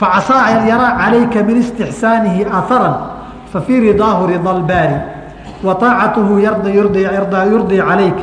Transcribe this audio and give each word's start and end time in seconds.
facasaa 0.00 0.42
an 0.50 0.68
yaraa 0.68 0.92
calayka 1.00 1.42
min 1.48 1.56
istixsaanihi 1.62 2.44
aharan 2.58 2.94
fafii 3.52 3.80
ridaahu 3.80 4.26
rida 4.26 4.52
lbaari 4.60 4.96
wa 5.66 5.72
aacatuhu 5.82 6.38
yurdii 6.40 7.80
calayk 7.88 8.18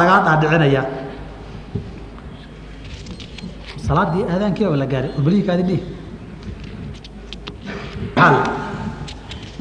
lagaa 0.00 0.20
dhaadhicinayaa 0.26 1.01
salaadii 3.86 4.24
aadaankii 4.32 4.66
oo 4.70 4.76
la 4.82 4.86
gaaray 4.86 5.10
obliikaadi 5.18 5.78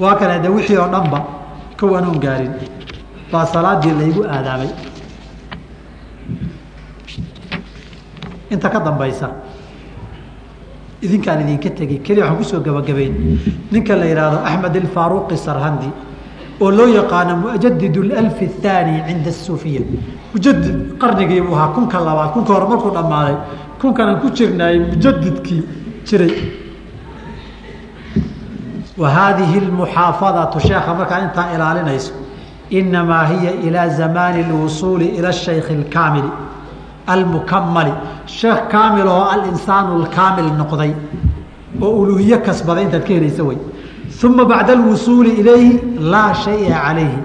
waa 0.02 0.16
kale 0.20 0.40
de 0.44 0.50
wixii 0.50 0.77
oo 0.77 0.88
dhanba 0.94 1.20
kow 1.80 1.96
anoon 1.98 2.20
gaarin 2.20 2.54
baa 3.32 3.46
salaadii 3.46 3.94
laygu 4.02 4.23
aadaamay 4.36 4.70
inta 8.52 8.70
ka 8.70 8.80
dambaysa 8.80 9.30
idinkaan 11.02 11.41
idinka 11.44 11.70
tegey 11.70 11.99
keliya 12.05 12.26
waxaan 12.26 12.38
ku 12.38 12.44
soo 12.44 12.62
gabagabayn 12.62 13.13
ninka 13.72 13.96
la 13.96 14.05
yidhaahdo 14.05 14.40
axmed 14.46 14.76
alfaaruqi 14.84 15.38
sarhandi 15.38 15.90
oo 16.62 16.72
loo 16.72 16.88
yaqaano 16.88 17.34
mujadid 17.44 17.96
alfi 18.22 18.46
athaani 18.46 18.94
cinda 19.08 19.30
asuufiya 19.30 19.82
mujadid 20.34 20.98
qarnigii 21.02 21.41
buu 21.41 21.55
ahaa 21.58 21.74
kunka 21.76 21.99
labaad 22.08 22.30
kunka 22.35 22.54
hore 22.54 22.66
dhammaaday 22.98 23.38
kunkanaan 23.81 24.20
ku 24.21 24.30
jirnaayey 24.30 24.80
mujadidkii 24.80 25.62
jiray. 26.08 26.34
Wa 28.98 29.09
haadihi 29.09 29.57
almuxaafadatu 29.65 30.60
sheekha 30.68 30.93
markaa 30.99 31.20
intaa 31.26 31.48
ilaalinayso 31.55 32.13
inamaa 32.70 33.26
hiya 33.26 33.51
ilaa 33.68 33.88
zamaani 33.88 34.43
اlwusuuli 34.43 35.05
ila 35.18 35.29
ashayki 35.29 35.73
اlkaamili 35.73 36.29
almukamali 37.07 37.93
sheekh 38.26 38.62
kaamil 38.73 39.07
oo 39.07 39.23
alinsaanu 39.34 39.95
alkaamil 40.01 40.49
noqday 40.60 40.91
oo 41.82 41.90
uluhiye 42.01 42.38
kasbaday 42.38 42.84
intaad 42.84 43.04
ka 43.07 43.13
helaysa 43.13 43.43
wey 43.43 43.57
uma 44.29 44.45
bacda 44.45 44.73
alwusuuli 44.73 45.32
ilayhi 45.41 45.73
laa 46.13 46.34
shaya 46.43 46.79
calayhi 46.85 47.20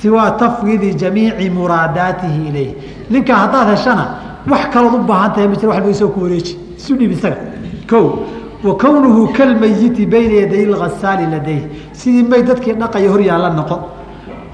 siwaa 0.00 0.30
tafwiidi 0.30 0.94
jamiici 0.94 1.50
muraadaatihi 1.50 2.48
ilayhi. 2.48 2.74
Ninkaa 3.10 3.36
haddaad 3.36 3.68
heshana 3.70 4.04
wax 4.48 4.66
kalood 4.72 4.94
u 4.94 4.98
baahan 5.04 5.32
tahay 5.34 5.48
ma 5.48 5.56
jira 5.56 5.90
isoo 5.90 6.08
ku 6.08 6.20
wareeji 6.22 6.58
isu 6.76 6.96
dhiib 6.96 7.12
isaga. 7.12 7.36
O 7.92 8.18
wa 8.64 8.76
kalmayiti 8.76 10.06
bayna 10.06 10.34
yaday 10.42 10.66
lhasaali 10.66 11.26
ladayh 11.26 11.62
sidii 11.92 12.22
may 12.22 12.42
dadkii 12.42 12.74
dhaqaya 12.74 13.10
horyaala 13.10 13.50
noqon 13.50 13.80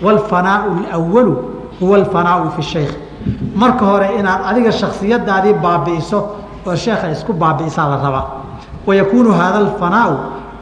waalfanaau 0.02 0.70
alwalu 0.92 1.36
huwa 1.80 1.96
alfanaau 1.98 2.50
fi 2.56 2.62
shaykh. 2.62 2.94
Marka 3.54 3.84
hore 3.84 4.08
inaad 4.18 4.40
adiga 4.50 4.72
shaksiyadaadii 4.72 5.54
baabi'iso 5.62 6.18
oo 6.66 6.76
sheekha 6.76 7.10
isku 7.10 7.32
baabi'isaa 7.32 7.88
la 7.88 7.96
rabaa 7.96 8.26
wa 8.86 8.94
haada 9.36 9.58
alfanaau 9.58 10.16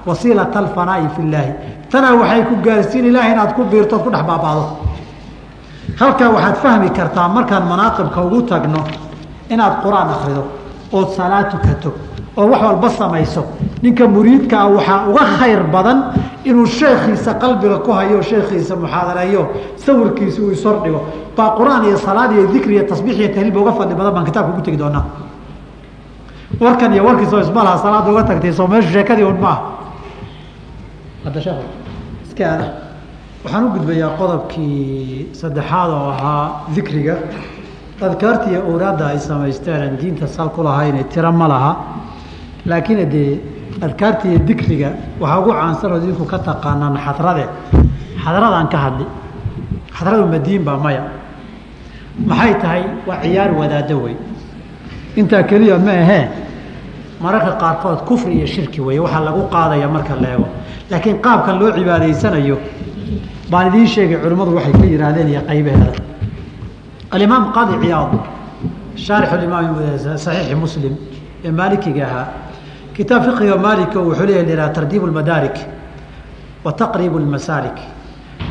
wasiilata 0.06 0.58
alfanaa'i 0.58 1.08
fi 1.16 1.22
illaahi 1.22 1.52
tanaa 1.90 2.14
waxay 2.14 2.42
ku 2.44 2.54
gaarsiin 2.62 3.04
ilaahay 3.06 3.32
inaad 3.32 3.54
ku 3.54 3.64
biirto 3.64 3.98
ku 3.98 4.10
dhex 4.10 4.22
baabaado. 4.22 4.64
Halkaa 5.96 6.28
waxaad 6.30 6.56
fahmi 6.62 6.90
kartaa 6.90 7.28
markaan 7.28 7.64
manaaqibka 7.68 8.20
ugu 8.22 8.42
tagno 8.42 8.82
inaad 9.50 9.74
qur'aan 9.82 10.08
akrido 10.14 10.42
ood 10.92 11.08
salaad 11.16 11.50
tukato 11.50 11.90
oo 12.36 12.46
wax 12.50 12.62
walba 12.62 12.88
samayso 12.90 13.42
ninka 13.82 14.04
muriidka 14.08 14.56
ah 14.60 14.68
waxaa 14.76 15.06
uga 15.10 15.24
khayr 15.38 15.62
badan 15.74 15.98
inuu 16.44 16.66
sheekhiisa 16.66 17.34
qalbiga 17.42 17.78
ku 17.78 17.90
hayo 17.92 18.22
sheekhiisa 18.22 18.76
muxaadareeyo 18.76 19.42
sawirkiisa 19.76 20.42
uu 20.42 20.50
ishordhigo 20.52 21.00
baa 21.36 21.50
qur'aan 21.58 21.84
iyo 21.88 21.96
salaad 21.98 22.30
iyo 22.32 22.46
dikri 22.52 22.74
iyo 22.74 22.84
tasbiix 22.90 23.16
iyo 23.18 23.28
tahliilba 23.34 23.60
uga 23.60 23.72
fadli 23.72 23.94
badan 23.94 24.12
baan 24.14 24.24
kitaabka 24.28 24.52
ugu 24.52 24.62
tegi 24.62 24.76
doonaa. 24.76 25.04
Warkan 26.60 26.92
iyo 26.94 27.04
warkiisoo 27.04 27.40
ismalaha 27.40 27.78
salaada 27.78 28.10
uga 28.12 28.22
tagtay 28.24 28.52
soo 28.52 28.66
meeshu 28.66 28.90
sheekadii 28.92 29.24
un 29.24 29.38
maaha 29.40 29.60
hadda 31.24 31.40
sheekh 31.40 31.60
iska 32.28 32.44
aada. 32.52 32.66
Waxaan 33.44 33.64
u 33.64 33.68
gudbayaa 33.74 34.10
qodobkii 34.18 35.28
saddexaad 35.40 35.90
oo 35.90 36.08
ahaa 36.14 36.50
dikriga 36.74 37.14
adkaarta 38.00 38.50
iyo 38.50 38.60
owraadda 38.68 39.06
ay 39.06 39.18
samaysteen 39.18 39.82
aan 39.82 39.96
diinta 39.96 40.26
sal 40.26 40.48
ku 40.50 40.62
lahayn 40.62 41.04
tiro 41.08 41.32
ma 41.32 41.48
laha. 41.48 41.76
Laakiin 42.66 43.08
dee 43.10 43.40
adkaarta 43.80 44.28
iyo 44.28 44.38
dikriga 44.38 44.90
waxaa 45.20 45.38
ugu 45.40 45.50
caansanoo 45.52 45.98
idinku 45.98 46.24
ka 46.24 46.38
taqaanaan 46.38 46.96
xadrade. 46.98 47.46
Xadradaan 48.24 48.68
ka 48.68 48.78
hadli. 48.78 49.06
Xadradu 49.96 50.26
madiin 50.26 50.64
baa 50.64 50.76
maya. 50.76 51.02
Maxay 52.26 52.54
tahay 52.60 52.82
waa 53.06 53.20
ciyaar 53.22 53.50
wadaado 53.54 53.96
wey 54.04 54.16
intaa 55.16 55.42
keliya 55.42 55.78
ma 55.78 55.90
ahee 55.92 56.28
mararka 57.20 57.52
qaarkood 57.60 58.04
kufri 58.04 58.32
iyo 58.38 58.46
shirki 58.46 58.80
wey 58.80 58.98
waxaa 58.98 59.20
lagu 59.24 59.48
qaadaya 59.48 59.88
marka 59.88 60.14
la 60.20 60.28
eego. 60.36 60.48
Laakiin 60.90 61.18
qaabkan 61.24 61.58
loo 61.60 61.72
cibaadaysanayo 61.72 62.58
baan 63.50 63.68
idiin 63.68 63.86
sheegay 63.86 64.18
culimmadu 64.20 64.54
waxay 64.56 64.72
ka 64.72 64.84
yihaahdeen 64.84 65.28
iyo 65.28 65.40
qaybaheeda 65.48 65.92
alimaam 67.10 67.52
qaadi 67.52 67.74
ciyaad 67.82 68.12
shaarix 68.96 69.30
imaam 69.44 69.76
saxiixi 70.16 70.54
muslim 70.54 70.94
ee 71.44 71.50
maalikiga 71.50 72.04
ahaa 72.06 72.26
kitaab 72.96 73.22
fiqiga 73.26 73.56
maalika 73.66 74.00
wuxuu 74.00 74.26
leeyahy 74.26 74.56
lahaa 74.56 74.72
tardiib 74.78 75.02
اmadaarik 75.04 75.56
wa 76.64 76.72
taqriib 76.72 77.14
اmasaalik 77.16 77.78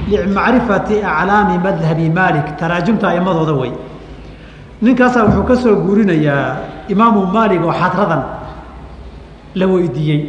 limacrifati 0.08 1.02
aclaami 1.04 1.58
madhabi 1.66 2.10
maalik 2.10 2.48
taraajumta 2.60 3.10
aimadooda 3.10 3.54
wey 3.62 3.74
ninkaasaa 4.82 5.26
wuxuu 5.28 5.44
ka 5.44 5.56
soo 5.56 5.76
guurinayaa 5.86 6.58
imaamu 6.94 7.26
maalig 7.36 7.62
oo 7.66 7.74
xadradan 7.82 8.24
la 9.56 9.66
weydiiyey 9.68 10.22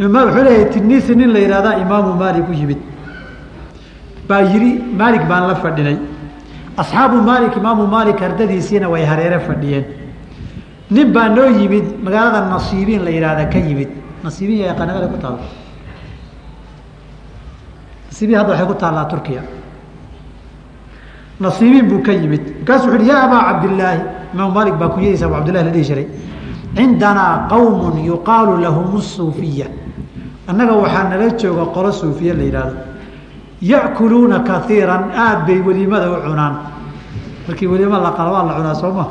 wuxuu 0.00 0.44
leeyahay 0.46 0.64
tinisi 0.72 1.14
nin 1.16 1.32
la 1.32 1.38
yihahdaa 1.44 1.74
imaamu 1.84 2.14
maalik 2.22 2.48
u 2.48 2.52
yimid 2.52 2.80
baa 4.28 4.40
yidhi 4.52 4.72
maalik 5.00 5.26
baan 5.28 5.48
la 5.50 5.54
fadhinay 5.54 5.98
asxaabu 6.80 7.22
maalik 7.22 7.56
imaamu 7.56 7.86
maalik 7.86 8.22
ardadiisiina 8.22 8.88
way 8.88 9.04
hareere 9.04 9.38
fadhiyeen. 9.46 9.84
Nin 10.90 11.12
baa 11.12 11.28
noo 11.28 11.48
yimid 11.60 11.86
magaalada 12.04 12.40
nasiibiin 12.50 13.04
la 13.04 13.10
yihahda 13.10 13.44
ka 13.52 13.58
yimid. 13.58 13.88
Nasiibiin 14.24 14.60
yaa 14.60 14.68
yaqaana 14.72 15.08
ku 15.12 15.18
taalo 15.22 15.38
nasiibiin 18.08 18.38
hadda 18.38 18.52
waxay 18.52 18.66
ku 18.66 18.74
taallaa 18.74 19.04
turkiya. 19.04 19.42
Nasiibiin 21.40 21.88
buu 21.88 22.02
ka 22.02 22.12
yimid. 22.12 22.42
Markaasu 22.58 22.88
wuxu 22.88 22.98
uhi 22.98 23.08
yaa 23.08 23.22
abaa 23.24 23.42
cabdillaahi 23.48 24.00
imaamu 24.34 24.52
maalik 24.54 24.74
baa 24.74 24.88
kunyadiisa 24.88 25.26
abu 25.26 25.34
cabdillahi 25.34 25.64
la 25.64 25.70
dhihi 25.70 25.84
jiray 25.84 26.06
cindanaa 26.76 27.48
qawmun 27.48 28.04
yuqaalu 28.04 28.60
lahum 28.64 29.00
suufiya. 29.00 29.66
Annaga 30.48 30.72
waxaa 30.72 31.08
nala 31.08 31.30
jooga 31.36 31.64
qolo 31.74 31.92
suufiya 31.92 32.34
la 32.34 32.42
yidhahdo 32.42 32.76
ya'kuluuna 33.62 34.40
kaiiran 34.40 35.12
aada 35.12 35.44
bay 35.46 35.60
weliimada 35.60 36.10
u 36.10 36.16
cunaan 36.24 36.69
markii 37.50 37.66
weliima 37.66 37.98
la 37.98 38.10
qala 38.14 38.30
waa 38.30 38.44
la 38.46 38.54
cunaa 38.54 38.74
soo 38.74 38.92
ma. 38.92 39.06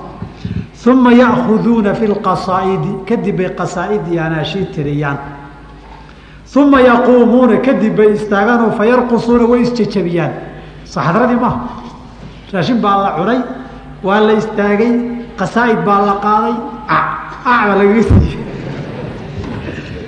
Uma 0.87 1.11
ya'kuduuna 1.11 1.93
fi 1.93 2.07
lqasaa'idi 2.07 2.91
kadib 3.07 3.35
bay 3.37 3.49
qasaa'id 3.59 4.07
iyo 4.11 4.23
anaashiid 4.23 4.71
tiriyaan. 4.71 5.17
Uma 6.55 6.81
yaquumuuna 6.81 7.57
kadib 7.57 7.95
bay 7.97 8.13
istaagaanoo 8.15 8.71
fa 8.77 8.85
yarqusuuna 8.85 9.45
way 9.51 9.61
isjejabiyaan 9.61 10.31
saxadradii 10.85 11.35
maha 11.35 11.59
raashin 12.53 12.77
baa 12.81 12.97
la 13.03 13.11
cunay 13.17 13.39
waa 14.03 14.19
la 14.27 14.33
istaagay 14.33 14.93
qasaa'id 15.39 15.79
baa 15.87 16.01
la 16.07 16.15
qaaday. 16.25 16.55
Baa 17.45 17.75
lagaga 17.79 18.03
siiyey 18.03 18.37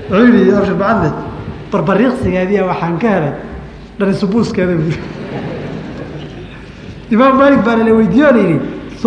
wuxuu 0.10 0.34
yihi 0.38 0.52
abshir 0.60 0.76
bacadle. 0.82 1.12
Barbariiqsigeediya 1.72 2.64
waxaan 2.70 2.98
ka 3.02 3.08
helay 3.16 3.34
dharisubuuskeeda 4.00 4.76
bu 4.82 4.92
imaam 7.14 7.34
maalik 7.40 7.62
baana 7.66 7.84
la 7.88 7.92
weydiiye 7.98 8.26
o 8.26 8.32
la 8.32 8.40
yidhi 8.40 8.60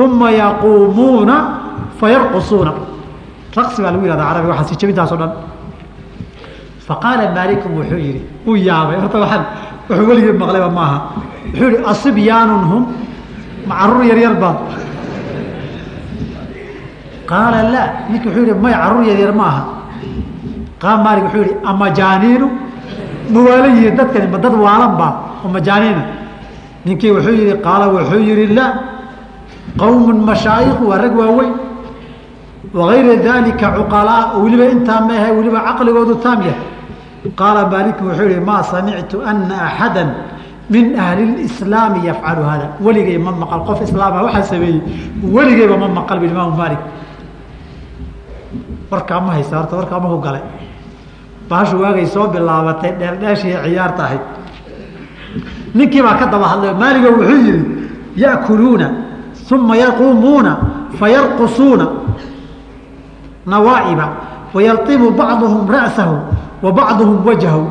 uma 0.05 0.29
yaquumuuna 0.43 1.37
fayarqusuuna 2.01 2.73
raqsi 3.57 3.79
baa 3.83 3.91
lagu 3.95 4.05
yihahda 4.07 4.25
carabiga 4.29 4.53
waxaa 4.53 4.69
sijabintaaso 4.71 5.17
dhan. 5.21 5.33
Faqaala 6.87 7.25
maalikum 7.37 7.71
wuxuu 7.79 8.01
yihi 8.07 8.21
uu 8.49 8.57
yaabay 8.69 8.97
horta 9.03 9.19
waaan 9.23 9.43
wuxuu 9.89 10.07
weligii 10.09 10.37
maqlayba 10.43 10.69
maaha. 10.79 10.99
Wuxuu 11.53 11.69
yihi 11.71 11.85
asibyaanun 11.93 12.63
hum 12.71 12.83
ma 13.69 13.75
carruur 13.81 14.05
yar 14.11 14.19
yar 14.25 14.35
baa. 14.43 14.55
Qaala 17.31 17.59
laa 17.73 17.89
ninki 18.11 18.27
wuxuu 18.29 18.45
yihi 18.49 18.59
may 18.65 18.73
carruur 18.73 19.05
yar 19.11 19.19
yar 19.25 19.33
ma 19.41 19.45
aha 19.51 19.63
qaala 20.83 20.99
maalik 21.05 21.25
wuxuu 21.27 21.43
yihi 21.47 21.55
amajaaniinu 21.71 22.47
ma 23.33 23.41
waala 23.47 23.67
yihiin 23.75 23.97
dadkani 23.99 24.27
ma 24.35 24.39
dad 24.45 24.55
waalan 24.65 24.93
baa 25.01 25.13
oo 25.45 25.49
majaaniina 25.57 26.03
ninkii 26.87 27.11
wuxuu 27.17 27.35
yihi 27.41 27.55
qaala 27.67 27.87
wuxuu 27.95 28.21
yihi 28.29 28.47
la 28.59 28.67
qawmun 29.81 30.19
mashaayikhu 30.29 30.85
waa 30.91 30.99
rag 31.05 31.15
waaweyn. 31.21 31.53
Wagayra 32.75 33.17
dalika 33.27 33.67
cuqalaa 33.77 34.23
weliba 34.43 34.67
intaa 34.75 35.01
maahe 35.09 35.31
weliba 35.39 35.61
caqligoodu 35.67 36.15
taam 36.25 36.41
yahay. 36.49 36.67
Qaala 37.41 37.61
maaliku 37.73 38.03
wuxuu 38.09 38.29
yihi 38.33 38.41
maa 38.41 38.63
samictu 38.63 39.17
ana 39.31 39.57
axada 39.69 40.05
min 40.71 40.97
ahli 40.97 41.45
اslaami 41.45 41.99
yafcalu 42.09 42.43
hada 42.51 42.67
weligay 42.81 43.19
ma 43.19 43.31
maqal 43.43 43.61
qof 43.69 43.79
islaama 43.87 44.23
waxaa 44.27 44.43
sameeyey 44.53 44.81
weligayba 45.37 45.77
ma 45.83 45.89
maqal 45.99 46.19
bu 46.21 46.27
imaamu 46.33 46.57
maalik. 46.61 46.83
Warkaa 48.91 49.21
ma 49.21 49.31
haysa 49.37 49.57
horta 49.59 49.77
warkaa 49.77 50.01
maku 50.05 50.19
galay. 50.27 50.45
Baashu 51.49 51.77
waagay 51.83 52.07
soo 52.07 52.27
bilaabatay 52.33 52.93
dheeldheeshii 53.01 53.57
ciyaarta 53.65 54.03
ahayd 54.07 54.23
ninkii 55.75 56.03
baa 56.03 56.17
ka 56.19 56.27
daba 56.27 56.47
hadlay 56.53 56.75
maaligo 56.75 57.09
wuxuu 57.19 57.39
yihi 57.47 57.63
ya'kuluuna 58.17 58.89
uma 59.53 59.77
yaquumuuna 59.77 60.53
fayarqusuuna 60.99 61.87
nawaa'iba 63.47 64.07
wayaltimu 64.55 65.11
bacduhum 65.11 65.69
ra'sahu 65.69 66.17
wa 66.63 66.71
bacduhum 66.73 67.27
wajhahu. 67.27 67.67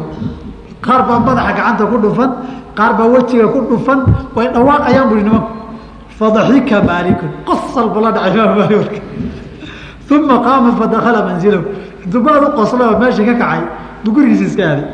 Qaar 0.84 1.08
baa 1.08 1.20
madaxa 1.20 1.52
gacanta 1.56 1.84
ku 1.88 1.98
dhufan 1.98 2.32
qaar 2.76 2.94
baa 2.94 3.08
wejiga 3.08 3.48
ku 3.48 3.60
dhufan 3.72 4.04
way 4.36 4.48
dhawaaqayaan 4.54 5.08
bui 5.10 5.24
nimanku 5.24 5.52
fadaxika 6.20 6.84
maalikun 6.84 7.32
qosal 7.48 7.90
buu 7.90 8.02
la 8.04 8.12
dhacay 8.12 8.36
imaam 8.36 8.60
uma 10.14 10.38
qaama 10.46 10.70
fadakala 10.78 11.20
manzilahu. 11.26 11.64
Dubaad 12.06 12.44
u 12.44 12.50
qoslao 12.60 13.00
meeshii 13.00 13.26
ka 13.26 13.34
kacay 13.34 13.62
buu 14.04 14.12
gurigiisa 14.12 14.46
iska 14.46 14.64
aaday 14.64 14.86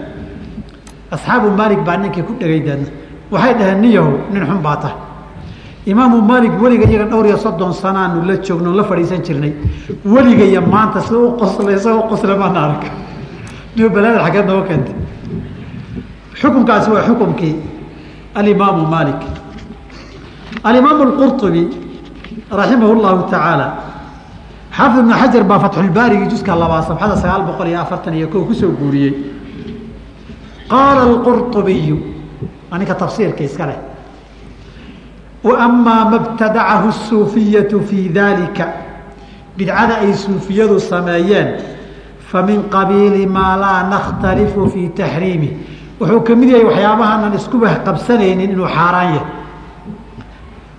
asxaabu 1.12 1.50
maalik 1.60 1.82
baa 1.88 1.98
ninkii 1.98 2.24
ku 2.24 2.34
dhegay 2.40 2.60
deedna 2.68 2.88
waxay 3.32 3.54
dhaheen 3.60 3.82
niyahow 3.82 4.14
nin 4.34 4.44
xun 4.46 4.62
baa 4.68 4.78
tahay 4.78 4.98
imaamu 5.86 6.22
maalik 6.22 6.54
weliga 6.62 6.86
iyaga 6.86 7.06
dhowr 7.12 7.26
iyo 7.28 7.38
soddon 7.38 7.74
sanaanu 7.74 8.26
la 8.28 8.36
joogno 8.38 8.74
la 8.74 8.84
fadhiisan 8.84 9.22
jirnay 9.26 9.54
weliga 10.06 10.46
iyo 10.46 10.62
maanta 10.62 11.02
sida 11.02 11.18
u 11.18 11.32
qoslay 11.42 11.76
isagoo 11.76 12.04
qosla 12.12 12.36
maana 12.38 12.60
arag 12.66 12.84
niyo 13.76 13.90
balaada 13.90 14.20
xaggeed 14.26 14.46
nooga 14.50 14.64
keentay 14.70 14.96
xukunkaasi 16.42 16.90
waa 16.92 17.04
xukumkii 17.08 17.56
alimaamu 18.36 18.86
maalik 18.94 19.22
alimaamu 20.64 21.02
alqurطubi 21.08 21.64
raximah 22.60 22.90
llahu 23.04 23.22
tacaala 23.32 23.68
xaafid 24.78 25.00
ibnu 25.02 25.14
xajar 25.22 25.44
baa 25.44 25.60
fatxulbaarigi 25.64 26.26
juska 26.32 26.56
labaa 26.56 26.82
sabxada 26.90 27.16
sagaal 27.24 27.44
boqol 27.50 27.68
iyo 27.68 27.80
afartan 27.82 28.14
iyo 28.14 28.28
ko 28.28 28.46
ku 28.46 28.54
soo 28.54 28.72
guuriyey 28.80 29.14
qaala 30.72 31.02
alqurطubiyu 31.10 31.98
aninka 32.72 32.96
tafsiirka 32.96 33.44
iska 33.44 33.66
leh 33.70 33.80
wamaa 35.44 36.04
ma 36.12 36.18
btadacahu 36.20 36.92
suufiyatu 37.10 37.82
fii 37.90 38.10
dalika 38.10 38.66
bidcada 39.58 39.96
ay 40.04 40.14
suufiyadu 40.14 40.80
sameeyeen 40.80 41.48
famin 42.32 42.64
qabiili 42.70 43.26
maa 43.26 43.56
laa 43.64 43.84
nakhtalifu 43.94 44.70
fii 44.74 44.88
taxriimih 45.00 45.52
wuxuu 46.00 46.22
ka 46.28 46.36
mid 46.36 46.50
yahay 46.50 46.66
waxyaabahanan 46.70 47.34
iskuba 47.40 47.70
qabsanaynin 47.86 48.52
inuu 48.54 48.68
xaaraan 48.76 49.10
yahay 49.16 49.28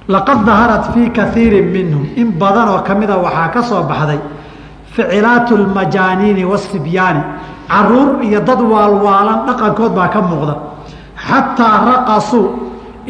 laqad 0.09 0.41
daharat 0.47 0.85
fii 0.95 1.09
kaiiri 1.19 1.63
minhum 1.63 2.05
in 2.17 2.29
badan 2.41 2.69
oo 2.69 2.81
kamida 2.89 3.17
waxaa 3.17 3.49
ka 3.55 3.63
soo 3.63 3.83
baxday 3.91 4.21
ficilaatu 4.95 5.57
lmajaaniini 5.57 6.45
wasibyaani 6.45 7.23
carruur 7.71 8.09
iyo 8.27 8.41
dad 8.49 8.61
waalwaalan 8.73 9.39
dhaqankood 9.49 9.93
baa 9.99 10.09
ka 10.15 10.21
muuqda. 10.29 10.55
Xataa 11.27 11.77
raqasuu 11.91 12.47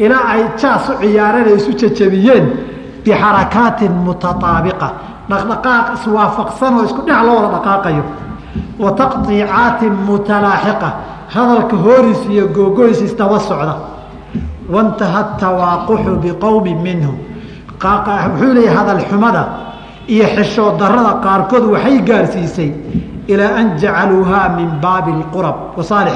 ilaa 0.03 0.25
ay 0.33 0.41
jaas 0.61 0.83
u 0.89 0.93
ciyaareen 1.01 1.47
ay 1.51 1.55
isu 1.59 1.71
jajabiyeen 1.81 2.45
bixarakaatin 3.03 3.93
mutataabiqa. 4.05 4.87
Dhaqdhaqaaq 5.29 5.85
iswaafaqsan 5.97 6.71
oo 6.77 6.83
isku 6.87 7.01
dhinac 7.05 7.23
loo 7.27 7.35
wada 7.39 7.49
dhaqaaqayo. 7.55 8.03
Wa 8.83 8.89
taqطiicaatin 8.99 9.93
mutalaaxiqa. 10.07 10.89
Hadalka 11.33 11.75
hooris 11.85 12.21
iyo 12.33 12.45
googoys 12.55 12.99
isdaba 13.07 13.39
socda. 13.39 13.75
Wantaha 14.73 15.21
tawaaquxu 15.41 16.11
biqowmi 16.23 16.73
minhum 16.85 17.17
wuxuu 17.81 18.53
leeyahy 18.53 18.75
hadal 18.77 19.01
xumada 19.09 19.43
iyo 20.07 20.25
xishood 20.35 20.77
darada 20.79 21.13
qaarkood 21.23 21.65
waxay 21.73 21.97
gaarsiisay 22.07 22.69
ilaa 23.33 23.55
an 23.59 23.67
jacaluuhaa 23.81 24.47
min 24.57 24.69
baabi 24.83 25.11
اlqurab 25.19 25.57
wa 25.77 25.83
saalix 25.83 26.15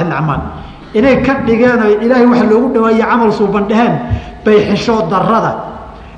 inay 0.96 1.22
ka 1.22 1.34
dhigeen 1.46 1.80
oo 1.84 2.02
ilaahay 2.06 2.26
wax 2.26 2.44
loogu 2.52 2.68
dhaweeye 2.74 3.06
camal 3.12 3.32
suuban 3.32 3.68
bay 4.46 4.60
xishood 4.70 5.10
darada 5.10 5.52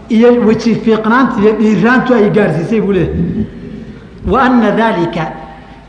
iyo 0.10 0.30
weji 0.48 0.76
fiiqnaanta 0.76 1.42
iyo 1.42 1.52
dhiiraantu 1.60 2.14
ay 2.14 2.30
gaarsiisay 2.30 2.82
buu 2.82 2.94
leeyahy 2.94 3.46
wa 4.32 4.42
ana 4.42 4.72
daalika 4.72 5.24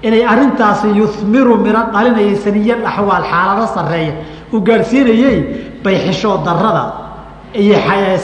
inay 0.02 0.24
arintaasi 0.24 0.88
yumiru 1.00 1.58
miro 1.58 1.82
dhalinayay 1.92 2.36
saniya 2.36 2.76
axwaal 2.86 3.24
xaalado 3.30 3.66
sareeya 3.74 4.14
uu 4.52 4.60
gaarsiinayey 4.60 5.38
bay 5.84 5.96
xishood 6.06 6.40
darada 6.44 6.84
iyo 7.54 7.76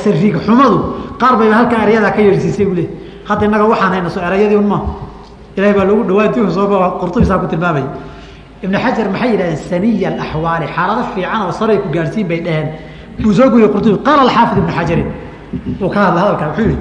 sariig 0.05 0.37
xumadu 0.47 0.79
qaar 1.21 1.37
bayba 1.37 1.55
halkaa 1.61 1.83
eryadaa 1.87 2.11
ka 2.17 2.23
yeersiisay 2.23 2.65
buu 2.67 2.75
leey 2.75 2.89
hadda 3.29 3.47
innaga 3.47 3.65
waxaan 3.65 3.93
hayna 3.93 4.11
soo 4.11 4.21
un 4.59 4.67
maaha 4.73 4.87
ilahay 5.57 5.75
baa 5.75 5.85
loogu 5.85 6.03
dhawaanti 6.09 6.39
soo 6.51 6.67
qurtubisaa 7.01 7.39
ku 7.39 7.47
tilmaamaya 7.47 7.87
ibn 8.63 8.75
xajar 8.85 9.07
maxay 9.13 9.31
yidhahdeen 9.33 9.57
saniya 9.71 10.09
alaxwaali 10.13 10.67
xaalado 10.75 11.03
fiican 11.15 11.43
oo 11.47 11.53
saray 11.53 11.79
ku 11.79 11.89
gaarsiin 11.95 12.27
bay 12.29 12.41
dhaheen. 12.41 12.69
Buu 13.23 13.33
soo 13.33 13.49
guriye 13.51 13.69
qurtubi 13.69 13.99
qaala 14.07 14.23
alxaafid 14.23 14.59
ibnu 14.59 14.73
xajarin 14.79 15.09
uu 15.83 15.89
ka 15.89 16.01
hadla 16.01 16.21
hadalkaa 16.21 16.49
wuxuu 16.49 16.67
yihi 16.69 16.79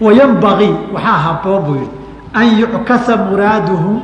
wayanbagii 0.00 0.74
waxaa 0.94 1.18
haboon 1.26 1.62
buu 1.66 1.74
yihi 1.74 1.88
an 2.34 2.46
yuckasa 2.60 3.16
muraaduhu 3.16 4.00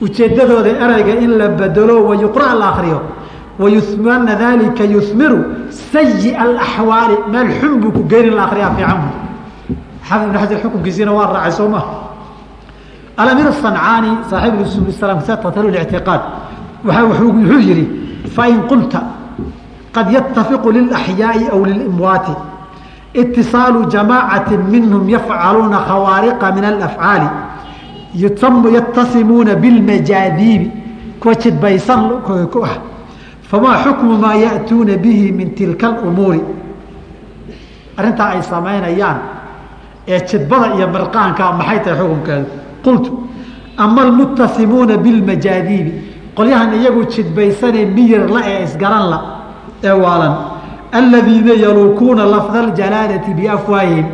ujeedadooda 0.00 0.70
ereyga 0.84 1.14
in 1.24 1.38
la 1.38 1.48
bedelo 1.48 2.04
wayuqra 2.08 2.54
la 2.60 2.66
akriyo 2.72 3.00
wayumana 3.58 4.34
dalika 4.34 4.84
yumiru 4.84 5.38
sayi 5.70 6.34
alaxwaali 6.34 7.16
meel 7.32 7.48
xun 7.60 7.80
buu 7.80 7.92
ku 7.92 8.02
geyn 8.10 8.26
in 8.26 8.34
la 8.34 8.44
akriyaa 8.44 8.74
fiican 8.76 8.98
bu 9.02 9.08
xaafid 10.08 10.28
ibn 10.28 10.38
xajar 10.38 10.58
xukunkiisiina 10.62 11.12
waa 11.12 11.32
raacay 11.32 11.52
soo 11.52 11.68
maha 11.68 12.03
alamiir 13.16 13.52
sancaani 13.52 14.10
tatl 14.30 15.74
ictiqaad 15.82 16.20
wuxuu 16.84 17.58
yihi 17.68 17.84
fain 18.36 18.62
qulta 18.68 19.02
qad 19.92 20.10
yatafiqu 20.12 20.72
lilaxyaai 20.72 21.48
aw 21.52 21.60
lilimwaati 21.64 22.34
itisaalu 23.14 23.86
jamaacati 23.90 24.56
minhum 24.56 25.08
yafcaluuna 25.08 25.78
khawaariqa 25.88 26.52
min 26.52 26.64
alafcaali 26.64 27.28
yatasimuuna 28.74 29.54
bilmajaadiibi 29.54 30.70
kuwa 31.20 31.34
jidbaysan 31.34 32.10
ah 32.64 32.76
famaa 33.50 33.76
xukmu 33.84 34.18
maa 34.18 34.34
ya'tuuna 34.34 34.96
bihi 34.96 35.32
min 35.32 35.54
tilka 35.54 35.88
alumuuri 35.88 36.40
arrintaa 37.96 38.28
ay 38.28 38.42
samaynayaan 38.42 39.18
ee 40.08 40.20
jidbada 40.20 40.74
iyo 40.74 40.88
mirqaanka 40.88 41.52
maxay 41.52 41.78
tahay 41.84 41.98
xukunkeedu 41.98 42.63
qultu 42.84 43.12
ama 43.76 44.02
almuttasimuuna 44.02 44.96
bilmajaadiibi 44.96 45.92
qolyahan 46.36 46.74
iyagu 46.80 47.04
jidbaysanee 47.14 47.84
miyirla 47.96 48.40
ee 48.46 48.64
isgaranla 48.64 49.18
ee 49.84 49.90
waalan 50.04 50.34
aladiina 50.92 51.52
yaluukuuna 51.64 52.24
lafda 52.34 52.58
aljalaalati 52.60 53.34
biafwaahihim 53.34 54.06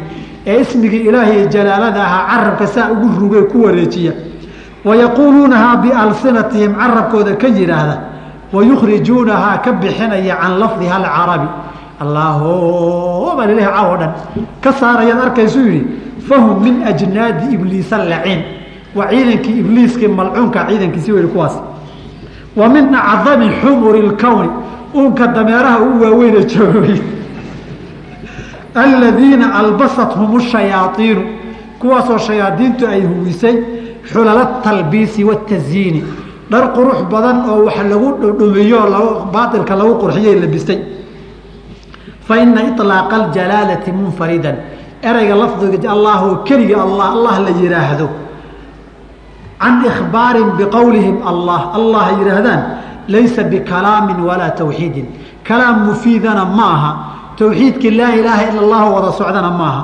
ee 0.47 0.61
ismigii 0.61 1.01
ilaahay 1.09 1.47
jalaalada 1.49 2.05
ahaa 2.05 2.27
carabka 2.37 2.67
saa 2.67 2.91
ugu 2.93 3.09
ruge 3.21 3.43
ku 3.53 3.65
wareejiya 3.65 4.13
wayaquuluunahaa 4.85 5.77
bialsinatihim 5.77 6.75
carabkooda 6.75 7.33
ka 7.43 7.49
yidhaahda 7.49 7.97
wayukhrijuunahaa 8.53 9.59
ka 9.65 9.73
bixinaya 9.73 10.37
can 10.43 10.59
lafdiha 10.59 10.97
alcarabi 10.97 11.49
allaahuma 12.01 13.47
lilahi 13.47 13.67
caw 13.77 13.93
o 13.95 13.97
dhan 13.97 14.13
ka 14.61 14.73
saarayaad 14.73 15.21
arkaysuu 15.27 15.67
yidhi 15.67 15.87
fahum 16.29 16.63
min 16.63 16.83
ajnaadi 16.93 17.55
ibliis 17.55 17.93
alaciin 17.93 18.41
waa 18.97 19.09
ciidankii 19.11 19.59
ibliiskii 19.59 20.09
malcuunka 20.09 20.65
ciidankiisi 20.69 21.13
weli 21.13 21.29
kuwaas. 21.29 21.55
Wa 22.57 22.69
min 22.69 22.95
acdami 22.95 23.51
xumuri 23.63 24.03
lkowni 24.03 24.49
uunka 24.95 25.27
dameeraha 25.27 25.79
u 25.81 26.03
waaweyne 26.03 26.45
joogay 26.45 26.99
aladiina 28.75 29.55
albasathum 29.55 30.41
shayaaiinu 30.41 31.23
kuwaasoo 31.79 32.19
shayaadiintu 32.19 32.87
ay 32.87 33.01
huwisay 33.01 33.57
xulala 34.13 34.45
talbiisi 34.65 35.25
watasyiini 35.25 36.05
dhar 36.51 36.73
qurux 36.73 37.03
badan 37.11 37.49
oo 37.51 37.65
wax 37.65 37.77
lagu 37.91 38.09
dhudhumiyo 38.21 38.81
baailka 39.33 39.77
lagu 39.77 39.95
qurxiyay 40.03 40.41
labistay. 40.41 40.79
Fa 42.27 42.39
ina 42.39 42.63
iطlaaqa 42.63 43.17
aljalaalati 43.17 43.93
munfaridan 43.93 44.57
ereyga 45.03 45.35
lafdiga 45.35 45.91
allah 45.91 46.43
keliga 46.45 46.83
allah 46.83 47.07
allah 47.15 47.35
la 47.45 47.51
yihaahdo 47.51 48.09
can 49.61 49.85
ikhbaarin 49.85 50.57
biqowlihim 50.59 51.17
allah 51.31 51.61
allah 51.79 52.05
yihaahdaan 52.19 52.61
laysa 53.09 53.45
bikalaamin 53.45 54.19
walaa 54.29 54.51
tawxiidin 54.57 55.07
kalaam 55.45 55.87
mufiidana 55.89 56.45
ma 56.45 56.67
aha 56.77 56.91
towxiidkii 57.37 57.91
laa 58.01 58.13
ilaaha 58.21 58.43
ila 58.51 58.61
allahu 58.65 58.95
wada 58.97 59.13
socdana 59.13 59.51
maaha 59.51 59.83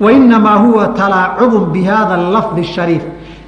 wainamaa 0.00 0.58
huwa 0.64 0.88
talaacubun 0.88 1.70
bi 1.72 1.82
lafdi 2.34 2.64
shariif 2.64 3.02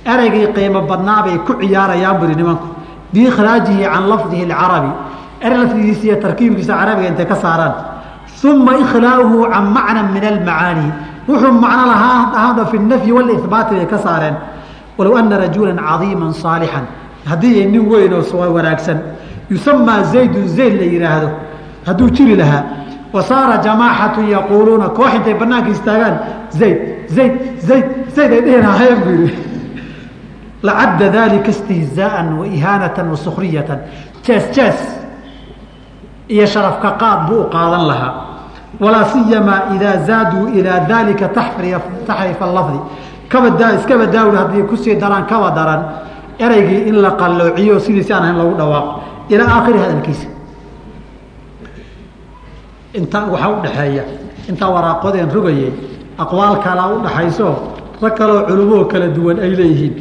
ereygii 0.05 0.53
qiimo 0.57 0.83
badnaabay 0.91 1.39
ku 1.47 1.55
ciyaarayaan 1.61 2.19
buri 2.21 2.35
nimanku 2.35 2.67
biikhraajihi 3.13 3.85
can 3.85 4.09
lafdihi 4.09 4.43
alcarabi 4.49 4.91
erey 5.41 5.59
lafdigiisa 5.59 6.05
iyo 6.07 6.17
tarkiibkiisa 6.17 6.75
carabiga 6.75 7.09
intay 7.09 7.27
ka 7.27 7.37
saaraan 7.37 7.75
uma 8.45 8.73
ikhlaauhu 8.79 9.51
can 9.53 9.65
macna 9.77 10.03
min 10.15 10.25
almacaani 10.25 10.89
wuxuu 11.29 11.53
macno 11.53 11.85
lahaa 11.93 12.21
ahaada 12.39 12.65
fi 12.71 12.79
nafyi 12.79 13.13
walibaati 13.13 13.75
bay 13.75 13.87
ka 13.87 13.99
saareen 13.99 14.37
walow 15.01 15.17
ana 15.17 15.39
rajula 15.39 15.73
cadiima 15.73 16.33
saalixan. 16.35 16.85
Haddii 17.25 17.65
nin 17.67 17.89
weyn 17.89 18.13
oo 18.13 18.53
wanaagsan 18.53 18.99
yusamaa 19.51 20.03
zaydun 20.13 20.49
zayd 20.49 20.75
la 20.81 20.87
yihaahdo 20.87 21.31
hadduu 21.87 22.11
jiri 22.11 22.37
lahaa 22.37 22.63
wa 23.13 23.23
saara 23.23 23.57
jamaaxatu 23.59 24.21
yaquuluuna 24.31 24.89
koox 24.89 25.15
intay 25.15 25.35
banaanka 25.35 25.71
istaagaan 25.71 26.17
zayd 26.51 26.79
zayd 27.09 27.33
zayd 27.69 27.85
zayd 28.17 28.33
ay 28.33 28.41
dhihi 28.41 28.59
lahaayeen 28.63 29.01
buu 29.05 29.17
yihi 29.23 29.39
lacadda 30.63 31.09
dalika 31.09 31.51
istihzaaan 31.51 32.39
wa 32.39 32.47
ihaanatan 32.47 33.11
wa 33.11 33.17
sukriyatan 33.17 33.79
jees 34.25 34.45
jees 34.57 34.81
iyo 36.29 36.47
sharafka 36.47 36.91
qaad 36.91 37.21
buu 37.29 37.41
u 37.41 37.51
qaadan 37.51 37.87
lahaa. 37.91 38.15
Walaa 38.81 39.05
siyamaa 39.05 39.63
idaa 39.77 39.97
zaaduu 39.97 40.49
ilaa 40.49 40.81
dalika 40.89 41.29
taxrifa 41.29 42.47
lafdi 42.47 42.79
kaba 43.31 43.49
iska 43.79 43.95
badaawri 43.95 44.37
haddii 44.37 44.67
ku 44.67 44.77
sii 44.77 44.99
daraan 44.99 45.25
kaba 45.27 45.55
daran 45.55 45.83
ereygii 46.39 46.89
in 46.91 46.99
la 47.03 47.11
qalloociyo 47.15 47.79
sidiisi 47.79 48.13
aan 48.13 48.23
ahayn 48.23 48.39
lagu 48.39 48.55
dhawaaqo 48.59 48.93
ilaa 49.31 49.49
aakhiri 49.57 49.79
hadalkiisa. 49.79 50.29
Inta 52.95 53.19
waxaa 53.31 53.51
udhaxeeya 53.55 54.05
intaa 54.49 54.71
waraaqodeen 54.75 55.31
rogayay 55.31 55.73
aqwaal 56.19 56.59
kalaa 56.59 56.91
udhaxayso 56.99 57.55
rag 58.03 58.15
kaloo 58.19 58.43
culumoo 58.49 58.85
kala 58.85 59.07
duwan 59.15 59.39
ay 59.39 59.55
leeyihiin. 59.55 59.95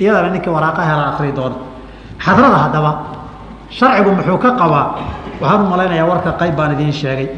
Iyadana 0.00 0.28
ninkii 0.36 0.52
waraaqa 0.52 0.82
hela 0.84 1.04
akri 1.16 1.32
doona. 1.32 1.56
Xadrada 2.20 2.58
haddaba 2.68 2.92
sharcigu 3.70 4.10
muxuu 4.20 4.38
ka 4.38 4.50
qabaa 4.60 4.86
waxaan 5.40 6.04
u 6.04 6.08
warka 6.12 6.36
qayb 6.36 6.56
baan 6.56 6.72
idiin 6.76 6.92
sheegay. 6.92 7.28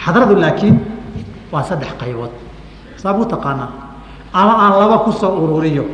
Xadradu 0.00 0.40
laakiin 0.40 0.80
waa 1.52 1.62
saddex 1.62 1.92
qaybood. 2.00 2.32
Saab 2.96 3.20
u 3.20 3.24
taqaanaa 3.28 3.83
ama 4.34 4.52
aan 4.58 4.72
laba 4.80 4.98
ku 5.04 5.12
soo 5.12 5.32
ururiyo. 5.44 5.84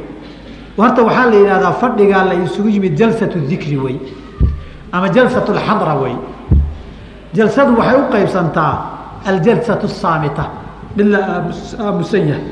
Horta 0.76 1.02
waxaa 1.02 1.30
la 1.30 1.36
yidhahdaa 1.36 1.72
fadhigaa 1.72 2.24
la 2.24 2.34
isugu 2.34 2.68
yimid 2.68 2.96
jalsatu 2.96 3.38
dikri 3.48 3.76
wey 3.76 3.96
ama 4.92 5.08
jalsatu 5.12 5.52
lxadra 5.52 5.94
wey. 6.02 6.16
Jalsadu 7.34 7.76
waxay 7.78 7.96
u 8.00 8.04
qaybsantaa 8.12 8.74
aljalsatu 9.26 9.88
saamita 9.88 10.44
mid 10.96 11.06
la 11.06 11.44
aamusan 11.78 12.28
yahay 12.28 12.44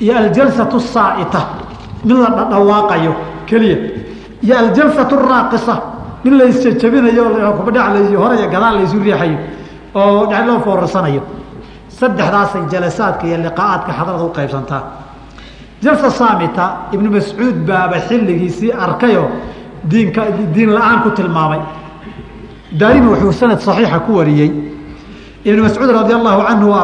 iyo 0.00 0.16
aljalsatu 0.16 0.80
saa'ita 0.80 1.40
mid 2.04 2.16
la 2.16 2.30
dhadhawaaqayo 2.30 3.14
keliya 3.46 3.78
iyo 4.42 4.54
aljalsatu 4.58 5.16
raaqisa 5.16 5.74
mid 6.24 6.32
la 6.32 6.44
isjajabinayo 6.44 7.24
gadaal 7.66 8.74
la 8.74 8.80
riixayo 8.80 9.38
oo 9.94 10.26
dhex 10.26 10.46
loo 10.46 10.58
foorarsanayo 10.64 11.22
saddexdaasay 12.02 12.62
jalasaadka 12.72 13.24
iyo 13.26 13.38
liqaa'aadka 13.46 13.90
xadrada 13.98 14.24
u 14.24 14.32
qaybsantaa 14.38 14.82
jalsa 15.82 16.10
saamita 16.10 16.64
ibnu 16.92 17.10
mascuud 17.10 17.56
baaba 17.66 17.96
xilligiisii 18.08 18.72
arkayoo 18.72 19.28
diinka 19.90 20.22
diin 20.54 20.70
la'aan 20.74 21.02
ku 21.02 21.10
tilmaamay. 21.10 21.60
Daarimi 22.78 23.08
wuxuu 23.12 23.32
sanad 23.32 23.60
saxiixa 23.60 23.98
ku 24.06 24.16
wariyey. 24.16 24.50
Ibnu 25.44 25.62
mascuud 25.62 25.90
radi 25.90 26.12
allahu 26.14 26.40
canhu 26.46 26.68
wa 26.70 26.82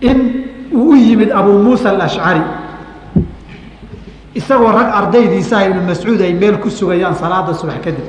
in 0.00 0.18
uu 0.72 0.90
u 0.92 0.96
yimid 0.96 1.30
abuu 1.32 1.58
muusa 1.58 1.90
alashcari 1.90 2.42
isagoo 4.34 4.70
rag 4.72 4.88
ardaydiisaha 4.94 5.66
ibnu 5.66 5.82
mascuud 5.86 6.20
ay 6.20 6.34
meel 6.34 6.58
ku 6.58 6.70
sugayaan 6.70 7.14
salaada 7.14 7.54
subax 7.54 7.82
kadib. 7.82 8.04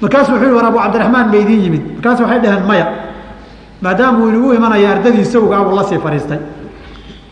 Markaasu 0.00 0.32
wuxuu 0.32 0.44
yihi 0.44 0.54
war 0.54 0.66
abu 0.66 0.78
cabdiraxmaan 0.78 1.28
ma 1.30 1.36
idiin 1.36 1.62
yimid. 1.62 1.82
Markaasu 1.96 2.22
waxay 2.22 2.40
dhaheen 2.40 2.66
maya 2.66 3.13
maadaamuu 3.82 4.28
inugu 4.28 4.52
imanaya 4.54 4.90
ardadiisa 4.92 5.38
ugaabuu 5.40 5.76
la 5.76 5.84
sii 5.84 5.98
fadhiistay. 5.98 6.38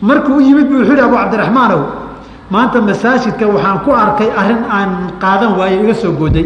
Markuu 0.01 0.35
u 0.37 0.41
yimid 0.41 0.67
bu 0.67 0.75
wuxuu 0.79 0.93
yihi 0.93 1.01
abu 1.05 1.15
cabdiraxmaanow 1.15 1.81
maanta 2.49 2.81
masaajidka 2.81 3.45
waxaan 3.47 3.79
ku 3.85 3.91
arkay 3.91 4.29
arrin 4.41 4.61
aan 4.77 4.89
qaadan 5.21 5.51
waayo 5.59 5.83
iga 5.83 5.93
soo 5.93 6.11
gooday. 6.11 6.45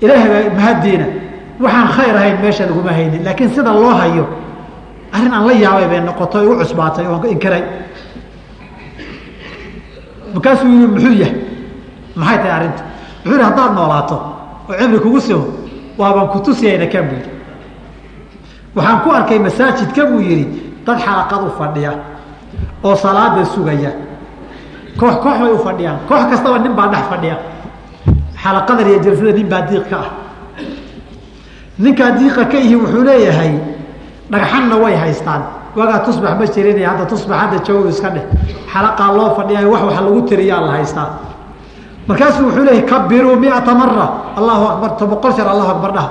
Ilaahay 0.00 0.50
mahadiina 0.56 1.06
waxaan 1.60 1.88
khayr 1.96 2.16
ahayn 2.16 2.36
meesha 2.42 2.64
laguma 2.66 2.92
haynin. 2.92 3.24
Laakiin 3.24 3.50
sida 3.54 3.72
loo 3.72 3.90
hayo 4.00 4.24
arrin 5.12 5.32
aan 5.34 5.46
la 5.46 5.52
yaabay 5.52 5.86
bay 5.90 6.00
noqoto 6.00 6.36
igu 6.44 6.54
cusbaatay 6.60 7.06
oon 7.06 7.24
inkiray. 7.34 7.62
Markaasuu 10.34 10.68
yii 10.68 10.86
muxuu 10.86 11.12
yahay? 11.22 11.34
Maxay 12.16 12.38
tahay 12.38 12.52
arrinta? 12.56 12.82
Wuxuu 13.24 13.32
yihi 13.38 13.44
haddaad 13.48 13.72
noolaato 13.76 14.16
oo 14.68 14.74
cimri 14.78 14.98
kugu 15.04 15.20
simo 15.20 15.44
waabaan 15.98 16.28
kutusiyayna 16.32 16.86
kan 16.92 17.04
buu 17.08 17.16
yidhi 17.18 17.30
waxaan 18.76 18.98
ku 19.02 19.10
arkay 19.10 19.38
masaajidka 19.38 20.02
buu 20.10 20.20
yidhi 20.20 20.46
dad 20.86 20.98
xalaqad 20.98 21.42
u 21.46 21.50
fadhiya 21.58 21.92
oo 22.84 22.94
salaada 22.94 23.44
sugaya. 23.44 23.90
Koox 24.98 25.14
koox 25.22 25.38
bay 25.40 25.50
u 25.52 25.58
fadhiyaan. 25.58 25.98
Koox 26.08 26.22
kastaba 26.30 26.58
nin 26.58 26.74
baa 26.74 26.88
dhex 26.92 27.04
fadhiya. 27.10 27.36
Xalaqadan 28.42 28.86
iyo 28.88 28.98
jalsada 29.02 29.32
nin 29.32 29.48
baa 29.48 29.62
diiq 29.62 29.84
ka 29.90 29.96
ah. 29.96 30.08
Ninkaa 31.78 32.10
diiqa 32.18 32.44
ka 32.44 32.58
ihi 32.58 32.76
wuxuu 32.76 33.02
leeyahay 33.04 33.58
dhagxanna 34.30 34.76
way 34.76 34.94
haystaan. 34.96 35.42
Wagaa 35.74 35.98
tusbax 36.06 36.38
ma 36.38 36.46
jirin 36.46 36.78
hadda 36.84 37.04
tusbax 37.06 37.38
hadda 37.38 37.58
jawow 37.66 37.88
iska 37.88 38.10
dheh. 38.10 38.24
Xalaqaa 38.72 39.10
loo 39.16 39.34
fadhiya 39.34 39.66
wax 39.68 39.82
wax 39.82 39.96
lagu 40.00 40.20
tiriyaa 40.28 40.60
la 40.60 40.72
haystaa. 40.72 41.08
Markaasuu 42.06 42.46
wuxuu 42.46 42.64
leeyahy 42.64 42.86
kabiruu 42.86 43.36
miata 43.36 43.74
mara 43.74 44.06
allahu 44.36 44.64
akbar 44.72 44.90
to 44.98 45.06
boqol 45.06 45.32
allahu 45.32 45.70
akbar 45.74 45.92
dhaha 45.96 46.10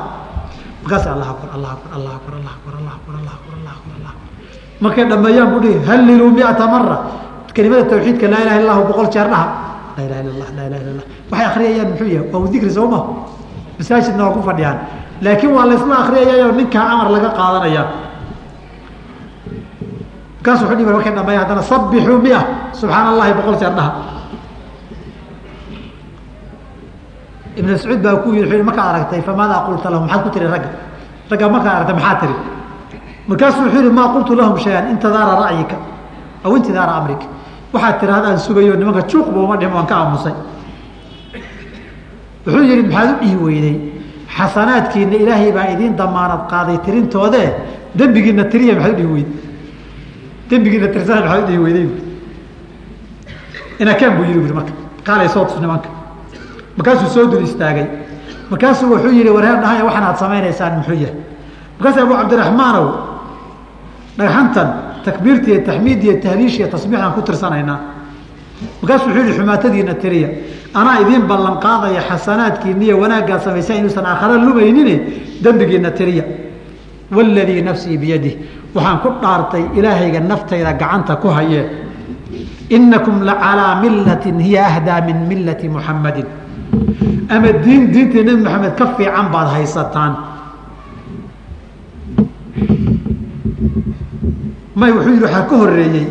markaas 0.83 1.05
allah 1.07 1.27
akbar 1.33 1.49
allah 1.55 1.69
akbar 1.75 1.91
allah 1.97 2.11
akbar 2.17 2.33
allah 2.39 2.51
akbar 2.57 2.73
allah 2.79 2.93
akbar 2.97 3.13
allah 3.19 3.33
akbar 3.37 3.53
allah 3.59 3.73
akbar 3.75 3.93
allah 3.99 4.13
markay 4.83 5.05
dhameeyaan 5.11 5.47
bu 5.53 5.57
dhihi 5.63 5.77
halliluu 5.87 6.29
miata 6.37 6.65
mara 6.67 6.97
kelimada 7.55 7.83
tawxiidka 7.91 8.25
laa 8.27 8.41
ilaha 8.43 8.57
illa 8.59 8.69
lahu 8.73 8.81
boqol 8.89 9.07
jeer 9.13 9.27
dhaha. 9.29 9.47
Laa 9.95 10.03
ilaha 10.07 10.19
illa 10.25 10.31
allah 10.33 10.49
laa 10.57 10.65
ilaha 10.67 10.81
illa 10.81 10.91
allah 10.93 11.05
waxay 11.31 11.45
akriyayaan 11.51 11.87
muxuu 11.93 12.09
yahay 12.15 12.27
waa 12.33 12.49
dikri 12.53 12.71
soo 12.77 12.87
ma? 12.89 12.99
Masaajidna 13.77 14.21
waa 14.25 14.33
ku 14.35 14.41
fadhiyaan. 14.49 14.77
Laakiin 15.23 15.51
waa 15.55 15.65
laysla 15.69 15.95
akriyayayoo 16.03 16.51
ninkaa 16.59 16.85
amar 16.93 17.07
laga 17.15 17.29
qaadanaya. 17.37 17.83
Markaas 20.43 20.59
wuxuu 20.65 20.75
dhihi 20.77 20.85
markay 20.91 21.13
dhameeya 21.17 21.39
haddana 21.45 21.63
sabixuu 21.63 22.17
mia. 22.25 22.41
Subxaana 22.79 23.09
allahi 23.15 23.31
boqol 23.37 23.55
jeer 23.61 23.73
dhaha 23.77 23.91
ibn 27.57 27.71
mascuud 27.71 28.01
baa 28.01 28.15
ku 28.23 28.33
yii 28.33 28.63
markaad 28.63 28.95
aragtay 28.95 29.21
famaadaa 29.21 29.65
qulta 29.67 29.89
lahum? 29.89 30.07
Maxaad 30.07 30.23
ku 30.23 30.29
tiri 30.29 30.47
ragga 30.47 30.69
ragga 31.29 31.49
markaad 31.49 31.75
aragtay 31.75 31.95
maxaa 31.95 32.15
tiri? 32.21 32.35
Markaasuu 33.27 33.63
wuxuu 33.65 33.81
yihi 33.81 33.93
maa 33.93 34.07
qultu 34.13 34.35
lahum 34.35 34.57
shay-an 34.57 34.89
intidaara 34.91 35.33
ra'yika 35.43 35.75
aw 36.43 36.55
intidaara 36.57 36.93
amrika. 36.99 37.25
Waxaad 37.73 37.99
tirahdaan 37.99 38.37
sugayo 38.39 38.75
nimanka 38.75 39.01
juuqba 39.07 39.39
uma 39.39 39.57
dhim 39.57 39.71
waan 39.73 39.85
ka 39.85 39.95
aamusay. 39.95 40.33
Wuxuu 42.45 42.63
yihi 42.63 42.83
maxaad 42.83 43.09
u 43.13 43.19
dhihi 43.23 43.35
weydey 43.45 43.75
xasanaadkiina 44.37 45.15
ilaahay 45.23 45.51
baa 45.51 45.67
idiin 45.73 45.95
damaanad 45.95 46.49
qaaday 46.51 46.77
tirintoodee 46.85 47.49
dembigiina 47.95 48.43
tiriya 48.51 48.75
maxaad 48.75 48.93
udhihi 48.93 49.13
weyday. 49.13 49.35
Dembigiina 50.49 50.87
tirsana 50.87 51.21
maxaad 51.21 51.43
udhihi 51.43 51.63
weyday. 51.65 51.87
Inakaan 53.79 54.17
buu 54.17 54.25
bui 54.25 54.53
marka 54.53 54.71
kaalay 55.03 55.29
soo 55.29 55.45
tus 55.45 55.59
nimanka 55.59 55.89
markaasuu 56.77 57.09
soo 57.15 57.25
dul 57.31 57.43
istaagay. 57.43 57.85
Markaasuu 58.49 58.89
wuxuu 58.91 59.11
yihi 59.17 59.29
warheer 59.29 59.57
dhahaya 59.61 59.83
waxaan 59.85 60.03
aad 60.09 60.17
samaynaysaan 60.23 60.73
muxuu 60.77 60.93
yahay 61.03 61.15
markaas 61.79 61.97
abu 62.03 62.13
cabdiraxmaanow 62.19 62.85
dhagxantan 64.17 64.67
takbiirta 65.05 65.47
iyo 65.51 65.59
taxmiid 65.67 65.99
iyo 66.03 66.13
tahliish 66.23 66.57
iyo 66.59 66.67
tasbiixaan 66.73 67.13
ku 67.15 67.21
tirsanaynaa. 67.21 67.79
Markaasuu 68.81 69.07
wuxuu 69.09 69.23
yihi 69.25 69.37
xumaatadiina 69.39 69.93
tiriya 70.01 70.29
anaa 70.79 70.99
idiin 71.03 71.23
ballan 71.29 71.57
qaadaya 71.65 72.01
xasanaadkiiniyo 72.09 72.95
wanaaggaad 73.01 73.41
samaysa 73.45 73.73
inuusan 73.79 74.05
aakhara 74.05 74.35
lumaynine 74.45 74.95
dembigiina 75.43 75.91
tiriya. 75.91 76.23
Waladii 77.15 77.61
nafsii 77.61 77.97
biyadih 77.97 78.33
waxaan 78.75 78.97
ku 79.03 79.09
dhaartay 79.21 79.63
ilaahayga 79.77 80.19
naftayda 80.19 80.73
gacanta 80.73 81.15
ku 81.21 81.27
hayee 81.27 81.65
inakum 82.69 83.21
lacalaa 83.21 83.81
millatin 83.81 84.39
hiya 84.39 84.65
ahdaa 84.65 85.01
min 85.07 85.17
millati 85.29 85.69
muxammadin 85.69 86.25
ama 87.29 87.49
diin 87.63 87.91
diintii 87.93 88.23
nebi 88.23 88.41
maxamed 88.43 88.73
ka 88.79 88.85
fiican 88.97 89.27
baad 89.33 89.47
haysataan. 89.55 90.13
May 94.75 94.91
wuxuu 94.91 95.11
yihi 95.13 95.23
waxaa 95.23 95.45
ka 95.49 95.55
horeeyey 95.61 96.07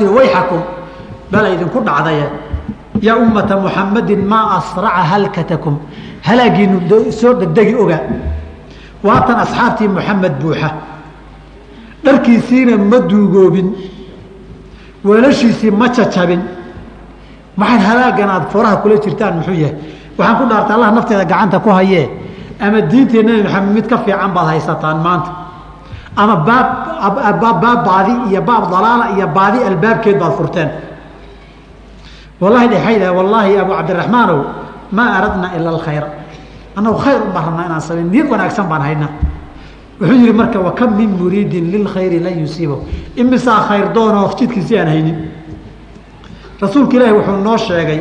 yihi 0.00 0.14
wayxakum 0.16 0.60
bala 1.30 1.48
idinku 1.54 1.78
dhacdaye 1.86 2.26
yaa 3.06 3.16
ummata 3.16 3.56
muxammadin 3.56 4.22
maa 4.26 4.58
asraca 4.58 5.02
halkatakum? 5.10 5.76
Halaagiinu 6.26 7.12
soo 7.12 7.34
degdegi 7.40 7.74
oga. 7.74 7.98
Waatan 9.06 9.38
asxaabtii 9.44 9.88
moxamed 9.88 10.34
buuxa. 10.42 10.68
Dharkiisiina 12.04 12.76
ma 12.76 12.98
duugoobin. 13.10 13.68
Weelashiisii 15.04 15.70
ma 15.70 15.88
cacabin 15.88 16.40
maxaad 17.60 17.80
halaagan 17.88 18.30
aad 18.34 18.44
furaha 18.52 18.76
kula 18.82 18.96
jirtaan 19.04 19.34
muxuu 19.38 19.54
yahay. 19.62 19.74
Waxaan 20.18 20.36
ku 20.38 20.44
dhaartay 20.50 20.74
allah 20.76 20.90
nafteeda 20.96 21.24
gacanta 21.32 21.58
ku 21.64 21.70
hayee 21.78 22.06
ama 22.60 22.80
diintii 22.90 23.22
nebi 23.26 23.42
maxamed 23.46 23.72
mid 23.76 23.86
ka 23.90 23.96
fiican 24.04 24.30
baad 24.36 24.46
haysataan 24.54 24.98
maanta. 25.06 25.30
Ama 26.16 26.34
baab 26.48 26.66
baab 27.62 27.80
baadi 27.86 28.14
iyo 28.30 28.40
baab 28.42 28.64
dalaala 28.72 29.04
iyo 29.16 29.26
baadi 29.36 29.58
albaabkeed 29.68 30.16
baad 30.22 30.32
furteen. 30.38 30.70
Wallahi 32.40 32.68
dhexayda 32.72 33.12
wallaahi 33.12 33.58
abu 33.62 33.72
cabdiraxmaanow 33.78 34.40
maa 34.96 35.10
aradna 35.18 35.48
ila 35.58 35.68
alkhayra 35.74 36.08
annagu 36.76 36.98
khayr 37.04 37.18
un 37.26 37.30
baan 37.34 37.44
rabnaa 37.50 37.66
inaan 37.66 37.80
samayn 37.88 38.08
niyad 38.12 38.28
wanaagsan 38.32 38.66
baan 38.70 38.82
haynaa. 38.86 39.10
Wuxuu 40.00 40.14
yihi 40.22 40.32
marka 40.32 40.58
wakam 40.62 40.90
min 40.98 41.10
muriidin 41.18 41.66
lilkhayri 41.74 42.18
lan 42.22 42.34
yusiibo 42.42 42.76
imisaa 43.16 43.60
khayr 43.68 43.86
doonoo 43.94 44.30
jidkiisi 44.38 44.78
aan 44.78 44.86
haynin 44.92 45.16
rasuulka 46.60 46.96
ilaahi 46.96 47.12
wuxuu 47.18 47.36
noo 47.46 47.56
sheegay 47.58 48.00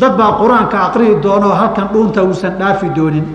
dad 0.00 0.16
baa 0.18 0.32
qur'aanka 0.40 0.76
aqriyi 0.86 1.14
doonoo 1.22 1.54
halkan 1.60 1.88
dhuunta 1.92 2.22
uusan 2.22 2.54
dhaafi 2.58 2.88
doonin. 2.96 3.26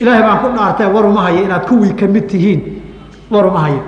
Ilaahay 0.00 0.22
baan 0.22 0.38
ku 0.42 0.48
dhaartay 0.56 0.86
waruma 0.94 1.20
hayo 1.22 1.40
inaad 1.44 1.64
kuwii 1.68 1.92
ka 2.00 2.06
mid 2.06 2.24
tihiin 2.30 2.60
waruma 3.30 3.60
hayo. 3.60 3.82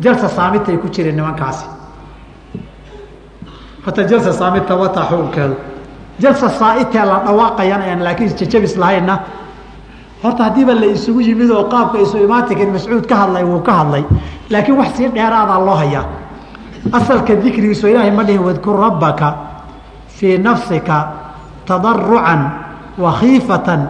Jalsa 0.00 0.28
saamitay 0.28 0.76
ku 0.76 0.88
jireen 0.88 1.16
nimankaasi. 1.16 1.66
Hota 3.86 4.02
jalsa 4.10 4.32
saamita 4.32 4.74
wataa 4.76 5.04
xukunkeedu 5.10 5.54
jalsa 6.22 6.48
saaitee 6.48 7.04
la 7.04 7.18
dhawaaqayan 7.26 8.00
laakiin 8.04 8.28
isjajabis 8.30 8.76
lahayna 8.76 9.18
horta 10.22 10.44
haddiiba 10.44 10.74
la 10.74 10.86
isugu 10.86 11.20
yimid 11.20 11.50
oo 11.50 11.64
qaabka 11.72 11.98
isu 12.00 12.16
imaatinkan 12.24 12.70
mascuud 12.72 13.06
ka 13.06 13.16
hadlay 13.16 13.44
wuu 13.44 13.60
ka 13.60 13.72
hadlay. 13.72 14.04
Laakiin 14.50 14.78
wax 14.78 14.96
sii 14.96 15.08
dheeraadaa 15.14 15.60
loo 15.66 15.74
hayaa 15.76 16.04
asalka 16.92 17.34
dikrigiiso 17.36 17.88
ilaahay 17.88 18.10
ma 18.10 18.24
dhihin 18.24 18.42
wadkur 18.44 18.76
rabbaka 18.76 19.28
fii 20.08 20.38
nafsika 20.38 21.08
tadarucan 21.66 22.40
wa 22.98 23.10
khiifatan 23.20 23.80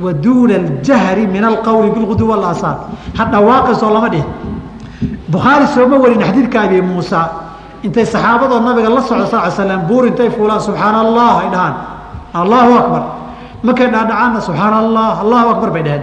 wa 0.00 0.12
duuna 0.12 0.54
aljahri 0.54 1.26
min 1.26 1.44
alqowli 1.44 1.90
bilgudu 1.90 2.28
walasaal 2.30 2.78
ha 3.18 3.24
dhawaaqisoo 3.24 3.90
lama 3.92 4.08
dhihin 4.08 4.26
bukhaari 5.28 5.66
sooma 5.74 5.98
warin 5.98 6.20
xadiidka 6.20 6.60
abi 6.66 6.80
muusa. 6.82 7.30
Intay 7.82 8.02
saxaabadoo 8.04 8.58
nabiga 8.58 8.90
la 8.90 9.02
socdo 9.02 9.26
sal 9.30 9.46
slam 9.52 9.86
buur 9.86 10.06
intay 10.10 10.30
fuulaan 10.30 10.58
subxaana 10.60 10.98
allah 11.06 11.32
ay 11.46 11.48
dhahaan. 11.54 11.74
Allahu 12.34 12.72
akbar. 12.74 13.02
Markay 13.62 13.86
dhaadhacaanna 13.86 14.40
subxaana 14.42 14.76
allah 14.82 15.10
allahu 15.22 15.48
akbar 15.54 15.70
bay 15.70 15.82
dhaheen. 15.86 16.02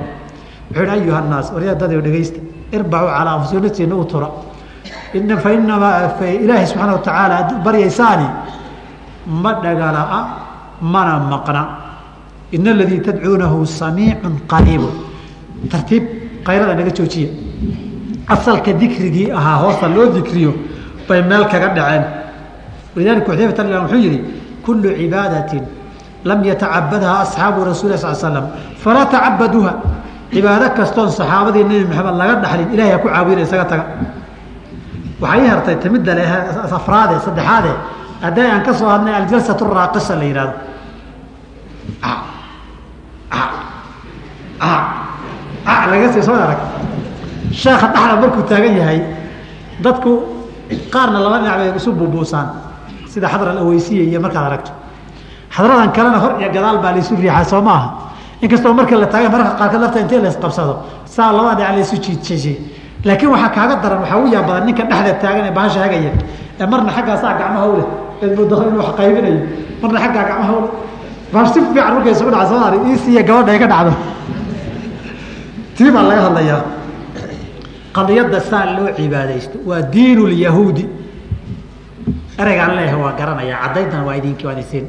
Wuxuu 0.71 0.85
hi 0.87 0.91
ayuha 1.03 1.21
naas 1.27 1.51
waryadada 1.51 1.99
dhegeysta 1.99 2.39
irbacuu 2.71 3.11
calaa 3.11 3.33
anfusikum 3.35 3.63
naftiina 3.67 3.95
u 3.95 4.05
tura 4.07 4.29
ina 5.17 5.35
fa 5.43 5.49
inamaa 5.57 5.95
ilaahay 6.43 6.65
subxaana 6.71 6.93
wa 6.97 7.01
tacaala 7.07 7.35
ad 7.41 7.49
cibaado 30.33 30.67
kastoon 30.77 31.09
saxaabadii 31.19 31.63
nebi 31.69 31.85
maxamed 31.89 32.15
laga 32.21 32.35
dhaxlin 32.43 32.67
ilahay 32.75 32.91
ha 32.93 32.97
ku 33.03 33.07
caabudina 33.13 33.41
isaga 33.47 33.65
taga 33.71 33.85
waxaa 35.25 35.41
ii 35.43 35.47
hartay 35.53 35.75
timidda 35.83 36.13
le 36.17 36.23
afraade 36.77 37.15
saddexaade 37.25 37.71
hadday 38.23 38.47
aan 38.53 38.61
ka 38.67 38.71
soo 38.79 38.89
hadnay 38.93 39.13
aljalsat 39.19 39.59
raaqisa 39.77 40.13
la 40.19 40.25
yihahdo 40.29 40.53
laga 45.91 46.13
sii 46.13 46.23
soo 46.23 46.33
arag. 46.35 46.57
Sheekha 47.51 47.87
dhaxla 47.93 48.15
markuu 48.21 48.43
taagan 48.49 48.75
yahay 48.77 48.99
dadku 49.83 50.11
qaarna 50.93 51.19
laba 51.19 51.37
dhinac 51.39 51.57
bay 51.59 51.69
isu 51.77 51.91
buubuusaan. 51.99 52.47
Sida 53.11 53.27
xadra 53.27 53.51
alaweysiya 53.51 54.03
iyo 54.09 54.19
markaad 54.25 54.45
aragto. 54.49 54.71
Xadradan 55.55 55.91
kalena 55.95 56.19
hor 56.23 56.31
iyo 56.41 56.49
gadaal 56.55 56.77
baa 56.83 56.91
laysu 56.95 57.15
riixaa 57.15 57.43
soo 57.45 57.61
maaha. 57.61 57.87
Inkastoo 58.41 58.73
marka 58.73 58.95
la 58.97 59.07
taaga 59.07 59.29
mararka 59.29 59.55
qaarkood 59.59 59.81
lafta 59.81 59.99
intee 59.99 60.19
la 60.21 60.29
isqabsado 60.29 60.73
saa 61.05 61.31
labada 61.31 61.55
dhinac 61.55 61.75
laysu 61.77 61.95
jiijishay 62.03 62.57
laakiin 63.07 63.29
waxaa 63.33 63.51
kaaga 63.57 63.75
daran 63.83 63.99
waxaa 64.03 64.19
u 64.23 64.27
yaa 64.35 64.43
badan 64.47 64.63
ninka 64.67 64.83
dhexda 64.89 65.13
taagan 65.23 65.45
ee 65.49 65.53
bahasha 65.57 65.79
hagaya 65.85 66.11
ee 66.61 66.65
marna 66.71 66.91
xaggaasaa 66.97 67.33
gacmaha 67.39 67.65
ule 67.73 67.83
eedmudao 68.23 68.59
inuu 68.69 68.79
wax 68.83 68.89
qaybinayo. 68.99 69.39
Marna 69.81 69.99
xaggaa 70.03 70.23
gacmaha 70.29 70.53
ule 70.59 70.69
bahash 71.33 71.51
si 71.53 71.59
fiican 71.65 71.93
markay 71.95 72.11
isugu 72.15 72.31
dhaca 72.35 72.47
soo 72.51 72.59
ari 72.67 72.77
iisiiya 72.89 73.21
gabadha 73.29 73.51
ay 73.53 73.59
ka 73.63 73.67
dhacdo. 73.73 73.91
Tii 75.75 75.91
baa 75.95 76.03
laga 76.09 76.21
hadlayaa. 76.27 76.61
Qadiyadda 77.95 78.39
saa 78.49 78.65
loo 78.77 78.87
cibaadaysto 78.97 79.57
waa 79.69 79.81
diin 79.93 80.19
lyahuudi 80.31 80.83
ereygaan 82.41 82.71
leeyahay 82.77 82.99
waa 83.03 83.13
garanaya 83.19 83.55
caddayntan 83.63 84.01
waa 84.07 84.15
idinkii 84.19 84.47
waan 84.47 84.59
isiin 84.63 84.85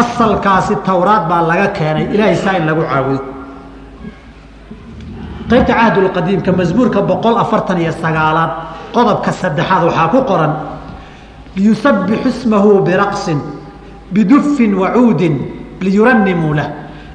asalkaasi 0.00 0.74
tawraad 0.88 1.24
baa 1.30 1.42
laga 1.50 1.66
keenay 1.78 2.04
ilaahay 2.14 2.36
saa 2.44 2.54
in 2.58 2.64
lagu 2.68 2.82
caabudo 2.90 3.22
qaybta 5.50 5.72
cahdulqadiimka 5.74 6.52
masmuurka 6.52 7.00
boqol 7.02 7.36
afartan 7.38 7.78
iyo 7.80 7.92
sagaalaad 7.92 8.50
qodobka 8.94 9.32
saddexaad 9.32 9.82
waxaa 9.88 10.08
ku 10.08 10.20
qoran 10.30 10.52
liyusabixu 11.56 12.28
ismahu 12.28 12.82
biraqsin 12.86 13.38
bidufin 14.12 14.74
wacuudin 14.74 15.34
liyuranimuu 15.80 16.54
lah. 16.54 16.68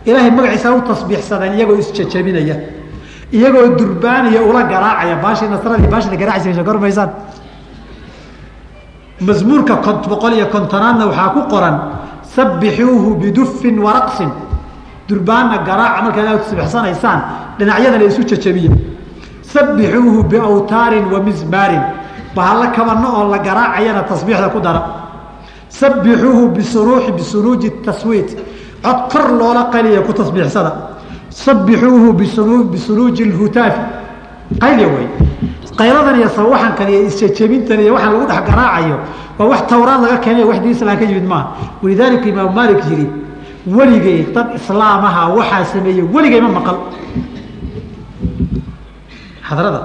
Ilaahay 0.05 0.31
magaciisa 0.31 0.73
u 0.75 0.81
tasbiixsadeen 0.81 1.53
iyagoo 1.57 1.77
isjajabinaya 1.79 2.55
iyagoo 3.31 3.75
durbaaniya 3.77 4.41
ula 4.41 4.63
garaacaya 4.63 5.15
baashii 5.23 5.49
nasradii 5.49 5.87
baashii 5.87 6.11
la 6.11 6.17
garaacaysa 6.17 6.63
gormaysaan? 6.63 7.09
Masmuurka 9.21 9.75
boqol 10.09 10.33
iyo 10.33 10.47
kontonaadna 10.47 11.05
waxaa 11.07 11.29
ku 11.33 11.41
qoran 11.49 11.75
sabixuuhu 12.35 13.15
bidufin 13.21 13.79
waraqsin 13.79 14.29
durbaanna 15.07 15.57
garaaca 15.67 16.01
markaad 16.05 16.27
aad 16.27 16.41
tasbiixsanaysaan 16.45 17.19
dhinacyadana 17.59 18.03
isu 18.05 18.21
jajabiya 18.31 18.71
sabixuuhu 19.53 20.23
biawtaarin 20.31 21.05
wa 21.13 21.19
mismaarin 21.19 21.83
bahalla 22.35 22.67
kabano 22.75 23.07
oo 23.19 23.29
la 23.31 23.37
garaacayana 23.39 24.03
tasbiixda 24.03 24.49
ku 24.49 24.59
dara. 24.59 24.81
Sabixuuhu 25.69 26.49
bisuruuxi 26.55 27.11
bisuruuji 27.11 27.69
taswiit 27.85 28.29
cod 28.83 28.99
kor 29.11 29.31
loola 29.39 29.69
qaliya 29.73 30.01
ku 30.01 30.13
tasbiixsada. 30.13 30.71
Sabixuuhu 31.29 32.13
bisuruuji 32.71 33.25
lhutaafi 33.25 33.81
qayliya 34.61 34.87
wey 34.87 35.07
qayladan 35.77 36.15
iyo 36.19 36.29
sawaxankan 36.29 36.87
iyo 36.89 36.99
isjajabintan 37.09 37.79
iyo 37.81 37.93
waxaan 37.93 38.13
lagu 38.13 38.25
dhex 38.31 38.41
garaacayo 38.49 38.97
waa 39.37 39.47
wax 39.51 39.61
tawraad 39.69 40.01
laga 40.05 40.17
keenay 40.23 40.43
wax 40.49 40.57
diin 40.61 40.73
islaan 40.75 40.97
ka 40.97 41.05
yimid 41.05 41.25
maaha. 41.25 41.47
Walidaalika 41.81 42.25
imaamu 42.29 42.51
maalik 42.57 42.81
yidhi 42.89 43.07
weligay 43.67 44.25
dad 44.35 44.47
islaamaha 44.55 45.21
waxaa 45.37 45.65
sameeyey 45.73 46.03
weligay 46.13 46.41
ma 46.41 46.49
maqal. 46.59 46.77
Xadrada 49.47 49.81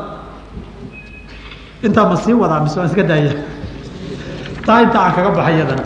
intaa 1.87 2.09
ma 2.11 2.17
sii 2.17 2.33
wadaa 2.33 2.61
mise 2.65 2.77
waan 2.79 2.89
iska 2.91 3.03
daaya? 3.03 3.33
Taa 4.67 4.83
inta 4.83 4.99
aan 5.01 5.13
kaga 5.17 5.31
baxay 5.37 5.55
iyadana 5.57 5.85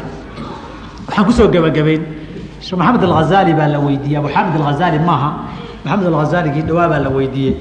waxaan 1.07 1.25
ku 1.27 1.33
soo 1.33 1.49
gebagabayn 1.53 2.03
sheekh 2.61 2.79
maxamed 2.79 3.05
alghazali 3.05 3.53
baa 3.55 3.69
la 3.69 3.79
weydiiyey. 3.79 4.17
Abu 4.19 4.29
alghazali 4.63 4.99
maaha. 4.99 5.31
Maxamed 5.85 6.07
alghazaaligii 6.07 6.63
dhawaa 6.69 6.89
baa 6.89 6.99
la 7.07 7.11
weydiiyey. 7.11 7.55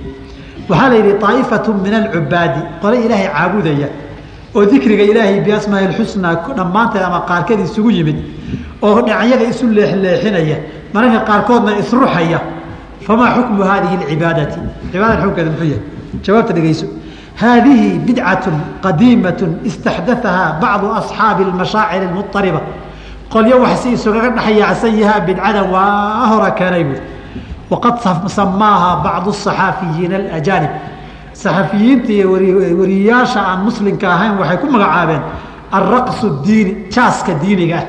Waxaa 0.69 0.89
la 0.89 0.95
yidhi 0.95 1.13
aa'ifatu 1.27 1.73
min 1.73 1.93
alcubaadi. 1.93 2.61
Qole 2.81 2.97
ilaahay 3.05 3.27
caabudaya. 3.35 3.89
Oo 4.55 4.65
dikriga 4.65 5.03
ilaahay 5.03 5.39
biasmaai 5.41 5.87
lxusnaa 5.91 6.35
dhammaanteed 6.57 7.03
ama 7.03 7.19
qaarkeed 7.29 7.59
isugu 7.67 7.91
yimid 7.91 8.17
oo 8.82 9.02
dhinacyada 9.02 9.44
isu 9.52 9.66
leexleexinaya 9.76 10.56
mararka 10.94 11.20
qaarkoodna 11.28 11.78
isruxaya 11.82 12.40
famaa 13.06 13.30
xukmu 13.36 13.62
haadihi 13.70 13.94
اcibaadati 14.04 14.58
cibaadada 14.92 15.22
xukunkeeda 15.22 15.50
muxuu 15.50 15.68
yahay 15.72 15.82
jawaabta 16.24 16.52
dhegeyso 16.56 16.86
haadihi 17.40 17.88
bidcatun 18.06 18.56
qadiimatun 18.84 19.50
istaxdaahaa 19.68 20.48
bacdu 20.62 20.86
asxaabi 21.00 21.42
اmashaacir 21.52 22.02
اmuطariba 22.10 22.60
qolyo 23.32 23.56
wax 23.64 23.82
si 23.82 23.88
isugaga 23.96 24.30
dhexyaacsan 24.38 24.92
yahaa 25.02 25.20
bidcadan 25.28 25.66
waa 25.74 26.26
hora 26.30 26.50
keenay 26.58 26.84
buui 26.88 27.00
waqad 27.70 27.94
samaaha 28.38 28.90
bacdu 29.06 29.28
الصaxaafiyiina 29.34 30.16
اajaanib 30.36 30.72
saxafiyiinta 31.42 32.12
iyo 32.12 32.26
wariyayaasha 32.80 33.40
aan 33.50 33.60
muslimka 33.68 34.06
ahayn 34.14 34.34
waxay 34.40 34.58
ku 34.62 34.66
magacaabeen 34.74 35.22
alraqsu 35.78 36.26
diini 36.46 36.72
jaaska 36.94 37.32
diiniga 37.42 37.76
ah 37.80 37.84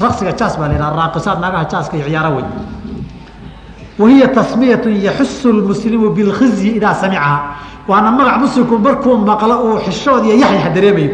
raqsiga 0.00 0.32
jaas 0.38 0.56
baa 0.58 0.68
la 0.68 0.74
yidhaha 0.74 0.96
raaqisaad 1.00 1.38
naagaha 1.40 1.64
jaaska 1.72 1.96
iyo 1.96 2.06
ciyaaro 2.08 2.30
wey 2.36 2.44
wahiya 3.98 4.28
tasmiyatu 4.28 4.88
yaxusu 4.90 5.52
lmuslimu 5.52 6.10
bilkhizyi 6.10 6.70
idaa 6.76 6.94
samicaha 6.94 7.38
waana 7.88 8.10
magac 8.10 8.36
muslimku 8.40 8.78
markuu 8.78 9.16
maqlo 9.18 9.54
uu 9.66 9.78
xishood 9.86 10.24
iyo 10.24 10.36
yaxyax 10.42 10.74
dareemayo. 10.74 11.10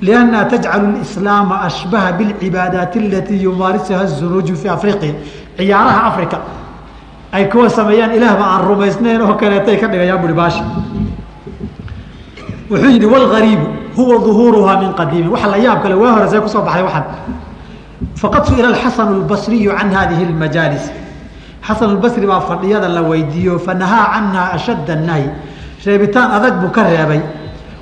Liannaha 0.00 0.44
tajcalu 0.44 0.86
lislaama 0.98 1.60
ashbaha 1.68 2.12
bilcibaadaati 2.12 2.98
alatii 2.98 3.42
yumaarisuha 3.42 4.06
zunuuju 4.06 4.56
fii 4.56 4.68
afriqiya 4.68 5.14
ciyaaraha 5.56 6.00
africa 6.10 6.38
ay 7.32 7.44
kuwa 7.48 7.70
sameeyaan 7.70 8.12
ilaahba 8.14 8.44
aan 8.44 8.62
rumaysnayn 8.68 9.20
oo 9.22 9.34
kaleetay 9.34 9.76
ka 9.80 9.86
dhigayaan 9.88 10.20
bui 10.22 10.32
baashi. 10.32 10.62
Wuxuu 12.70 12.90
yidhi 12.90 13.06
wlgariibu 13.06 13.66
huwa 13.96 14.18
duhuuruhaa 14.18 14.80
min 14.80 14.92
qadiimi 14.94 15.28
waxa 15.28 15.48
la 15.48 15.56
yaab 15.56 15.82
kale 15.82 15.94
waa 15.94 16.12
horesee 16.12 16.40
ku 16.40 16.48
soo 16.48 16.62
baxay 16.62 16.82
waxaan 16.82 17.04
faqad 18.21 18.43
su'ila 18.49 18.75
xasanu 18.83 19.11
اlbasriyu 19.21 19.71
can 19.77 19.89
hadihi 19.91 20.23
اlmajaalis 20.29 20.85
xasan 21.67 21.89
اlbasri 21.95 22.25
baa 22.27 22.41
fadhiyada 22.49 22.87
la 22.89 23.01
weydiiyo 23.01 23.59
fanahaa 23.59 24.05
canha 24.13 24.41
ashadda 24.57 24.93
الnahyi 24.97 25.29
reebitaan 25.85 26.31
adag 26.37 26.53
buu 26.61 26.71
ka 26.75 26.83
reebay 26.83 27.21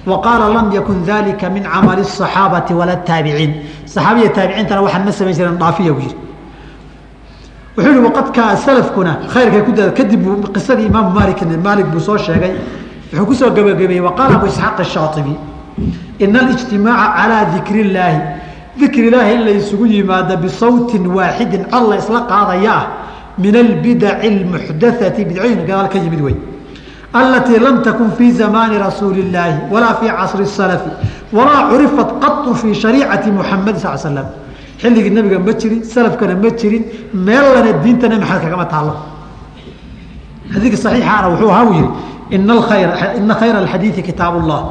wa 0.05 0.21
qaala 0.25 0.53
lam 0.53 0.71
yakun 0.71 1.05
dalika 1.05 1.49
min 1.49 1.63
camali 1.63 2.01
الصaxaabati 2.01 2.73
wala 2.73 2.95
taabiciin 3.09 3.51
saxaabiya 3.85 4.29
taabiciintana 4.37 4.81
waxaan 4.85 5.03
ma 5.05 5.11
samayn 5.11 5.35
jiren 5.35 5.57
dhaafiya 5.57 5.93
buu 5.93 6.01
yihi 6.01 6.15
wuxuu 7.75 7.91
yihi 7.91 8.03
waqadkaa 8.07 8.55
salafkuna 8.55 9.11
khayrkay 9.33 9.61
ku 9.65 9.71
dada 9.71 9.91
kadib 9.91 10.21
buu 10.23 10.35
qisadii 10.55 10.85
imaamu 10.91 11.09
maalik 11.17 11.39
maalik 11.63 11.87
buu 11.93 11.99
soo 11.99 12.17
sheegay 12.17 12.53
wuxuu 13.11 13.25
kusoo 13.25 13.49
gabagabeeyey 13.57 14.01
waqaala 14.09 14.35
abu 14.35 14.45
isxaaq 14.47 14.77
الshaaطibi 14.85 15.35
ina 16.19 16.39
alijtimaaca 16.39 17.07
calىa 17.17 17.43
dikri 17.55 17.79
اllaahi 17.87 18.19
dikri 18.79 19.07
ilaahi 19.07 19.33
in 19.35 19.41
la 19.45 19.51
isugu 19.51 19.85
yimaado 19.85 20.37
bisawtin 20.37 21.07
waaxidin 21.07 21.65
cod 21.71 21.89
la 21.89 21.95
isla 21.97 22.19
qaadaya 22.31 22.71
ah 22.71 22.87
min 23.37 23.55
albidaci 23.55 24.27
اlmuxdaثati 24.27 25.25
bidcooyin 25.25 25.65
gadaal 25.67 25.89
ka 25.89 25.97
yimid 25.99 26.21
wey 26.21 26.35
alatii 27.13 27.59
lam 27.59 27.81
takun 27.83 28.11
fii 28.17 28.31
zamaani 28.31 28.77
rasuuli 28.77 29.21
اllaahi 29.25 29.71
walaa 29.71 29.93
fii 29.99 30.11
casri 30.19 30.43
الsalafi 30.49 30.89
walaa 31.37 31.69
curifat 31.69 32.09
qaطu 32.23 32.55
fii 32.61 32.73
shariicati 32.83 33.31
muxamadi 33.31 33.79
sal 33.79 33.97
slam 33.97 34.27
xilligii 34.81 35.13
nabiga 35.17 35.39
ma 35.39 35.53
jirin 35.61 35.83
salafkana 35.83 36.35
ma 36.35 36.49
jirin 36.59 36.83
meellana 37.13 37.71
diinta 37.83 38.07
nabi 38.09 38.21
maxamed 38.21 38.43
kagama 38.45 38.65
taalo 38.73 38.93
xadiidka 40.53 40.77
saxiixaana 40.85 41.27
wuxuu 41.33 41.49
ahaa 41.53 41.65
uu 41.69 41.73
yihi 41.79 41.89
ina 42.35 42.53
ina 43.19 43.33
khayra 43.41 43.57
alxadiidi 43.63 44.01
kitaab 44.09 44.33
اllah 44.41 44.61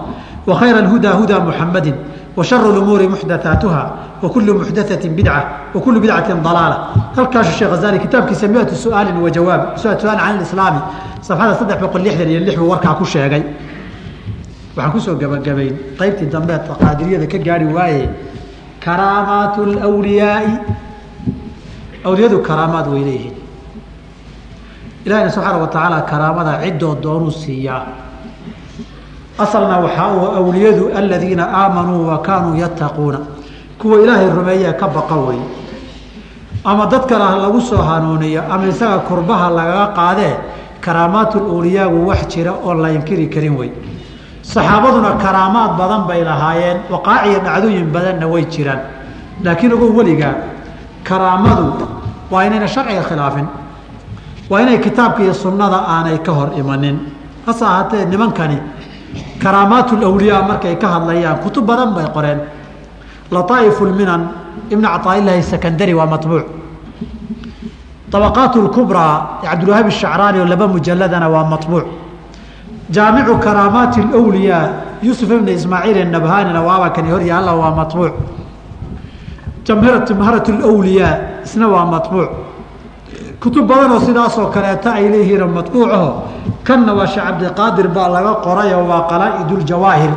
wa 0.48 0.54
khayra 0.60 0.78
اlhudaa 0.84 1.14
hudaa 1.20 1.40
muxamadi 1.48 1.92
wa 2.37 2.43
sharu 2.43 2.69
اlumuuri 2.71 3.07
muxdathaatuha 3.13 3.83
wa 4.21 4.29
kulu 4.29 4.53
muxdathatin 4.59 5.11
bidca 5.17 5.37
wa 5.73 5.81
kulu 5.81 5.99
bidcatin 5.99 6.37
dalaala. 6.45 6.77
Halkaasuu 7.17 7.57
sheekh 7.57 7.71
hazali 7.73 7.99
kitaabkiisa 7.99 8.47
miatu 8.47 8.75
su'aalin 8.75 9.17
wa 9.25 9.29
jawaab 9.29 9.61
suaal 9.81 9.97
can 9.97 10.37
islaami 10.45 10.81
safxada 11.21 11.53
saddex 11.59 11.77
boqol 11.81 12.01
lixdan 12.05 12.29
iyo 12.29 12.39
lix 12.45 12.55
buu 12.59 12.69
warkaa 12.69 12.93
ku 12.99 13.05
sheegay. 13.05 13.43
Waxaan 14.77 14.91
ku 14.93 14.99
soo 15.01 15.15
gabagabayn 15.21 15.73
qaybtii 15.99 16.29
dambeed 16.33 16.61
qaadiriyada 16.81 17.25
ka 17.31 17.37
gaari 17.47 17.65
waaye 17.77 18.09
karaamaat 18.85 19.57
اlwliyaai 19.87 20.51
awliyadu 22.05 22.37
karaamaad 22.47 22.87
way 22.93 23.01
leeyihiin. 23.07 23.35
Ilahina 25.05 25.29
subxaana 25.33 25.57
wa 25.57 25.67
tacaala 25.73 26.01
karaamada 26.11 26.53
ciddoo 26.63 26.93
doonuu 27.03 27.31
siiyaa 27.31 27.81
asalna 29.39 29.77
waxaa 29.85 30.07
uu 30.17 30.27
awliyadu 30.39 30.89
aladiina 30.97 31.43
aamanuu 31.61 32.07
wa 32.07 32.17
kaanuu 32.21 32.55
yattaquuna. 32.55 33.19
Kuwa 33.79 34.01
ilaahay 34.01 34.29
rumeeyee 34.29 34.73
ka 34.73 34.87
baqa 34.87 35.15
wey 35.15 35.37
ama 36.65 36.85
dad 36.85 37.05
kale 37.05 37.23
ha 37.23 37.35
lagu 37.37 37.61
soo 37.61 37.77
hanuuniyo 37.77 38.41
ama 38.51 38.65
isaga 38.67 38.97
kurbaha 39.07 39.49
lagaga 39.49 39.87
qaadee 39.97 40.35
karaamaatulawliyaagu 40.81 42.07
wax 42.07 42.27
jira 42.27 42.51
oo 42.65 42.73
la 42.73 42.89
inkiri 42.91 43.27
karin 43.29 43.55
wey 43.59 43.69
saxaabaduna 44.41 45.11
karaamaad 45.23 45.71
badan 45.79 46.01
bay 46.09 46.23
lahaayeen 46.23 46.77
waqaaciyo 46.91 47.39
dhacdooyin 47.45 47.87
badanna 47.93 48.27
way 48.27 48.43
jiraan. 48.45 48.79
Laakiin 49.43 49.73
ogow 49.73 49.91
weligaa 49.97 50.33
karaamadu 51.03 51.65
waa 52.31 52.43
inayna 52.45 52.67
sharciga 52.67 53.03
khilaafin. 53.09 53.47
Waa 54.49 54.61
inay 54.61 54.77
kitaabka 54.79 55.23
iyo 55.23 55.33
sunnada 55.33 55.79
aanay 55.87 56.17
ka 56.25 56.31
hor 56.31 56.49
imanin. 56.59 56.97
Hase 57.45 57.65
ahaatee 57.65 58.05
nimankani 58.05 58.57
karaamaat 59.43 59.91
wliya 59.91 60.41
markay 60.41 60.75
ka 60.75 60.87
hadlayaan 60.87 61.39
kutub 61.43 61.65
badan 61.65 61.93
bay 61.93 62.05
qoreen. 62.13 62.39
Laaaif 63.31 63.81
minan 63.81 64.29
ibna 64.71 64.99
caaailaahi 64.99 65.43
sakandari 65.43 65.93
waa 65.93 66.07
mabuuc 66.07 66.45
abaqaat 68.13 68.55
kubraa 68.73 69.43
cabdilwahaab 69.43 69.89
shacraani 69.91 70.39
oo 70.39 70.45
laba 70.45 70.67
mujaladana 70.67 71.27
waa 71.29 71.43
mabuuc 71.43 71.85
jaamicu 72.89 73.37
karaamaati 73.37 74.01
wliyaa 74.15 74.69
yusuf 75.03 75.29
ibna 75.31 75.51
ismaaciil 75.51 76.07
nabhaanina 76.07 76.61
waaba 76.63 76.89
kan 76.95 77.05
hor 77.11 77.21
yaalla 77.21 77.53
waa 77.53 77.75
mabuuc 77.75 78.13
jamhirat 79.67 80.09
wliyaa 80.63 81.43
isna 81.43 81.67
waa 81.67 81.85
mabuuc 81.85 82.29
kutub 83.39 83.67
badanoo 83.67 83.99
sidaasoo 83.99 84.47
kaleeta 84.55 84.93
ay 84.93 85.09
leeyihiin 85.11 85.49
madquucaho 85.57 86.09
kanna 86.63 86.93
waa 86.93 87.07
sheekh 87.07 87.25
cabdiqaadir 87.27 87.87
baa 87.87 88.09
laga 88.15 88.33
qorayoo 88.45 88.83
waa 88.91 89.01
qalaaiduljawaahir 89.11 90.13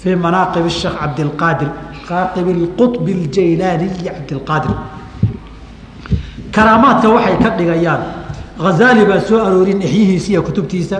fii 0.00 0.16
manaaqib 0.24 0.68
sheekh 0.68 0.96
cabdiqaadir 1.00 1.70
qaaqib 2.08 2.46
qub 2.78 3.06
jaylaaniyi 3.34 4.04
cabdiqaadir 4.06 4.74
karaamaadka 6.54 7.08
waxay 7.16 7.36
ka 7.42 7.50
dhigayaan 7.58 8.02
ghazaali 8.64 9.04
baa 9.10 9.20
soo 9.28 9.44
aroorin 9.46 9.82
exyihiisa 9.82 10.30
iyo 10.32 10.42
kutubtiisa 10.42 10.96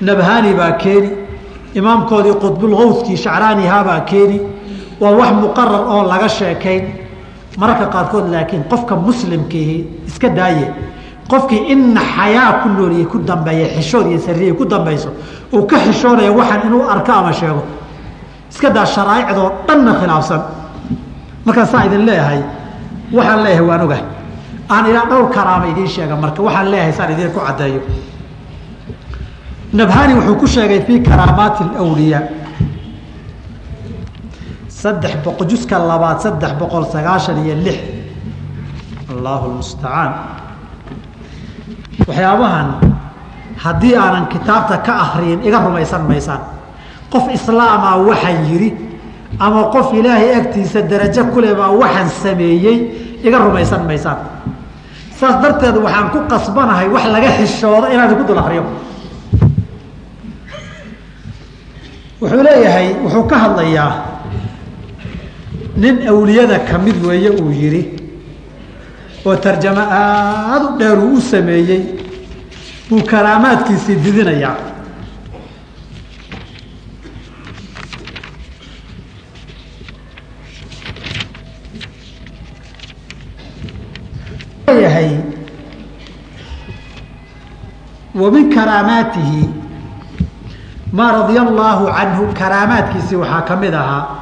nabhani 0.00 0.54
baa 0.54 0.72
keeni 0.72 1.10
imaamkoodii 1.74 2.34
qudbulgawskii 2.44 3.16
shacraanihaabaa 3.16 4.00
keeni 4.10 4.40
waa 5.00 5.12
wax 5.20 5.32
muqarar 5.44 5.82
oo 5.94 6.02
laga 6.12 6.28
sheekayn 6.28 7.01
mararka 7.58 7.86
qaarkood 7.94 8.26
laakiin 8.32 8.64
qofka 8.70 8.96
muslimkiihi 8.96 9.76
iska 10.06 10.28
daaye 10.28 10.66
qofkii 11.30 11.60
ina 11.72 12.00
xayaa 12.16 12.52
ku 12.62 12.68
nooliyey 12.68 13.04
ku 13.06 13.18
dambeeya 13.18 13.68
xishood 13.76 14.06
iyo 14.06 14.18
sariyey 14.20 14.52
ku 14.54 14.64
dambayso 14.64 15.08
uu 15.52 15.66
ka 15.66 15.76
xishoonaya 15.84 16.32
waxaan 16.32 16.66
inuu 16.66 16.82
arko 16.88 17.12
ama 17.12 17.32
sheego. 17.32 17.62
Iska 18.52 18.70
daa 18.70 18.84
sharaa'icdoo 18.86 19.48
dhanna 19.68 19.92
khilaafsan. 20.00 20.40
Markaan 21.44 21.66
saa 21.66 21.84
idin 21.86 22.06
leeyahay 22.06 22.40
waxaan 23.12 23.42
leeyahay 23.44 23.66
waan 23.68 23.80
ogahay. 23.80 24.04
Aan 24.68 24.86
ilaa 24.86 25.06
dhowr 25.10 25.28
karaama 25.34 25.66
idiin 25.72 25.88
sheega 25.88 26.16
marka 26.16 26.42
waxaan 26.42 26.70
leeyahay 26.70 26.92
saan 26.92 27.12
idiin 27.12 27.30
ku 27.30 27.40
caddeeyo. 27.40 27.80
Nabhani 29.72 30.14
wuxuu 30.14 30.34
ku 30.36 30.46
sheegay 30.46 30.80
fii 30.86 31.00
karaamaati 31.00 31.64
alwliyaa 31.78 32.20
saddex 34.82 35.14
boqo 35.24 35.44
juska 35.50 35.78
labaad 35.78 36.18
saddex 36.24 36.52
boqol 36.60 36.84
sagaashan 36.94 37.38
iyo 37.44 37.54
lix. 37.64 37.78
Allahu 39.12 39.44
lmustacaan 39.52 40.10
waxyaabahan 42.08 42.68
haddii 43.64 43.94
aanan 43.96 44.26
kitaabta 44.32 44.76
ka 44.86 44.92
akriyin 45.04 45.40
iga 45.46 45.58
rumaysan 45.66 46.02
maysaan. 46.10 46.40
Qof 47.12 47.24
islaamaa 47.36 47.96
waxaan 48.08 48.38
yidhi 48.50 48.70
ama 49.38 49.62
qof 49.74 49.92
ilaahay 49.94 50.34
agtiisa 50.40 50.80
darajo 50.90 51.24
kule 51.32 51.54
baa 51.54 51.70
waxaan 51.82 52.08
sameeyey 52.22 52.78
iga 53.26 53.38
rumaysan 53.38 53.82
maysaan. 53.86 54.18
Saas 55.18 55.36
darteed 55.42 55.76
waxaan 55.84 56.10
ku 56.10 56.18
qasbanahay 56.32 56.88
wax 56.94 57.04
laga 57.14 57.30
xishoodo 57.38 57.86
inaan 57.94 58.16
ku 58.18 58.24
dul 58.28 58.38
akriyo 58.42 58.64
wuxuu 62.20 62.42
leeyahay 62.42 62.86
wuxuu 63.04 63.24
ka 63.30 63.36
hadlayaa 63.38 63.90
nin 65.82 65.96
awliyada 66.12 66.58
ka 66.68 66.76
mid 66.84 66.98
weeye 67.06 67.30
uu 67.42 67.50
yidhi 67.60 67.82
oo 69.26 69.36
tarjamo 69.44 69.82
aada 70.00 70.64
u 70.68 70.78
dheer 70.78 70.98
uu 71.06 71.16
u 71.18 71.20
sameeyey 71.30 71.82
buu 72.88 73.02
karaamaadkiisii 73.12 73.96
didinayaa. 74.04 74.56
Leeyahay 84.66 85.10
wa 88.14 88.30
min 88.30 88.50
karaamaatihi 88.54 89.48
maa 90.92 91.12
radia 91.12 91.42
allaahu 91.42 91.86
canhu 91.96 92.24
karaamaadkiisii 92.40 93.16
waxaa 93.22 93.42
ka 93.48 93.56
mid 93.56 93.74
ahaa 93.74 94.21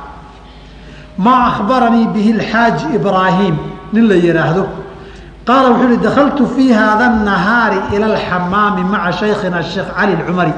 maa 1.18 1.46
akhbaranii 1.46 2.06
bihi 2.14 2.32
alxaaji 2.32 2.86
ibraahim? 2.94 3.56
nin 3.92 4.08
la 4.08 4.14
yidhaahdo 4.14 4.66
qaala 5.44 5.70
wuxuu 5.70 5.86
uhi 5.88 5.96
dakaltu 5.96 6.46
fii 6.46 6.72
haada 6.72 7.08
nahaari 7.08 7.96
ila 7.96 8.06
alxamaami 8.06 8.84
maca 8.84 9.12
shaykhina 9.12 9.62
sheekh 9.62 9.90
cali 9.96 10.12
lcumari 10.16 10.52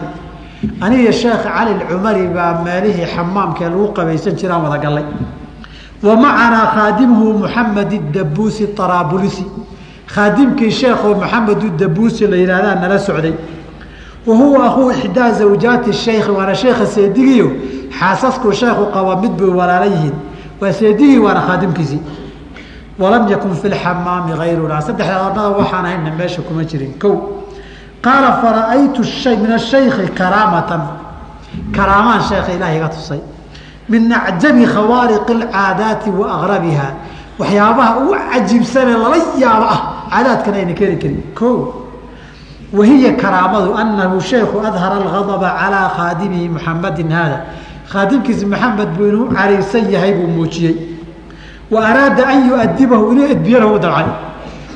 aniga 0.81 1.13
sheekh 1.13 1.43
cali 1.43 1.75
lcumari 1.75 2.27
baa 2.29 2.63
meelihii 2.65 3.07
xamaamkee 3.15 3.69
lagu 3.69 3.89
qabaysan 3.97 4.37
jiraan 4.37 4.63
wada 4.63 4.79
gallay. 4.79 5.05
Wa 6.03 6.17
macanaa 6.17 6.67
khaadimuhu 6.75 7.39
muxamed 7.39 8.13
dabuusi 8.13 8.69
araabulisi 8.79 9.47
khaadimkii 10.07 10.71
sheekho 10.71 11.15
maxamedu 11.15 11.71
dabuusi 11.79 12.27
la 12.27 12.37
yihahdaa 12.37 12.75
nala 12.75 12.99
socday. 12.99 13.35
Wa 14.27 14.37
huwa 14.37 14.95
ixdaa 14.95 15.31
zawjaati 15.33 15.93
shaykhi 15.93 16.31
waana 16.31 16.55
sheekha 16.55 16.87
seedigiyo. 16.87 17.51
Xaasaskuu 17.99 18.53
sheekhu 18.53 18.87
qaba 18.95 19.17
mid 19.17 19.33
bay 19.33 19.49
walaala 19.49 19.87
yihiin 19.87 20.32
waa 20.63 20.73
seedigii 20.73 21.19
waana 21.19 21.41
khaadimkiisii. 21.49 22.01
Walam 22.99 23.29
yakun 23.29 23.55
fi 23.61 23.69
lxamaami 23.69 24.33
gayruna 24.39 24.81
saddexda 24.81 25.27
ornada 25.27 25.49
waxaan 25.59 25.85
ahayna 25.87 26.11
meesha 26.19 26.43
kuma 26.43 26.63
jirin. 26.65 26.93
Ko 27.03 27.11
qaala 28.05 28.31
fara'aytu 28.43 29.03
shay 29.05 29.37
min 29.37 29.51
ashayki 29.59 30.07
karaamatan. 30.19 30.83
Karaamaan 31.75 32.23
sheekha 32.29 32.53
ilaah 32.57 32.77
iga 32.77 32.89
tusay. 32.95 33.21
Min 33.89 34.13
acjabi 34.13 34.65
khawaariqi 34.67 35.33
alcaadaati 35.41 36.11
wa 36.11 36.27
agrabiha 36.37 36.89
waxyaabaha 37.39 37.93
ugu 38.01 38.15
cajiibsanee 38.33 38.97
lala 39.03 39.19
yaabo 39.43 39.67
ah 39.75 39.81
caadaadkana 40.11 40.57
ayna 40.63 40.75
keeni 40.79 40.97
karin. 41.03 41.23
Ko 41.35 41.49
wahiya 42.73 43.13
karaamadu 43.19 43.75
anahu 43.75 44.21
sheekhu 44.21 44.61
adhara 44.69 44.97
algadaba 45.03 45.49
calaa 45.61 45.89
khaadimihi 45.97 46.49
muxamadin 46.55 47.11
haada 47.11 47.39
khaatimkiisi 47.93 48.47
maxamed 48.53 48.89
buu 48.97 49.07
inuu 49.11 49.27
caraysan 49.37 49.85
yahay 49.95 50.13
buu 50.19 50.27
muujiyey. 50.37 50.77
Wa 51.71 51.81
araada 51.89 52.23
an 52.33 52.49
yuadibahu 52.49 53.13
inuu 53.13 53.27
edbiyana 53.35 53.67
u 53.67 53.79
dabcay 53.79 54.09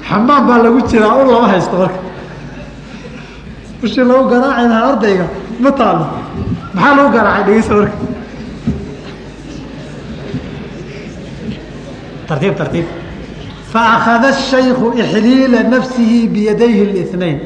xamaam 0.08 0.46
baa 0.48 0.58
lagu 0.64 0.80
jiraa 0.90 1.14
u 1.22 1.30
lama 1.32 1.48
haysto 1.52 1.76
marka. 1.82 2.00
Ushii 3.84 4.04
lagu 4.10 4.24
garaaci 4.30 4.68
lahaa 4.68 4.88
ardayga 4.92 5.26
ma 5.60 5.70
taalo 5.78 6.04
maxaa 6.74 6.94
lagu 6.96 7.10
garaacay 7.16 7.44
dhegeysa 7.46 7.74
marka. 7.80 7.96
Tartiib 12.28 12.54
tartiib. 12.60 12.86
Faakada 13.72 14.32
shayku 14.32 14.86
ixliila 15.02 15.62
nafsihi 15.72 16.28
biyadayhi 16.34 17.02
اثnayn 17.04 17.38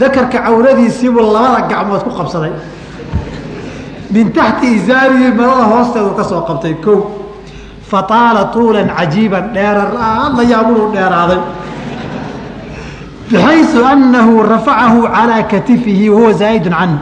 dakarka 0.00 0.38
cawradiisiibuu 0.46 1.20
labada 1.34 1.60
gacmood 1.70 2.02
ku 2.06 2.10
qabsaday 2.18 2.52
min 4.16 4.32
taxti 4.32 4.66
izaarihi 4.80 5.32
marada 5.36 5.64
hoosteedu 5.72 6.10
ka 6.16 6.24
qabtay 6.48 6.74
ko 6.84 6.94
fataala 7.90 8.44
tuulan 8.54 8.88
cajiiban 8.96 9.52
dheerar 9.52 9.92
la 9.92 10.42
yaabuu 10.52 10.88
dheeraaday 10.94 11.40
bixaysu 13.30 13.84
annahu 13.84 14.42
rafacahu 14.42 15.02
calaa 15.16 15.42
katifihi 15.52 16.08
wahuwa 16.10 16.32
zaa'idun 16.32 16.74
canhu 16.80 16.98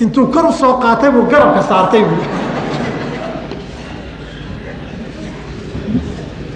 intuu 0.00 0.26
kor 0.34 0.46
u 0.50 0.52
qaatay 0.82 1.10
buu 1.10 1.26
garabka 1.30 1.62
saartay 1.62 2.02
buu 2.10 2.22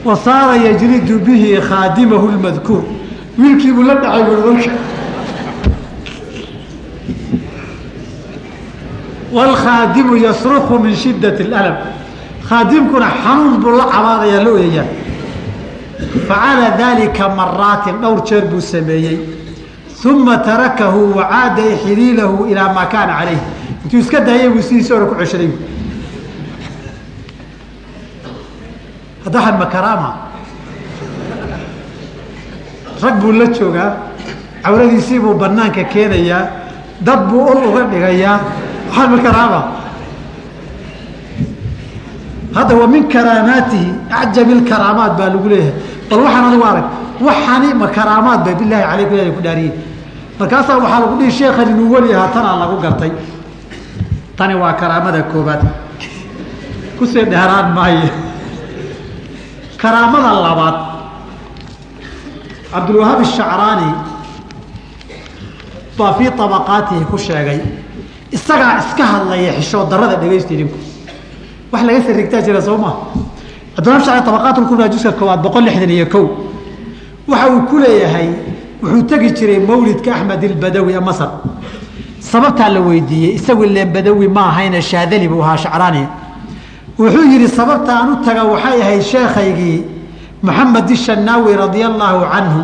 wa 0.05 0.17
saara 0.17 0.57
bihi 1.19 1.61
khaadimahu 1.69 2.29
lmadkuur 2.37 2.83
wiilkiibuu 3.39 3.83
la 3.83 3.95
dhacay 3.95 4.25
buuka 4.25 4.92
wlkhaadimu 9.33 10.17
yasruku 10.17 10.79
min 10.79 10.95
shidat 10.97 11.41
اlm 11.41 11.77
khaadimkuna 12.49 13.07
xanuun 13.23 13.61
buu 13.63 13.77
la 13.79 13.85
cabaadayaa 13.95 14.45
loo 14.45 14.59
eeyaa 14.59 14.87
facala 16.29 16.69
dalika 16.79 17.29
maraatin 17.29 17.97
dhowr 18.03 18.21
jeer 18.29 18.45
buu 18.51 18.61
sameeyey 18.61 19.19
uma 20.05 20.37
tarakahu 20.39 21.15
wacaada 21.17 21.63
xiliilahu 21.85 22.47
ilaa 22.51 22.73
maa 22.77 22.87
kaana 22.87 23.13
calayh 23.19 23.41
intuu 23.85 24.01
iska 24.01 24.21
daayay 24.21 24.49
buu 24.51 24.63
sidiisa 24.63 24.95
hore 24.95 25.07
ku 25.11 25.15
ceshaday 25.21 25.51
haddaxan 29.25 29.57
makaraama 29.63 30.11
rag 33.03 33.15
buu 33.23 33.33
la 33.33 33.47
joogaa 33.59 33.91
cawradiisii 34.65 35.19
buu 35.25 35.35
banaanka 35.35 35.85
keenayaa 35.95 36.43
dad 37.01 37.21
buu 37.31 37.47
ul 37.53 37.63
uga 37.71 37.83
dhigayaa 37.93 38.37
waxaan 38.93 39.11
makaraama 39.17 39.61
hadda 42.55 42.75
wa 42.77 42.87
min 42.87 43.09
karaamaatihi 43.09 43.89
acjabi 44.21 44.55
lkaraamaat 44.61 45.13
baa 45.19 45.29
lagu 45.33 45.49
leeyahay. 45.49 45.73
Bal 46.11 46.21
waxaan 46.21 46.45
adigu 46.53 46.65
arag 46.71 46.87
waxani 47.27 47.69
ma 47.81 47.87
karaamaad 47.97 48.41
bay 48.45 48.55
bilaahi 48.61 48.85
calayku 48.91 49.13
ilahay 49.17 49.33
ku 49.37 49.41
dhaariyey 49.47 49.73
markaasaa 50.39 50.77
waxaa 50.83 51.01
lagu 51.05 51.15
dhihi 51.21 51.33
sheekhan 51.39 51.69
inuu 51.73 51.89
weli 51.95 52.11
ahaa 52.15 52.29
tanaa 52.35 52.57
lagu 52.63 52.77
gartay. 52.85 53.13
Tani 54.37 54.55
waa 54.63 54.75
karaamada 54.81 55.23
koobaad 55.33 55.63
ku 56.99 57.05
sii 57.07 57.25
dheeraan 57.33 57.73
maayo. 57.77 58.09
Karaamada 59.81 60.31
labaad. 60.47 60.77
Cabdulwahaab 62.73 63.21
ashacraani 63.25 63.89
baa 65.99 66.13
fii 66.21 66.29
abaqaatihi 66.45 67.05
ku 67.11 67.17
sheegay 67.19 67.61
isagaa 68.33 68.79
iska 68.81 69.05
hadlaya 69.13 69.53
xishood 69.59 69.89
darada 69.91 70.17
dhegaysta 70.17 70.55
idinku. 70.55 70.79
Wax 71.73 71.83
laga 71.87 72.01
sarigtaa 72.07 72.41
jira 72.47 72.61
soo 72.63 72.77
maa 72.79 72.95
shacraani 73.77 74.25
tabaqaatlkubraa 74.27 74.89
juska 74.93 75.13
koowaad 75.19 75.43
boqol 75.43 75.65
lixdan 75.65 75.91
iyo 75.91 76.07
kow. 76.07 76.27
Waxa 77.29 77.47
uu 77.53 77.63
ku 77.71 77.79
leeyahay 77.79 78.29
wuxuu 78.83 79.03
tegi 79.09 79.31
jiray 79.37 79.59
mawlidka 79.69 80.11
axmed 80.15 80.43
ilbadawi 80.43 80.95
masar. 81.01 81.31
Sababtaa 82.21 82.69
la 82.69 82.81
weydiiyey 82.81 83.35
isagu 83.39 83.65
ileen 83.65 83.93
badawi 83.93 84.29
ma 84.29 84.43
ahayne 84.51 84.81
shaadali 84.83 85.29
buu 85.29 85.43
ahaa 85.43 85.57
shacraani. 85.57 86.07
Wuxuu 86.99 87.25
yidhi 87.33 87.49
sababta 87.49 87.93
aan 87.99 88.13
u 88.13 88.17
taga 88.25 88.45
waxay 88.45 88.81
ahayd 88.83 89.03
sheekhaygii 89.03 89.85
maxamed 90.43 90.91
ishanaawi 90.91 91.57
radia 91.57 91.87
allaahu 91.87 92.21
canhu 92.33 92.63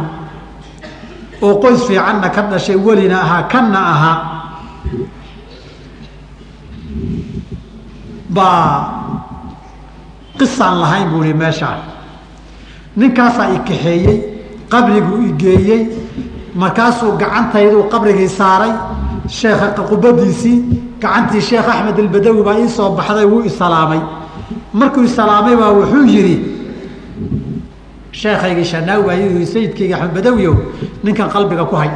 oo 1.43 1.55
qoys 1.63 1.87
fiicanna 1.87 2.29
ka 2.31 2.43
dhashay 2.51 2.77
welina 2.77 3.21
ahaa 3.23 3.43
kanna 3.53 3.79
ahaa 3.93 4.17
baa 8.29 8.91
qisaan 10.39 10.81
lahayn 10.81 11.11
buu 11.11 11.23
ihi 11.25 11.35
meeshaan. 11.35 11.81
Ninkaasaa 12.97 13.55
i 13.55 13.59
qabriguu 14.69 15.23
igeeyey 15.31 15.89
markaasuu 16.55 17.13
gacantayduu 17.19 17.83
qabrigii 17.93 18.29
saaray 18.29 18.73
sheekha 19.29 19.69
qubadiisii 19.91 20.59
gacantii 21.01 21.41
sheekh 21.41 21.69
axmed 21.69 21.99
albadawi 22.05 22.43
baa 22.43 22.59
ii 22.61 22.69
soo 22.69 22.91
baxday 22.97 23.25
wuu 23.25 23.43
isalaamay 23.51 24.01
markuu 24.73 25.05
isalaamay 25.05 25.57
baa 25.57 25.73
wuxuu 25.79 26.05
yidhi 26.15 26.37
sheekaygii 28.13 28.65
shanaawi 28.65 29.05
baa 29.07 29.19
yii 29.23 29.47
sayidkayga 29.47 29.97
axmed 29.97 30.15
badawiow 30.15 30.55
ninkan 31.05 31.29
qalbiga 31.29 31.65
ku 31.65 31.77
hay. 31.77 31.91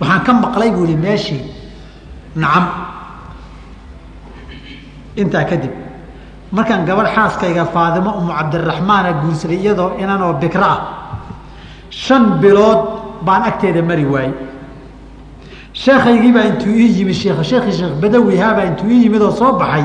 Waxaan 0.00 0.20
ka 0.24 0.32
maqlay 0.32 0.70
buu 0.70 0.84
ihi 0.84 0.96
meeshii 0.96 1.42
nacam 2.36 2.64
intaa 5.22 5.44
kadib. 5.50 5.70
Markaan 6.52 6.86
gabadh 6.88 7.10
xaaskayga 7.14 7.64
faadimo 7.74 8.10
umu 8.18 8.32
cabdiraxmaana 8.38 9.12
guursaday 9.22 9.58
iyadoo 9.62 9.90
inanoo 10.02 10.32
bikro 10.40 10.64
ah 10.64 10.78
shan 11.90 12.24
bilood 12.40 12.80
baan 13.26 13.42
agteeda 13.50 13.82
mari 13.82 14.04
waayey. 14.04 14.32
Sheekaygiibaa 15.72 16.44
intuu 16.50 16.72
ii 16.82 16.98
yimid 16.98 17.14
sheekh 17.22 17.42
sheekii 17.50 17.72
sheekh 17.80 17.94
badawihaabaa 18.02 18.64
intuu 18.70 18.90
ii 18.90 19.02
yimid 19.04 19.22
oo 19.22 19.30
soo 19.30 19.52
baxay. 19.60 19.84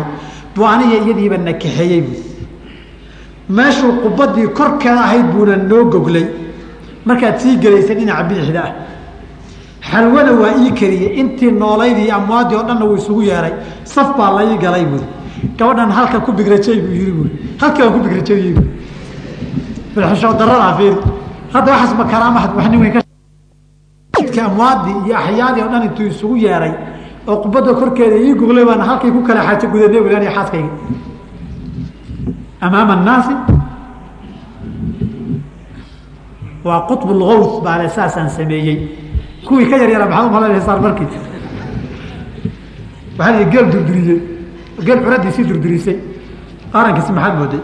Buu 0.55 0.65
aniga 0.65 0.95
iyadiiba 1.03 1.37
na 1.37 1.53
kaxeeyey 1.53 2.01
bu 2.01 2.13
meeshuu 3.49 3.91
qubadii 4.03 4.47
korkeeda 4.57 5.01
ahayd 5.03 5.25
buuna 5.33 5.55
noo 5.57 5.83
goglay. 5.85 6.25
Markaad 7.05 7.37
sii 7.39 7.57
gelaysa 7.57 7.93
dhinaca 7.93 8.23
bidixda 8.29 8.61
ah. 8.63 8.71
Xalwana 9.89 10.31
waa 10.41 10.53
ii 10.63 10.71
kariyey 10.79 11.19
intii 11.19 11.51
noolaydii 11.51 12.09
amwaadii 12.11 12.55
oo 12.55 12.63
dhanna 12.63 12.85
wuu 12.85 12.95
isugu 12.97 13.21
yeehay 13.23 13.53
saf 13.83 14.15
baa 14.17 14.31
la 14.37 14.43
ii 14.51 14.57
galay 14.57 14.85
buuri 14.85 15.03
gabadhan 15.57 15.91
halka 15.91 16.19
ku 16.19 16.31
bigrajay 16.31 16.79
buu 16.81 16.93
yii 17.01 17.11
buuri 17.17 17.31
halkii 17.61 17.81
baan 17.83 17.93
ku 17.93 17.99
bigrajayey 18.05 18.53
bu 18.53 18.63
bilxishood 19.95 20.37
daradaa 20.39 20.73
fiiri 20.77 20.97
hadda 21.53 21.71
waxaas 21.71 21.93
ma 21.97 22.05
karaama 22.05 22.39
wax 22.57 22.67
nin 22.69 22.79
weyn 22.81 22.93
ka 22.93 23.01
amwaadii 24.45 24.95
iyo 25.05 25.15
axyaadii 25.17 25.61
o 25.61 25.67
dhan 25.71 25.83
intuu 25.87 26.07
isugu 26.07 26.35
yeehay 26.37 26.73
oo 27.27 27.37
qubadda 27.43 27.73
korkeeda 27.73 28.17
ii 28.17 28.33
goglay 28.33 28.65
baana 28.65 28.83
halkay 28.83 29.11
ku 29.11 29.21
kala 29.27 29.41
xaajo 29.47 29.67
gudanay 29.71 30.01
wilaan 30.05 30.25
xaaskayga. 30.35 30.71
Amaama 32.61 32.93
annaasi 32.93 33.33
waa 36.63 36.81
qutb 36.89 37.09
lgaws 37.19 37.61
baa 37.63 37.77
le 37.83 37.89
saasaan 37.89 38.29
sameeyey. 38.29 38.77
Kuwii 39.45 39.69
ka 39.69 39.75
yar 39.77 39.89
yara 39.89 40.05
maxaad 40.05 40.27
umalanaysaar 40.31 40.79
markii 40.81 41.07
waxaa 43.17 43.31
la 43.39 43.43
geel 43.51 43.65
durduriyey 43.71 44.19
geel 44.85 44.99
curadiisii 45.03 45.43
durdurisay. 45.49 45.97
Arankiisi 46.73 47.11
maxaad 47.11 47.35
mooday? 47.39 47.61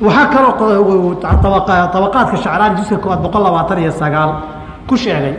Waxaa 0.00 0.26
kaloo 0.26 1.16
abaqaadka 1.96 2.36
shacraani 2.36 2.76
juska 2.78 2.96
koowaad 3.02 3.20
boqol 3.24 3.42
labaatan 3.42 3.78
iyo 3.78 3.92
sagaal 3.92 4.30
ku 4.88 4.96
sheegay. 4.96 5.34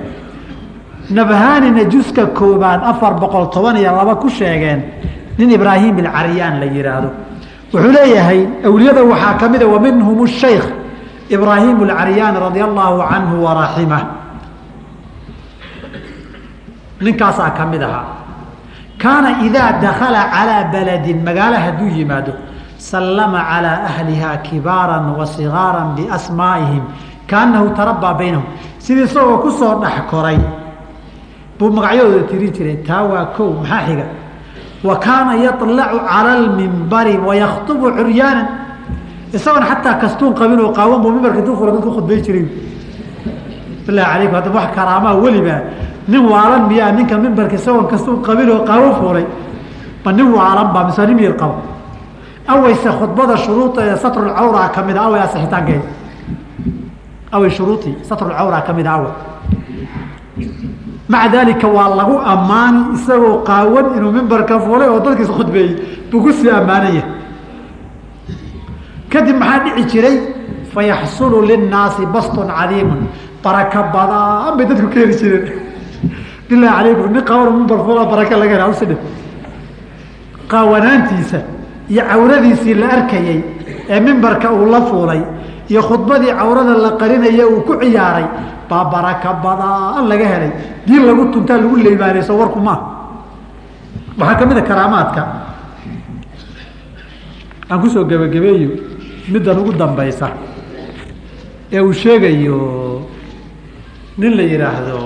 Nabhanina 1.10 1.84
juska 1.90 2.26
koobaad 2.38 2.82
afar 2.84 3.14
boqol 3.22 3.46
toban 3.54 3.78
iyo 3.78 3.92
laba 3.96 4.16
ku 4.16 4.30
sheegeen 4.30 4.82
nin 5.38 5.50
ibraahim 5.52 5.98
ilcariyaan 6.00 6.60
la 6.60 6.66
yihaahdo 6.66 7.10
wuxuu 7.74 7.92
leeyahay 7.94 8.40
awliyada 8.66 9.04
waxaa 9.04 9.38
ka 9.40 9.50
mida 9.50 9.68
wa 9.68 9.80
minhum 9.80 10.28
shaykh 10.28 10.66
ibraahim 11.30 11.78
alcaryaani 11.86 12.38
radia 12.40 12.66
allaahu 12.66 12.98
canhu 13.12 13.36
waraximah 13.46 14.02
ninkaasaa 17.02 17.52
ka 17.58 17.64
mid 17.72 17.82
ahaa 17.82 18.06
kaana 19.02 19.30
idaa 19.48 19.72
dakala 19.82 20.22
calaa 20.34 20.64
baladin 20.74 21.20
magaalo 21.28 21.58
hadduu 21.66 21.90
yimaado 21.98 22.34
sallama 22.78 23.40
calaa 23.50 23.80
ahlihaa 23.90 24.38
kibaaran 24.48 25.06
wa 25.18 25.26
sigaaran 25.26 25.90
biasmaa'ihim 25.98 26.84
kaanahu 27.30 27.68
tarabaa 27.78 28.14
baynahum. 28.20 28.46
Sidii 28.80 29.04
isagoo 29.10 29.38
ku 29.44 29.50
soo 29.52 29.74
dhex 29.84 29.98
koray 30.12 30.40
buu 31.60 31.70
magacyadooda 31.78 32.24
tirin 32.30 32.52
jiray 32.56 32.78
taa 32.88 33.04
waa 33.12 33.26
kow 33.36 33.50
maxaa 33.62 33.82
xiga? 33.88 34.06
Wa 34.88 34.96
kaana 35.06 35.32
yaطlacu 35.46 35.98
cala 36.10 36.32
almimbari 36.40 37.18
wayakhطubu 37.28 37.86
curyaanan. 37.98 38.48
Isagoon 39.34 39.66
xataa 39.70 39.96
kastuun 40.02 40.34
qabin 40.40 40.60
oo 40.64 40.72
qaawan 40.78 41.02
buu 41.04 41.12
mimbarka 41.12 41.40
intuu 41.42 41.56
fura 41.60 41.72
dadku 41.76 41.92
khudbay 41.98 42.20
jiray. 42.26 42.46
Bilahi 43.86 44.08
alaykum 44.16 44.36
hadda 44.40 44.50
wax 44.58 44.68
karaamaa 44.78 45.14
welibaa 45.24 45.62
nin 46.08 46.22
waalan 46.32 46.64
miyaa 46.70 46.92
ninka 46.92 47.16
mimbarka 47.18 47.56
isagoon 47.56 47.88
kastuun 47.92 48.22
qabin 48.26 48.50
oo 48.50 48.62
qaawan 48.70 48.94
fuulay 49.00 49.26
ma 50.06 50.12
nin 50.14 50.28
waalan 50.38 50.68
baa 50.74 50.84
mise 50.88 51.02
nin 51.08 51.20
yar 51.20 51.36
qaba 51.42 51.56
aweyse 52.48 52.90
khudbada 53.00 53.36
shuruuda 53.38 53.82
ee 53.92 53.96
satrulcawra 54.04 54.70
ka 54.76 54.82
mida 54.88 55.02
awey 55.08 55.20
asixitaankeeda 55.26 55.84
awey 57.36 57.50
shuruuii 57.50 57.94
satrulcawra 58.08 58.62
ka 58.68 58.72
mida 58.74 58.92
awey 58.98 59.12
maca 61.12 61.28
daalika 61.34 61.68
waa 61.68 61.90
lagu 62.00 62.16
ammaani 62.34 62.80
isagoo 62.96 63.44
qaawan 63.50 63.86
inuu 63.98 64.12
mimbarka 64.18 64.60
fuulay 64.60 64.88
oo 64.90 65.00
dadkiis 65.00 65.30
khudbeeyey. 65.38 65.74
Buu 66.12 66.22
ku 66.24 66.32
sii 66.32 66.50
ammaanan 66.50 66.94
yahay 66.96 67.12
kadib 69.12 69.36
maxaa 69.40 69.60
dhici 69.76 69.84
jiray? 69.92 70.18
Fayaxsulu 70.74 71.42
linnaasi 71.50 72.06
bastun 72.14 72.48
cadiimun. 72.48 73.02
Baraka 73.44 73.82
badaan 73.94 74.58
bay 74.58 74.66
dadku 74.70 74.88
ka 74.94 75.00
heli 75.00 75.16
jireen 75.20 75.46
bilahi 76.50 76.74
calaykum 76.78 77.12
nin 77.14 77.24
qaawan 77.30 77.54
mimbar 77.58 77.80
fuula 77.86 78.04
baraka 78.12 78.36
laga 78.42 78.54
hela 78.56 78.68
usidhi 78.74 78.96
qaawanaantiisa 80.52 81.40
iyo 81.92 82.02
cawradiisii 82.12 82.74
la 82.82 82.88
arkayey 82.98 83.40
ee 83.90 84.00
mimbarka 84.00 84.48
uu 84.52 84.66
la 84.74 84.82
fuulay 84.90 85.22
iyo 85.70 85.82
khudbadii 85.88 86.34
cawrada 86.40 86.74
la 86.86 86.92
qarinaya 87.02 87.46
uu 87.48 87.62
ku 87.68 87.74
ciyaaray 87.82 88.26
baa 88.70 88.84
baraka 88.94 89.30
badaan 89.44 90.08
laga 90.12 90.26
helay. 90.32 90.52
Diin 90.88 91.04
lagu 91.08 91.24
tuntaa 91.32 91.58
lagu 91.58 91.76
leybaanayso 91.86 92.34
warku 92.40 92.60
maaha 92.60 92.84
waxaa 94.20 94.36
ka 94.40 94.46
mid 94.46 94.58
a 94.58 94.62
karaamaadka. 94.70 95.22
Aan 97.70 97.80
ku 97.82 97.88
soo 97.90 98.04
gebagabeeyo 98.10 98.70
middan 99.32 99.58
ugu 99.60 99.72
dambaysa 99.74 100.28
ee 101.72 101.80
uu 101.80 101.94
sheegayo 101.94 102.60
nin 104.18 104.32
la 104.38 104.44
yidhaahdo 104.44 105.00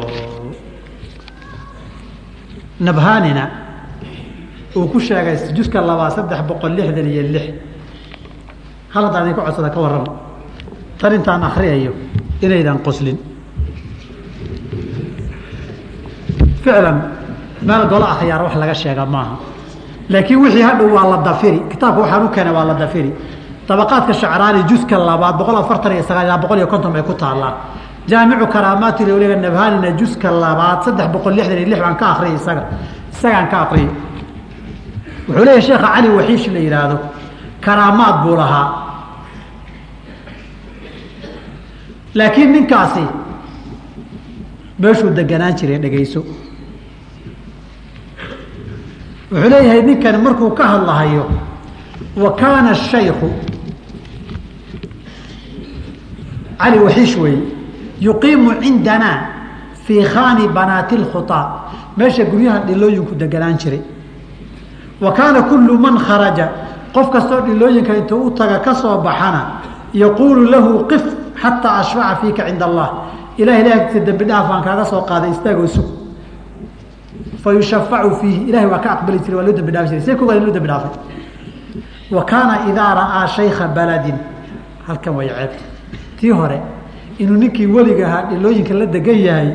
nabhanina 2.86 3.44
uu 4.76 4.88
ku 4.92 5.00
sheegay 5.00 5.36
juska 5.56 5.80
labaa 5.90 6.10
saddex 6.16 6.42
boqol 6.50 6.72
lixdan 6.78 7.08
iyo 7.14 7.24
lix. 7.34 7.46
Hal 8.94 9.04
haddaan 9.06 9.24
idinka 9.28 9.42
codsada 9.48 9.70
ka 9.76 9.80
warrama 9.84 10.12
tan 11.00 11.14
intaan 11.18 11.44
akriyayo 11.50 11.92
inaydan 12.46 12.80
qoslin. 12.86 13.18
Ficlan 16.64 16.98
meel 17.68 17.84
golo 17.92 18.06
akhyaar 18.14 18.42
wax 18.46 18.54
laga 18.62 18.74
sheega 18.82 19.06
maaha 19.06 19.36
laakiin 20.10 20.40
wixii 20.44 20.62
hadhow 20.70 20.90
waa 20.96 21.08
la 21.12 21.18
dafiri. 21.28 21.60
Kitaabka 21.72 22.02
waxaan 22.02 22.26
u 22.26 22.30
keenay 22.36 22.54
waa 22.54 22.66
la 22.66 22.74
dafiri. 22.74 23.12
Dabaqaadka 23.68 24.14
shacraani 24.14 24.64
juska 24.70 24.98
labaad 24.98 25.36
boqol 25.40 25.58
afartan 25.64 25.92
iyo 25.96 26.04
sagaal 26.04 26.26
ilaa 26.26 26.38
boqol 26.44 26.58
iyo 26.58 26.68
konton 26.68 26.92
bay 26.94 27.04
ku 27.04 27.14
taallaa 27.14 27.54
jaamicu 28.08 28.48
karaamaati 28.48 29.06
lawliga 29.06 29.36
nabhanina 29.36 29.92
juska 30.00 30.32
labaad 30.32 30.80
saddex 30.86 31.08
boqol 31.14 31.34
lixdan 31.38 31.58
iyo 31.58 31.68
lix 31.72 31.80
baan 31.84 31.96
ka 32.02 32.06
akriyay 32.14 32.36
isaga. 32.36 32.64
Isagaan 33.14 33.48
ka 33.52 33.58
akriyay 33.66 33.90
wuxuu 35.28 35.46
leeyahy 35.46 35.62
sheekha 35.68 35.88
cali 35.96 36.10
waxiish 36.18 36.48
la 36.54 36.60
yidhaahdo 36.66 36.98
karaamaad 37.66 38.16
buu 38.24 38.36
lahaa. 38.42 38.68
Laakiin 42.16 42.52
ninkaasi 42.54 43.04
meeshuu 44.80 45.10
deganaan 45.16 45.56
jiray 45.60 45.80
dhegayso. 45.84 46.22
Wuxuu 49.32 49.50
leeyahay 49.54 49.82
ninkan 49.88 50.18
markuu 50.26 50.50
ka 50.58 50.64
hadlahayo 50.74 51.24
wa 52.18 52.32
kaana 52.42 52.74
shayku 52.76 53.30
cali 56.60 56.78
waxiish 56.80 57.16
wey 57.18 57.38
yuqiimu 58.02 58.52
cindanaa 58.62 59.18
fii 59.86 60.04
khaani 60.14 60.48
banaati 60.48 60.96
اlkhuطaa 61.02 61.46
meesha 61.98 62.26
guryaha 62.26 62.60
dhilooyinku 62.68 63.16
deganaan 63.16 63.58
jiray. 63.58 63.82
Wa 65.02 65.12
kaana 65.14 65.42
kullu 65.44 65.78
man 65.78 65.98
kharaja. 65.98 66.50
Qof 66.94 67.12
kastoo 67.12 67.42
dhilooyinka 67.42 67.94
intuu 67.96 68.28
u 68.28 68.32
taga 68.32 68.60
ka 68.60 68.74
soo 68.76 68.98
baxana 69.02 69.62
yaquulu 69.94 70.50
lahu 70.50 70.86
qif 70.90 71.04
xataa 71.42 71.80
ashfaca 71.80 72.16
fiika 72.22 72.46
cinda 72.48 72.66
allah. 72.66 72.90
Ilaha 73.38 73.60
ilahi 73.60 73.80
agtiisa 73.80 74.06
dembi 74.06 74.26
dhaaf 74.26 74.52
aan 74.52 74.64
kaaga 74.64 74.86
soo 74.86 75.02
qaaday 75.02 75.32
istaagoo 75.32 75.68
sug. 75.68 75.86
Fa 77.44 77.52
fiihi. 78.22 78.50
Ilahay 78.50 78.68
waa 78.68 78.80
ka 78.80 78.90
aqbali 78.92 79.20
jiray 79.20 79.36
waa 79.36 79.46
loo 79.46 79.54
dambi 79.54 79.72
dhaafi 79.72 79.90
jiray. 79.90 80.02
See 80.02 80.16
kogaa 80.16 80.40
loo 80.40 80.52
dambi 80.52 80.68
dhaafay. 80.68 80.92
Wa 82.12 82.24
kaana 82.26 82.70
idaa 82.70 82.94
ra'aa 82.96 83.28
shayka 83.28 83.68
baladin. 83.68 84.18
Halkan 84.88 85.16
way 85.16 85.30
ceebta 85.30 85.64
tii 86.20 86.32
hore 86.32 86.62
inuu 87.20 87.38
ninkii 87.38 87.66
weliga 87.66 88.08
ahaa 88.08 88.24
dhilooyinka 88.30 88.74
la 88.74 88.86
degan 88.86 89.20
yahay 89.20 89.50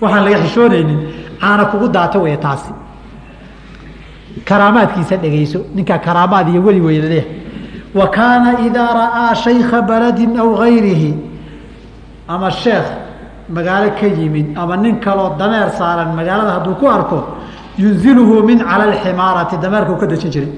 waxaan 0.00 0.24
laga 0.24 0.38
xishoonaynin 0.44 0.98
caana 1.40 1.64
kugu 1.64 1.88
daato 1.88 2.20
wey 2.22 2.36
taasi. 2.36 2.72
Karaamaadkiisa 4.44 5.16
dhegayso 5.16 5.58
ninkaa 5.74 5.98
karaamaad 5.98 6.48
iyo 6.48 6.62
weli 6.62 6.80
weynaleh 6.80 7.24
wa 7.94 8.06
kaana 8.10 8.58
idaa 8.66 8.90
ra'aa 8.94 9.34
shayka 9.34 9.82
baladin 9.82 10.38
aw 10.38 10.48
gayrihi 10.58 11.14
ama 12.28 12.50
sheekh 12.50 12.88
magaalo 13.48 13.90
ka 14.00 14.06
yimid 14.06 14.58
ama 14.58 14.76
nin 14.76 15.00
kaloo 15.00 15.36
dameer 15.38 15.70
saaran 15.78 16.16
magaalada 16.16 16.50
hadduu 16.58 16.74
ku 16.74 16.86
arko 16.88 17.18
yunziluhu 17.78 18.42
min 18.42 18.58
cala 18.58 18.84
alximaarati 18.90 19.56
dameerka 19.62 19.92
u 19.92 19.96
ka 19.96 20.06
dejin 20.06 20.30
jiray. 20.30 20.52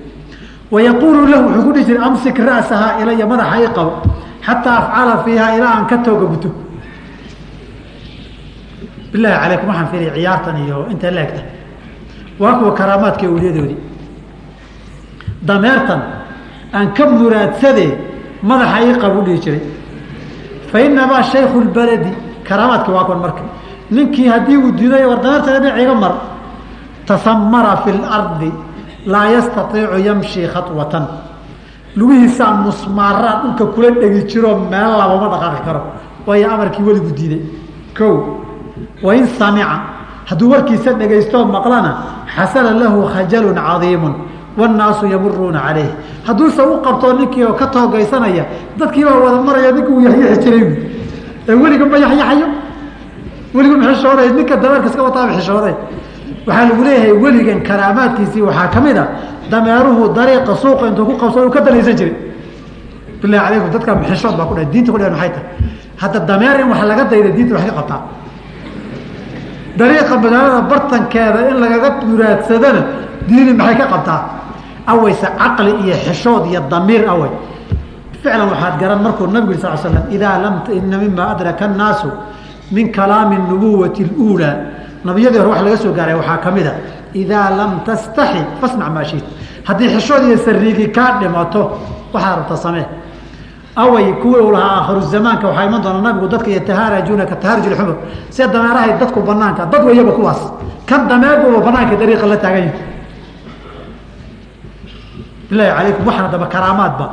Wayaquulu 0.70 1.26
lahu 1.26 1.44
wuxuu 1.48 1.62
ku 1.64 1.72
dhihi 1.72 1.84
jiray 1.84 2.02
amsik 2.02 2.38
ra'sahaa 2.38 3.02
ilaya 3.02 3.26
madaxa 3.26 3.56
i 3.62 3.68
qabo 3.76 3.92
xataa 4.46 4.76
afcala 4.80 5.14
fiiha 5.24 5.46
ilaa 5.56 5.72
aan 5.76 5.86
ka 5.86 5.96
tooga 5.98 6.26
guto 6.32 6.50
calaykum 9.12 9.68
waxaan 9.68 9.88
fiilay 9.90 10.10
ciyaartan 10.16 10.56
iyo 10.64 10.86
intay 10.92 11.10
la 11.10 11.20
egta 11.26 11.42
waa 12.38 12.54
kuwa 12.58 12.72
karaamaadka 12.74 13.26
awliyadoodii 13.26 13.78
dameertan 15.48 16.00
aan 16.76 16.92
ka 16.96 17.04
muraadsadee 17.06 17.92
madaxa 18.42 18.78
ii 18.86 18.94
qabu 19.02 19.18
dhihi 19.26 19.38
jiray 19.44 19.62
fa 20.70 20.80
inamaa 20.80 21.22
lbaladi 21.66 22.10
karaamaadki 22.48 22.90
waa 22.90 23.04
kuwan 23.04 23.20
marka 23.20 23.42
ninkii 23.90 24.28
haddii 24.28 24.56
uu 24.56 24.72
diiday 24.78 25.04
war 25.10 25.20
dameerta 25.20 25.60
dhinac 25.60 25.78
iga 25.82 25.94
mar 25.94 26.14
tasamara 27.06 27.76
fi 27.84 27.90
lardi 27.92 28.50
laa 29.06 29.26
yastaiicu 29.36 29.98
yamshi 30.08 30.40
khaطwatan 30.52 31.04
lugihiisaa 31.96 32.52
musmaaraan 32.64 33.38
dhulka 33.42 33.64
kula 33.74 33.90
dhegi 34.00 34.22
jiroo 34.30 34.56
meel 34.70 34.90
labama 35.00 35.26
dhaqaaqi 35.32 35.62
karo. 35.66 35.80
Waayo 36.26 36.46
amarkii 36.54 36.82
weligu 36.88 37.10
diiday. 37.18 37.42
Ko 37.98 38.06
wain 39.02 39.26
samica 39.38 39.76
hadduu 40.28 40.50
warkiisa 40.52 40.90
dhagaystoo 41.00 41.44
maqlana 41.56 41.90
xasala 42.34 42.70
lahu 42.80 42.98
khajalun 43.12 43.54
cadiimu 43.54 44.10
wannaasu 44.58 45.06
yamuruuna 45.06 45.60
calayh 45.66 45.88
hadduuse 46.26 46.62
u 46.72 46.74
qabtoo 46.84 47.12
ninkii 47.18 47.44
oo 47.44 47.52
ka 47.60 47.66
toogaysanaya 47.66 48.44
dadkiibaa 48.78 49.18
wada 49.24 49.38
maraya 49.46 49.72
ninka 49.72 49.92
yaxyaxi 50.06 50.40
jiray. 50.44 50.64
Ee 51.48 51.54
weliga 51.62 51.84
ma 51.86 51.96
yaxyaxayo 52.04 52.46
weligu 53.54 53.76
ma 53.80 53.86
xishooday 53.94 54.28
ninka 54.36 54.56
dameerka 54.62 54.88
iska 54.90 55.02
wataaba 55.02 55.32
xishooday 55.38 55.74
waxaa 56.46 56.64
lagu 56.68 56.82
leeyahay 56.84 57.12
weligan 57.12 57.60
karaamaadkiisii 57.68 58.42
waxaa 58.48 58.68
ka 58.74 58.80
mid 58.80 58.96
a 58.96 59.04
dameeruhu 59.50 60.02
dariiqa 60.14 60.52
suuqa 60.62 60.86
intuu 60.88 61.04
ku 61.06 61.14
qabsado 61.22 61.46
u 61.46 61.50
ka 61.50 61.60
danaysan 61.60 61.96
jiray. 61.98 62.14
Bilahi 63.22 63.40
calaykum 63.46 63.70
dadka 63.74 63.92
xishood 64.10 64.36
baa 64.38 64.46
ku 64.46 64.54
dhahay 64.54 64.68
diinta 64.72 64.90
ku 64.92 64.98
dhahan 64.98 65.12
maxay 65.12 65.30
tahay? 65.34 65.46
Hadda 66.00 66.18
dameer 66.30 66.60
in 66.60 66.68
wax 66.70 66.80
laga 66.90 67.04
dayda 67.10 67.30
diinta 67.36 67.54
wax 67.54 67.64
ka 67.68 67.72
qabtaa. 67.78 68.00
Dariiqa 69.78 70.14
magaalada 70.16 70.60
bartankeeda 70.70 71.40
in 71.50 71.56
lagaga 71.62 71.88
muraadsadana 72.08 72.82
diini 73.28 73.52
maxay 73.60 73.76
ka 73.80 73.86
qabtaa? 73.92 74.20
Aweyse 74.86 75.26
caqli 75.38 75.72
iyo 75.84 75.94
xishood 76.04 76.46
iyo 76.50 76.60
damiir 76.70 77.02
awey 77.08 77.30
ficlan 78.22 78.48
waxaad 78.52 78.74
garan 78.80 79.00
markuu 79.02 79.26
nabigu 79.26 79.52
yiri 79.52 79.62
sal 79.62 79.78
slam 79.78 80.06
idaa 80.10 80.38
lam 80.44 80.54
ina 80.78 80.96
mima 80.98 81.24
adraka 81.34 81.64
annaasu 81.66 82.08
min 82.70 82.92
kalaami 82.92 83.36
nubuwati 83.50 84.02
اluulaa 84.06 84.54
nabiyadii 85.08 85.38
hore 85.42 85.50
wax 85.52 85.60
laga 85.66 85.76
soo 85.82 85.92
gaaray 85.98 86.14
waxaa 86.20 86.38
ka 86.44 86.50
mid 86.56 86.66
a 86.66 86.72
idaa 87.22 87.48
lam 87.58 87.72
tastaxi 87.86 88.40
fasnac 88.60 88.88
maa 88.96 89.04
shiit 89.10 89.24
haddii 89.68 89.88
xishood 89.94 90.22
iyo 90.28 90.36
sariigi 90.46 90.86
kaa 90.96 91.10
dhimato 91.20 91.62
waxaa 92.14 92.36
rabta 92.38 92.56
samee. 92.64 92.86
Away 93.82 94.06
kuwii 94.22 94.40
u 94.48 94.50
lahaa 94.56 94.72
aakhiru 94.80 95.00
zamaanka 95.12 95.46
waxaa 95.48 95.64
iman 95.68 95.80
doona 95.84 96.00
nabigu 96.06 96.26
dadka 96.32 96.50
yatahaarajuuna 96.56 97.24
ka 97.30 97.36
tahaarij 97.42 97.66
ilxumur 97.70 97.96
sida 98.34 98.48
dameerahay 98.54 98.92
dadku 99.00 99.20
banaanka 99.28 99.62
dad 99.72 99.82
wayaba 99.88 100.12
kuwaas. 100.18 100.40
Kan 100.88 101.00
dameerbuuba 101.10 101.60
banaanka 101.66 101.94
dariiqa 102.00 102.26
la 102.32 102.36
taagan 102.44 102.62
yahay 102.68 102.80
bilaahi 105.50 105.70
calaykum 105.76 106.04
waxaana 106.08 106.28
daba 106.34 106.46
karaamaadba. 106.54 107.06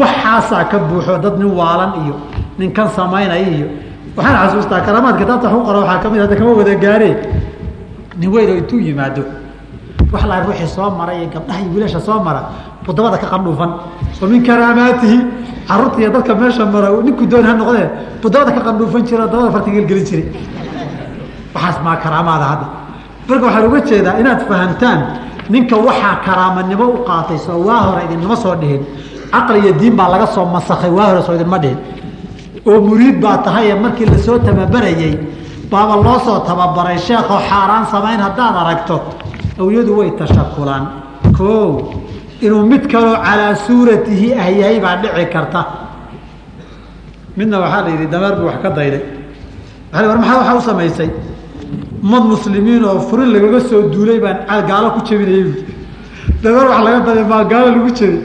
Waxaasaa 0.00 0.64
ka 0.70 0.78
buuxo 0.88 1.14
dad 1.24 1.36
nin 1.40 1.50
waalan 1.58 1.92
iyo 2.04 2.14
nin 2.58 2.70
kan 2.76 2.88
samaynaya 2.96 3.48
iyo 3.56 3.66
waxaan 4.16 4.36
xasuustaa 4.48 4.80
karaamaad 4.86 5.16
kitaabta 5.20 5.48
u 5.56 5.60
qora 5.66 5.78
waxaa 5.84 5.98
ka 6.02 6.08
mid 6.10 6.20
hadda 6.22 6.36
kama 6.36 6.52
wada 6.58 6.74
gaareen 6.84 7.16
nin 8.20 8.30
weyn 8.32 8.48
oo 8.50 8.56
intuu 8.60 8.78
yimaado. 8.86 9.22
Wax 10.12 10.22
la 10.30 10.40
ruuxii 10.44 10.66
soo 10.76 10.90
maray 10.98 11.18
iyo 11.20 11.28
gabdhaha 11.34 11.60
iyo 11.60 11.70
wiilasha 11.74 12.00
soo 12.00 12.20
mara 12.26 12.40
budabada 12.86 13.18
ka 13.18 13.26
qandhuufan. 13.32 13.70
Oo 14.22 14.26
min 14.32 14.42
karaamaatihi 14.42 15.18
carruurta 15.68 15.98
iyo 16.00 16.10
dadka 16.10 16.34
meesha 16.34 16.64
mara 16.64 16.88
ninku 17.06 17.26
doon 17.26 17.44
ha 17.44 17.52
noqdee 17.60 17.86
budabada 18.22 18.52
ka 18.56 18.60
qandhuufan 18.66 19.02
jira 19.08 19.26
dabada 19.26 19.50
farta 19.54 19.70
gelgelin 19.70 20.04
jiray. 20.08 20.26
Waxaas 21.54 21.78
maa 21.84 21.96
karaamaada 22.04 22.44
hadda. 22.52 22.66
Marka 23.28 23.44
waxaan 23.46 23.64
uga 23.68 23.80
jeedaa 23.88 24.14
inaad 24.20 24.40
fahantaan 24.48 24.98
ninka 25.52 25.76
waxaa 25.76 26.16
karaamanimo 26.26 26.84
u 26.96 26.98
qaatay 27.08 27.38
soo 27.38 27.58
waa 27.68 27.80
hore 27.86 28.02
idinma 28.08 28.36
soo 28.36 28.54
dhihin. 28.56 28.80
Caqli 29.32 29.58
iyo 29.64 29.72
diin 29.80 29.94
baa 29.98 30.08
laga 30.08 30.26
soo 30.26 30.44
masakhay 30.54 30.90
waa 30.90 31.06
hore 31.10 31.22
soo 31.26 31.34
idinma 31.34 31.58
dhihin 31.58 31.78
oo 32.66 32.80
muriid 32.88 33.16
baa 33.24 33.38
tahaye 33.46 33.74
markii 33.74 34.06
la 34.12 34.18
soo 34.18 34.38
tababarayey 34.38 35.14
baaba 35.70 35.94
loo 36.04 36.18
soo 36.26 36.38
tababaray 36.48 36.98
sheekoo 36.98 37.40
xaaraan 37.50 37.84
samayn 37.92 38.20
haddaad 38.26 38.54
aragto 38.62 38.96
awliyadu 39.60 39.92
way 39.98 40.10
tashakulaan. 40.20 40.84
Koow 41.36 41.70
inuu 42.44 42.62
mid 42.70 42.82
kaloo 42.92 43.16
calaa 43.26 43.54
suuratihi 43.66 44.28
ah 44.42 44.48
yahay 44.60 44.78
baa 44.84 44.96
dhici 45.02 45.26
karta. 45.34 45.60
Midna 47.36 47.56
waxaa 47.60 47.82
la 47.84 47.90
yidhi 47.94 48.06
dameer 48.12 48.34
buu 48.38 48.46
wax 48.50 48.58
ka 48.62 48.70
dayday. 48.70 49.02
Waa 49.92 50.02
war 50.08 50.18
maxaa 50.18 50.36
waxaa 50.40 50.56
u 50.58 50.60
samaysay? 50.70 51.10
Mad 52.02 52.24
muslimiin 52.32 52.84
oo 52.84 52.98
furin 53.08 53.30
lagaga 53.34 53.60
soo 53.68 53.82
duulay 53.92 54.18
baan 54.24 54.38
gaalo 54.70 54.88
ku 54.94 55.00
jebinayay. 55.08 55.52
Dameer 56.42 56.66
wax 56.70 56.80
laga 56.86 57.00
daday 57.06 57.24
maa 57.32 57.44
gaalo 57.52 57.68
lagu 57.76 57.90
jebi 57.98 58.18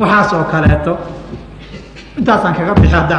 waxaas 0.00 0.32
oo 0.32 0.44
kaleeto. 0.52 0.92
Intaasaan 2.18 2.54
kaga 2.54 2.74
bixi 2.80 2.94
hadda 2.94 3.16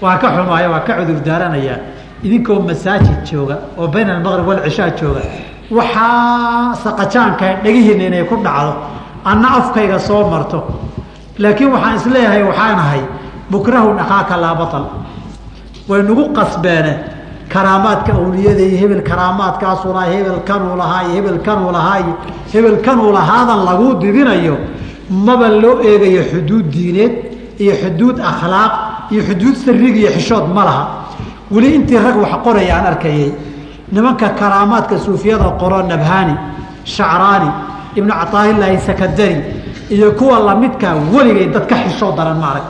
waa 0.00 0.16
ka 0.16 0.28
xumaaya 0.36 0.68
waa 0.70 0.80
ka 0.86 0.92
cudur 1.00 1.20
daaranayaa 1.24 1.78
idinkoo 2.22 2.60
masaajid 2.68 3.18
jooga 3.28 3.56
oo 3.78 3.88
bayna 3.88 4.20
walcishaa 4.48 4.90
jooga 5.00 5.20
waxaa 5.70 6.74
saqajaanka 6.84 7.46
dhegihiina 7.64 8.04
inay 8.08 8.24
ku 8.24 8.36
dhacdo. 8.36 8.72
Anna 9.24 9.48
afkayga 9.60 9.98
soo 9.98 10.30
marto. 10.30 10.58
Laakiin 11.38 11.72
waxaan 11.72 11.96
is 11.96 12.06
leeyahay 12.06 12.42
waxaan 12.42 12.78
ahay 12.78 13.02
bukrahun 13.50 13.98
akhaaka 13.98 14.36
laa 14.36 14.54
batal. 14.54 14.84
Way 15.88 16.02
nagu 16.02 16.24
qasbeene 16.32 16.92
karaamaadka 17.52 18.12
awliyada 18.12 18.62
iyo 18.62 18.78
hebel 18.78 19.02
karaamaadkaasuu 19.02 19.92
lahaa 19.92 20.10
hebel 20.14 20.40
kanuu 20.48 20.76
lahaa 20.76 21.02
iyo 21.02 21.14
hebel 21.16 21.38
kanuu 21.46 21.72
lahaa 21.72 21.98
hebel 22.52 22.76
kanuu 22.86 23.12
lahaadan 23.12 23.60
laguu 23.68 23.94
didinayo 24.00 24.56
maba 25.10 25.48
loo 25.48 25.80
eegayo 25.82 26.22
xuduud 26.32 26.66
diineed 26.70 27.12
iyo 27.58 27.74
xuduud 27.82 28.16
akhlaaq 28.20 28.72
iyo 29.12 29.22
xuduud 29.28 29.56
sariig 29.64 29.96
iyo 29.96 30.10
xishood 30.16 30.46
ma 30.54 30.64
laha. 30.64 30.84
Weli 31.50 31.74
intii 31.74 31.98
rag 31.98 32.16
wax 32.16 32.32
qoraya 32.44 32.76
aan 32.76 32.86
arkayay 32.86 33.32
nimanka 33.92 34.28
karaamaadka 34.38 34.98
suufiyada 34.98 35.50
qoro 35.60 35.82
nabhani 35.82 36.34
shacraani 36.84 37.50
ibnu 37.98 38.12
cataahilaahi 38.20 38.78
sakadari 38.86 39.36
iyo 39.90 40.12
kuwa 40.12 40.38
lamidkaa 40.38 40.94
weligay 41.12 41.46
dad 41.54 41.66
ka 41.66 41.74
xishoo 41.84 42.12
daran 42.16 42.38
maarag 42.38 42.62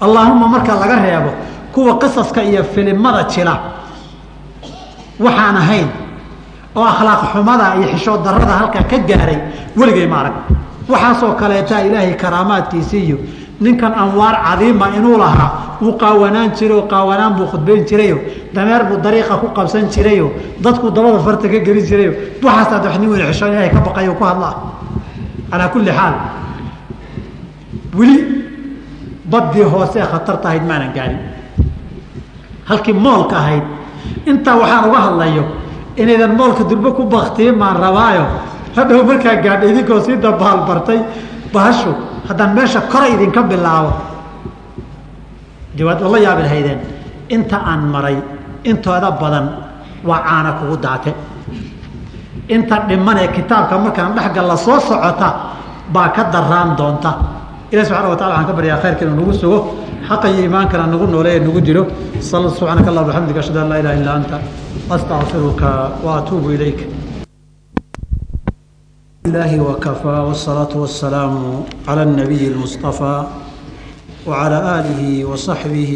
allaahuma 0.00 0.48
marka 0.48 0.74
laga 0.74 0.96
reebo 1.04 1.30
kuwa 1.72 1.98
qisaska 1.98 2.42
iyo 2.42 2.64
filimada 2.64 3.22
jila 3.30 3.54
waxaan 5.20 5.56
ahayn 5.56 5.88
oo 6.74 6.84
akhlaaq 6.84 7.22
xumada 7.32 7.66
iyo 7.78 7.86
xishood 7.94 8.20
darada 8.24 8.52
halkaa 8.60 8.82
ka 8.90 8.98
gaaray 8.98 9.38
weligay 9.78 10.06
maarag 10.06 10.34
waxaasoo 10.88 11.32
kaleetaa 11.40 11.80
ilaahay 11.86 12.14
karaamaadkiisi 12.14 12.98
iyo 13.06 13.18
ninkan 13.60 13.94
anwaar 13.94 14.34
cadiima 14.46 14.86
inuu 14.98 15.18
lahaa 15.18 15.78
wuu 15.82 15.92
qaawanaan 16.02 16.50
jiro 16.58 16.82
qaawanaan 16.92 17.34
buu 17.34 17.46
khudbayn 17.46 17.84
jirayo 17.88 18.18
dameer 18.54 18.84
buu 18.84 18.96
dariiqa 19.04 19.36
ku 19.42 19.48
qabsan 19.56 19.86
jirayo 19.94 20.30
dadku 20.64 20.90
dabada 20.90 21.18
farta 21.26 21.48
ka 21.48 21.58
gelin 21.66 21.84
jirayo 21.90 22.12
waxaasaad 22.42 22.84
wax 22.86 22.96
nin 22.98 23.08
weyn 23.10 23.26
xisho 23.32 23.46
ilaahay 23.46 23.70
ka 23.70 23.80
baqayo 23.86 24.14
ku 24.18 24.24
hadlaa 24.24 24.54
calaa 25.50 25.68
kulli 25.68 25.90
xaal 25.98 26.14
weli 27.98 28.16
baddii 29.30 29.62
hoosee 29.72 30.02
khatarta 30.12 30.48
ahayd 30.48 30.64
maanan 30.68 30.92
gaarin. 30.96 31.18
Halkii 32.68 32.92
moolka 32.94 33.36
ahayd 33.36 33.62
intaa 34.26 34.56
waxaan 34.60 34.84
uga 34.90 35.00
hadlayo 35.06 35.44
inaydan 35.96 36.34
moolka 36.36 36.64
durbo 36.70 36.92
ku 36.92 37.02
baktiin 37.04 37.54
maan 37.58 37.76
rabaayo 37.76 38.24
hadhow 38.76 39.02
markaa 39.04 39.36
gaadha 39.44 39.66
idinkoo 39.72 40.00
sii 40.00 40.16
dabaal 40.16 40.66
bartay 40.68 41.00
bahashu 41.52 41.94
haddaan 42.28 42.54
meesha 42.54 42.80
kora 42.92 43.06
idinka 43.14 43.42
bilaabo. 43.42 43.92
Jawaad 45.76 46.02
ola 46.02 46.18
yaabi 46.18 46.42
lahaydeen 46.42 46.80
inta 47.28 47.56
aan 47.56 47.82
maray 47.94 48.16
intooda 48.64 49.10
badan 49.20 49.46
waa 50.04 50.20
caana 50.28 50.52
kugu 50.58 50.76
daate. 50.82 51.14
Inta 52.48 52.76
dhiman 52.88 53.18
ee 53.18 53.28
kitaabka 53.28 53.78
markaan 53.78 54.14
dhexgalla 54.16 54.56
soo 54.56 54.80
socota 54.80 55.28
baa 55.92 56.08
ka 56.08 56.24
daraan 56.32 56.76
doonta. 56.76 57.12
Ilahi 57.72 57.86
subxana 57.86 58.08
wa 58.08 58.16
tacala 58.16 58.34
waxaan 58.34 58.46
ka 58.46 58.52
baryaa 58.52 58.78
khayrka 58.82 59.04
inuu 59.04 59.16
nagu 59.16 59.32
sugo 59.32 59.58
xaqa 60.08 60.28
iyo 60.28 60.42
iimaankana 60.44 60.86
nagu 60.86 61.06
nooleeye 61.06 61.40
nagu 61.40 61.60
sal 62.20 62.46
subxaanaka 62.50 62.88
allah 62.90 63.04
bxamdika 63.08 63.40
ashhadu 63.40 63.58
an 63.60 63.68
laa 63.68 63.78
ilaha 63.82 63.94
illa 64.00 64.12
anta 64.18 64.36
astacfiruka 64.94 65.70
wa 66.04 66.18
atuubu 66.18 66.54
ilayk 66.54 66.78
الله 69.25 69.59
وكفى 69.61 70.07
والصلاة 70.27 70.73
والسلام 70.75 71.33
على 71.87 72.03
النبي 72.03 72.47
المصطفى 72.47 73.17
وعلى 74.27 74.57
آله 74.79 75.25
وصحبه 75.25 75.91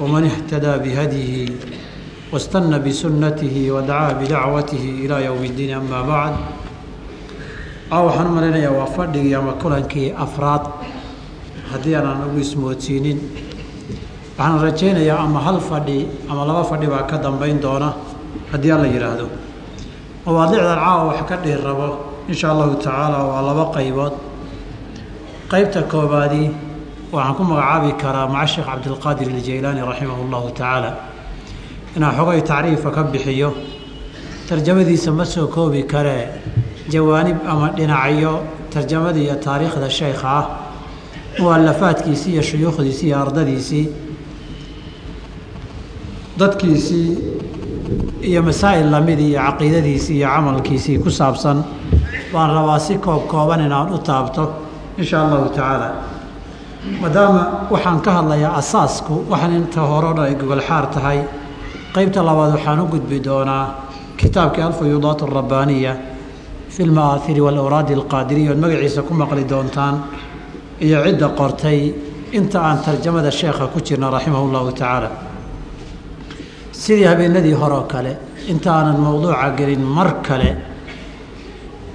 ومن 0.00 0.22
اهتدى 0.30 0.72
بهديه 0.84 1.48
واستنى 2.32 2.78
بسنته 2.78 3.56
ودعا 3.70 4.12
بدعوته 4.12 4.84
إلى 5.04 5.24
يوم 5.24 5.42
الدين 5.44 5.70
أما 5.80 6.02
بعد 6.02 6.34
waxaan 7.90 8.26
u 8.26 8.32
malaynayaa 8.34 8.70
waa 8.74 8.86
fadhigii 8.96 9.34
ama 9.38 9.52
kulankii 9.62 10.10
afraad 10.24 10.64
haddii 11.72 11.94
aanan 11.94 12.24
ugu 12.26 12.38
ismoodsiinin 12.42 13.18
waxaan 14.38 14.58
rajaynayaa 14.66 15.18
ama 15.22 15.38
hal 15.46 15.60
fadhi 15.70 16.00
ama 16.30 16.42
laba 16.50 16.64
fadhi 16.70 16.86
baa 16.90 17.06
ka 17.10 17.16
dambayn 17.24 17.60
doona 17.62 17.92
haddii 18.52 18.72
alla 18.76 18.88
yidhaahdo 18.94 19.26
mawaadicdan 20.26 20.78
caawa 20.82 21.02
wax 21.14 21.20
ka 21.30 21.36
dhiir 21.44 21.60
rabo 21.68 21.88
insha 22.29 22.51
allahu 22.51 22.75
tacaala 22.75 23.17
waa 23.29 23.41
laba 23.47 23.65
qaybood. 23.75 24.13
Qeybta 25.51 25.81
koobaadii 25.91 26.47
waxaan 27.11 27.35
ku 27.37 27.43
magacaabi 27.43 27.91
karaa 28.01 28.27
maca 28.27 28.47
sheekh 28.53 28.65
cabdilqaadir 28.69 29.27
iljaylaani 29.35 29.81
raximah 29.89 30.17
llahu 30.31 30.49
tacaala. 30.53 30.91
Inaan 31.95 32.15
xogay 32.17 32.41
tacriifa 32.41 32.89
ka 32.95 33.03
bixiyo 33.03 33.49
tarjamadiisa 34.47 35.11
ma 35.11 35.25
soo 35.25 35.47
koobi 35.47 35.83
karee 35.83 36.27
jawaanib 36.91 37.37
ama 37.47 37.67
dhinacyo 37.77 38.33
tarjamadii 38.73 39.23
iyo 39.27 39.35
taariikhda 39.35 39.89
sheykha 39.89 40.27
ah 40.39 40.45
mualafaadkiisii 41.39 42.31
iyo 42.33 42.41
shuyuukhdiisii 42.41 43.07
iyo 43.07 43.17
ardadiisii 43.19 43.85
dadkiisii 46.39 47.17
iyo 48.21 48.41
masaa'il 48.43 48.89
lamidii 48.91 49.29
iyo 49.31 49.39
caqiidadiisii 49.41 50.17
iyo 50.17 50.27
camalkiisii 50.27 50.97
ku 51.03 51.09
saabsan 51.11 51.63
baan 52.33 52.49
rabaa 52.57 52.79
si 52.79 52.97
koob 52.97 53.27
kooban 53.27 53.61
inaan 53.67 53.93
u 53.93 53.97
taabto 53.97 54.43
insha 54.97 55.17
allahu 55.23 55.49
tacaala. 55.49 55.89
Maadaama 57.01 57.43
waxaan 57.73 57.99
ka 58.05 58.11
hadlayaa 58.17 58.53
asaasku 58.61 59.13
waxaan 59.31 59.53
inta 59.59 59.81
hore 59.81 60.07
o 60.07 60.13
dhan 60.17 60.25
ay 60.29 60.35
gogolxaar 60.41 60.85
tahay. 60.93 61.19
Qeybta 61.93 62.19
labaad 62.29 62.51
waxaan 62.55 62.79
u 62.79 62.85
gudbi 62.93 63.17
doonaa 63.27 63.65
kitaabkii 64.19 64.63
alfuyuudaat 64.69 65.21
alrabbaaniya 65.27 65.93
fi 66.73 66.81
lma'aahiri 66.89 67.41
walawraadi 67.47 67.93
alqaadiriya 67.99 68.51
ood 68.51 68.59
magaciisa 68.63 69.01
ku 69.07 69.13
maqli 69.13 69.43
doontaan 69.51 69.95
iyo 70.85 70.97
cidda 71.05 71.27
qortay 71.39 71.79
inta 72.37 72.57
aan 72.67 72.77
tarjamada 72.85 73.31
sheekha 73.39 73.65
ku 73.73 73.79
jirna 73.87 74.07
raximah 74.15 74.41
llahu 74.53 74.71
tacaala. 74.71 75.09
Sidii 76.71 77.05
habeenadii 77.11 77.53
hore 77.61 77.79
kale 77.91 78.17
inta 78.51 78.69
aanan 78.73 78.97
mowduuca 79.05 79.49
gelin 79.57 79.83
mar 79.97 80.09
kale 80.27 80.49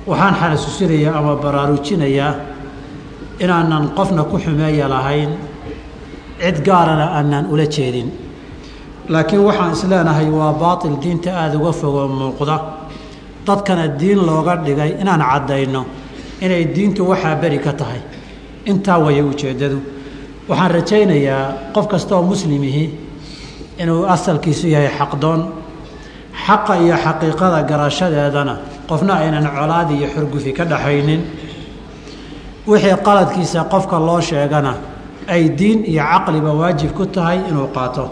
waxaan 0.07 0.35
xasuusinayaa 0.41 1.19
ama 1.19 1.33
baraarujinayaa 1.43 2.33
inaanan 3.45 3.85
qofna 3.97 4.23
ku 4.31 4.37
xumeeya 4.45 4.87
lahayn 4.95 5.31
cid 6.43 6.57
gaarana 6.67 7.07
aanaan 7.19 7.47
ula 7.53 7.67
jeedin. 7.75 8.09
Laakiin 9.09 9.43
waxaan 9.49 9.73
isleenahay 9.77 10.29
waa 10.39 10.53
baatil 10.63 10.97
diinta 11.03 11.31
aada 11.41 11.57
uga 11.59 11.73
fogoo 11.73 12.09
muuqda. 12.09 12.57
Dadkana 13.47 13.85
diin 14.01 14.19
looga 14.29 14.55
dhigay 14.67 14.91
inaan 15.03 15.23
caddayno 15.31 15.83
inay 16.45 16.65
diintu 16.75 17.03
waxaa 17.11 17.35
beri 17.43 17.59
ka 17.59 17.73
tahay. 17.73 18.01
Intaa 18.71 18.99
waya 19.05 19.23
ujeeddadu 19.31 19.79
waxaan 20.49 20.71
rajaynayaa 20.77 21.45
qof 21.75 21.87
kasta 21.93 22.13
oo 22.17 22.23
muslimihi 22.23 22.85
inuu 23.83 24.05
asalkiisu 24.15 24.67
yahay 24.75 24.91
xaqdoon 24.99 25.41
xaqa 26.47 26.75
iyo 26.85 26.97
xaqiiqada 27.05 27.59
garashadeedana 27.71 28.55
qofna 28.89 29.13
aynan 29.23 29.47
colaad 29.57 29.91
iyo 29.91 30.07
xurgufi 30.15 30.53
ka 30.59 30.65
dhaxaynin. 30.65 31.23
Wixii 32.67 32.97
qaladkiisa 33.07 33.61
qofka 33.73 33.97
loo 34.07 34.21
sheegana 34.21 34.73
ay 35.29 35.43
diin 35.59 35.85
iyo 35.93 36.03
caqliba 36.13 36.51
waajib 36.61 36.91
ku 36.99 37.05
tahay 37.07 37.39
inuu 37.49 37.69
qaato. 37.77 38.05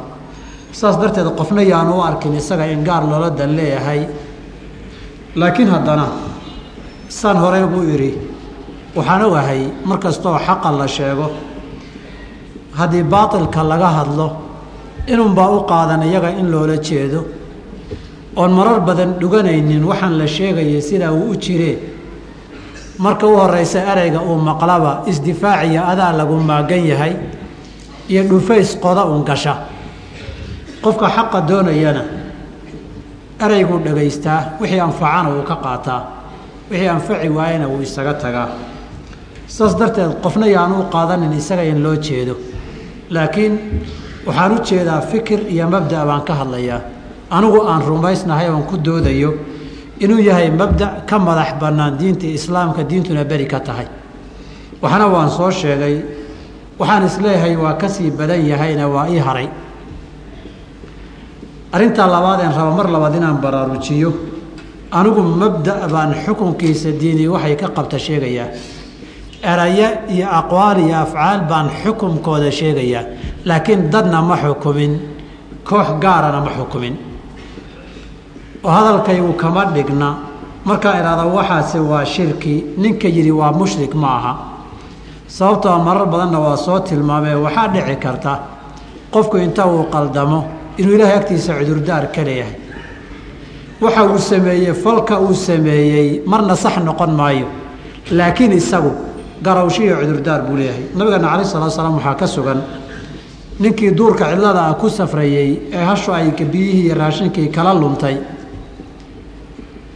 Saas 0.73 0.97
darteed 1.01 1.29
qofna 1.39 1.63
yaanu 1.63 1.93
u 1.99 2.03
arkin 2.03 2.35
isaga 2.41 2.67
in 2.67 2.85
gaar 2.85 3.03
loola 3.11 3.31
dan 3.31 3.51
leeyahay. 3.57 4.01
Laakiin 5.37 5.69
haddana 5.75 6.07
saan 7.09 7.37
horey 7.43 7.65
buu 7.73 7.83
idhi 7.95 8.11
waxaan 8.97 9.23
ogahay 9.29 9.61
mar 9.85 9.99
kastooo 9.99 10.39
xaqa 10.47 10.71
la 10.79 10.87
sheego 10.87 11.27
haddii 12.79 13.03
baatilka 13.03 13.63
laga 13.71 13.89
hadlo 13.99 14.27
inunbaa 15.13 15.49
u 15.57 15.61
qaadan 15.71 16.03
iyaga 16.03 16.31
in 16.41 16.47
loola 16.53 16.77
jeedo 16.87 17.21
oon 18.37 18.51
marar 18.53 18.81
badan 18.81 19.15
dhuganaynin 19.21 19.85
waxaan 19.85 20.19
la 20.19 20.27
sheegayay 20.27 20.81
sidaa 20.83 21.13
uu 21.13 21.31
u 21.31 21.37
jiree 21.37 21.79
marka 22.99 23.27
u 23.27 23.37
horeysa 23.37 23.81
ereyga 23.93 24.21
uu 24.23 24.39
maqlaba 24.49 24.93
isdifaaciya 25.11 25.81
adaa 25.93 26.13
lagu 26.19 26.37
maagan 26.51 26.85
yahay 26.93 27.15
iyo 28.09 28.23
dhufays 28.31 28.77
qoda 28.83 29.05
un 29.05 29.25
gasha. 29.25 29.55
Qofka 30.83 31.09
xaqa 31.17 31.41
doonayana 31.49 32.03
ereyguu 33.45 33.79
dhagaystaa 33.87 34.41
wixii 34.61 34.81
anfacana 34.81 35.29
wuu 35.35 35.43
ka 35.51 35.57
qaataa. 35.65 36.01
Wixii 36.71 36.89
anfaci 36.89 37.29
waayana 37.29 37.67
wuu 37.69 37.83
isaga 37.83 38.15
tagaa. 38.15 38.49
Saas 39.47 39.75
darteed 39.79 40.13
qofna 40.23 40.47
yaanu 40.47 40.75
u 40.81 40.85
qaadanin 40.95 41.33
isaga 41.33 41.63
in 41.65 41.83
loo 41.83 41.97
jeedo. 41.97 42.35
Laakiin 43.11 43.55
waxaan 44.27 44.53
u 44.53 44.59
jeedaa 44.69 45.01
fikir 45.01 45.41
iyo 45.55 45.67
mabda' 45.69 46.05
baan 46.09 46.23
ka 46.29 46.35
hadlayaa 46.35 46.81
anigu 47.37 47.61
aan 47.71 47.83
rumaysnahay 47.91 48.49
oon 48.51 48.63
ku 48.71 48.77
doodayo 48.87 49.31
inuu 50.05 50.21
yahay 50.29 50.51
mabda' 50.61 50.91
ka 51.09 51.17
madax 51.27 51.51
bannaan 51.61 51.97
diinta 51.99 52.27
islaamka 52.39 52.83
diintuna 52.91 53.25
beri 53.31 53.47
ka 53.53 53.61
tahay. 53.61 53.87
Waxna 54.83 55.07
waan 55.15 55.31
soo 55.31 55.51
sheegay 55.51 55.97
waxaan 56.79 57.05
is 57.09 57.17
leeyahay 57.25 57.55
waa 57.57 57.75
ka 57.81 57.89
sii 57.89 58.11
badan 58.19 58.41
yahayna 58.51 58.85
waa 58.95 59.07
ii 59.09 59.19
haray. 59.27 59.49
Arrintaa 61.73 62.07
labaadeen 62.07 62.53
raba 62.57 62.71
mar 62.79 62.87
labaad 62.95 63.15
inaan 63.19 63.39
baraarujiyo 63.45 64.11
anigu 64.99 65.23
mabda' 65.23 65.89
baan 65.93 66.11
xukunkiisa 66.25 66.91
diini 67.01 67.27
waxay 67.35 67.57
ka 67.57 67.69
qabta 67.77 67.99
sheegayaa. 67.99 68.49
Eraye 69.43 69.89
iyo 70.15 70.27
aqwaal 70.41 70.79
iyo 70.87 70.97
afcaal 71.05 71.41
baan 71.51 71.67
xukunkooda 71.83 72.51
sheegayaa. 72.51 73.05
Laakiin 73.45 73.91
dadna 73.93 74.23
ma 74.23 74.37
xukumin 74.37 74.93
koox 75.69 75.89
gaarana 76.03 76.41
ma 76.47 76.51
xukumin 76.59 76.95
oo 78.65 78.71
hadalkaygu 78.71 79.33
kama 79.43 79.65
dhigna. 79.75 80.09
Markaa 80.65 80.99
idhahda 81.01 81.25
waxaasi 81.37 81.79
waa 81.79 82.05
shirki. 82.05 82.65
Ninka 82.79 83.09
yidhi 83.09 83.31
waa 83.31 83.53
mushrik 83.53 83.95
ma 83.95 84.09
aha. 84.19 84.33
Sababtoo 85.29 85.79
marar 85.85 86.07
badanna 86.07 86.39
waa 86.41 86.57
soo 86.57 86.79
tilmaamee 86.81 87.35
waxaa 87.35 87.69
dhici 87.69 87.97
karta 87.97 88.33
qofku 89.13 89.37
inta 89.39 89.67
uu 89.67 89.85
qaldamo 89.93 90.45
inuu 90.79 90.95
ilaahay 90.95 91.17
agtiisa 91.19 91.53
cudurdaar 91.59 92.07
ka 92.15 92.23
leeyahay. 92.25 92.57
Waxa 93.81 94.03
uu 94.05 94.19
sameeyey 94.19 94.73
falka 94.75 95.21
uu 95.21 95.35
sameeyey 95.35 96.23
marna 96.27 96.57
sax 96.57 96.77
noqon 96.85 97.13
maayo. 97.21 97.47
Laakiin 98.11 98.53
isagu 98.53 98.91
garawshiyo 99.43 99.97
cudurdaar 100.01 100.41
buu 100.47 100.57
leeyahay. 100.57 100.85
Nabigeena 100.97 101.29
calayi 101.29 101.47
salatu 101.47 101.71
salaam 101.77 101.95
waxaa 101.99 102.15
ka 102.15 102.27
sugan 102.27 102.61
ninkii 103.61 103.91
duurka 103.95 104.25
cidlada 104.31 104.63
ah 104.71 104.75
ku 104.75 104.89
safrayey 104.89 105.61
ee 105.73 105.85
hashu 105.85 106.13
ay 106.13 106.31
biyihii 106.31 106.87
iyo 106.87 106.95
raashinkii 106.95 107.49
kala 107.53 107.73
luntay 107.75 108.17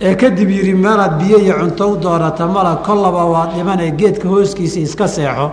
ee 0.01 0.15
kadib 0.15 0.51
yidhi 0.51 0.75
meelaad 0.75 1.19
biyo 1.21 1.39
iyo 1.39 1.55
cunto 1.61 1.85
u 1.93 1.97
doonata 1.97 2.47
mala 2.47 2.77
kollaba 2.87 3.25
waad 3.33 3.51
dhimanee 3.55 3.91
geedka 4.01 4.29
hooskiisa 4.29 4.81
iska 4.81 5.09
seexo. 5.09 5.51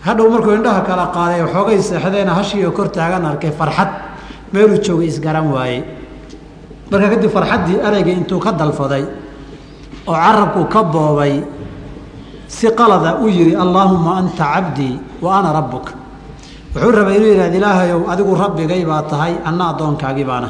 Hadhow 0.00 0.30
markuu 0.30 0.54
indhaha 0.58 0.80
kala 0.88 1.06
qaaday 1.16 1.42
xoogay 1.52 1.78
seexdeena 1.88 2.32
hashiioo 2.38 2.72
kor 2.72 2.88
taagan 2.96 3.24
arkay 3.30 3.50
farxad 3.58 3.88
meeluu 4.52 4.78
joogay 4.86 5.08
isgaran 5.12 5.46
waayey 5.54 5.80
marka 6.90 7.08
kadib 7.12 7.30
farxaddii 7.36 7.78
ereyga 7.86 8.10
intuu 8.18 8.38
ka 8.44 8.52
dalfaday 8.52 9.04
oo 10.06 10.14
carabku 10.14 10.64
ka 10.72 10.80
boobay 10.82 11.34
si 12.48 12.66
qalada 12.78 13.10
u 13.24 13.28
yidhi 13.28 13.54
allaahumma 13.64 14.12
anta 14.20 14.44
cabdii 14.54 14.94
wa 15.22 15.38
ana 15.38 15.52
rabbuk. 15.52 15.86
Wuxuu 16.74 16.92
rabay 16.98 17.16
inuu 17.18 17.28
yidhahda 17.32 17.56
ilaahayow 17.58 18.00
adigu 18.12 18.32
rabbigay 18.42 18.82
baa 18.90 19.02
tahay 19.10 19.32
anna 19.48 19.64
addoonkaagii 19.72 20.24
baana 20.30 20.48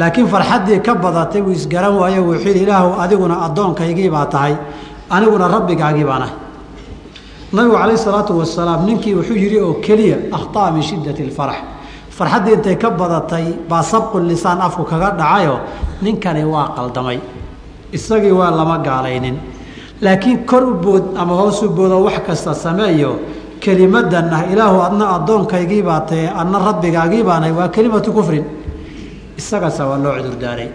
laakiin 0.00 0.26
farxaddii 0.32 0.80
ka 0.86 0.92
badatay 1.04 1.40
wuu 1.46 1.52
isgaran 1.58 1.94
waayo 2.00 2.20
wuxuu 2.28 2.48
yidhi 2.48 2.62
ilaahu 2.66 2.90
adiguna 3.02 3.34
addoonkaygii 3.46 4.10
baa 4.16 4.26
tahay 4.34 4.54
aniguna 5.10 5.46
rabbigaagii 5.54 6.04
baanahay 6.10 6.34
nabigu 7.52 7.76
calayhi 7.80 7.98
salaatu 8.06 8.32
wasalaam 8.40 8.80
ninkii 8.88 9.14
wuxuu 9.18 9.38
yidhi 9.44 9.58
oo 9.66 9.74
keliya 9.86 10.16
akhطa'a 10.36 10.70
min 10.74 10.82
shiddati 10.88 11.22
اlfarax 11.28 11.58
farxaddii 12.16 12.54
intay 12.58 12.76
ka 12.82 12.90
badatay 13.00 13.46
baa 13.70 13.82
sabqu 13.92 14.16
lisaan 14.30 14.60
afku 14.66 14.82
kaga 14.90 15.10
dhacayo 15.18 15.56
ninkani 16.02 16.44
waa 16.44 16.68
qaldamay. 16.76 17.18
Isagii 17.92 18.34
waa 18.40 18.50
lama 18.50 18.78
gaalaynin. 18.86 19.36
Laakiin 20.02 20.44
kor 20.46 20.62
u 20.62 20.74
bood 20.74 21.04
ama 21.16 21.34
hoos 21.40 21.62
u 21.62 21.68
boodo 21.70 22.04
wax 22.04 22.18
kasta 22.26 22.54
sameeyo 22.54 23.12
kelimadan 23.60 24.32
ah 24.32 24.42
ilaahu 24.52 24.78
adna 24.82 25.04
addoonkaygii 25.16 25.82
baa 25.82 26.00
tahe 26.00 26.28
adna 26.40 26.58
rabbigaagii 26.68 27.22
baanahay 27.22 27.52
waa 27.52 27.68
kelimatu 27.68 28.12
kufrin 28.12 28.44
isagaasa 29.40 29.86
waa 29.90 29.98
loo 30.04 30.14
cudurdaaray 30.18 30.68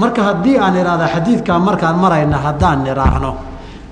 marka 0.00 0.22
haddii 0.28 0.56
aan 0.58 0.76
idhaahda 0.80 1.06
xadiidkaa 1.14 1.58
markaan 1.68 1.96
marayna 2.04 2.36
haddaan 2.46 2.78
nidhaahno 2.84 3.30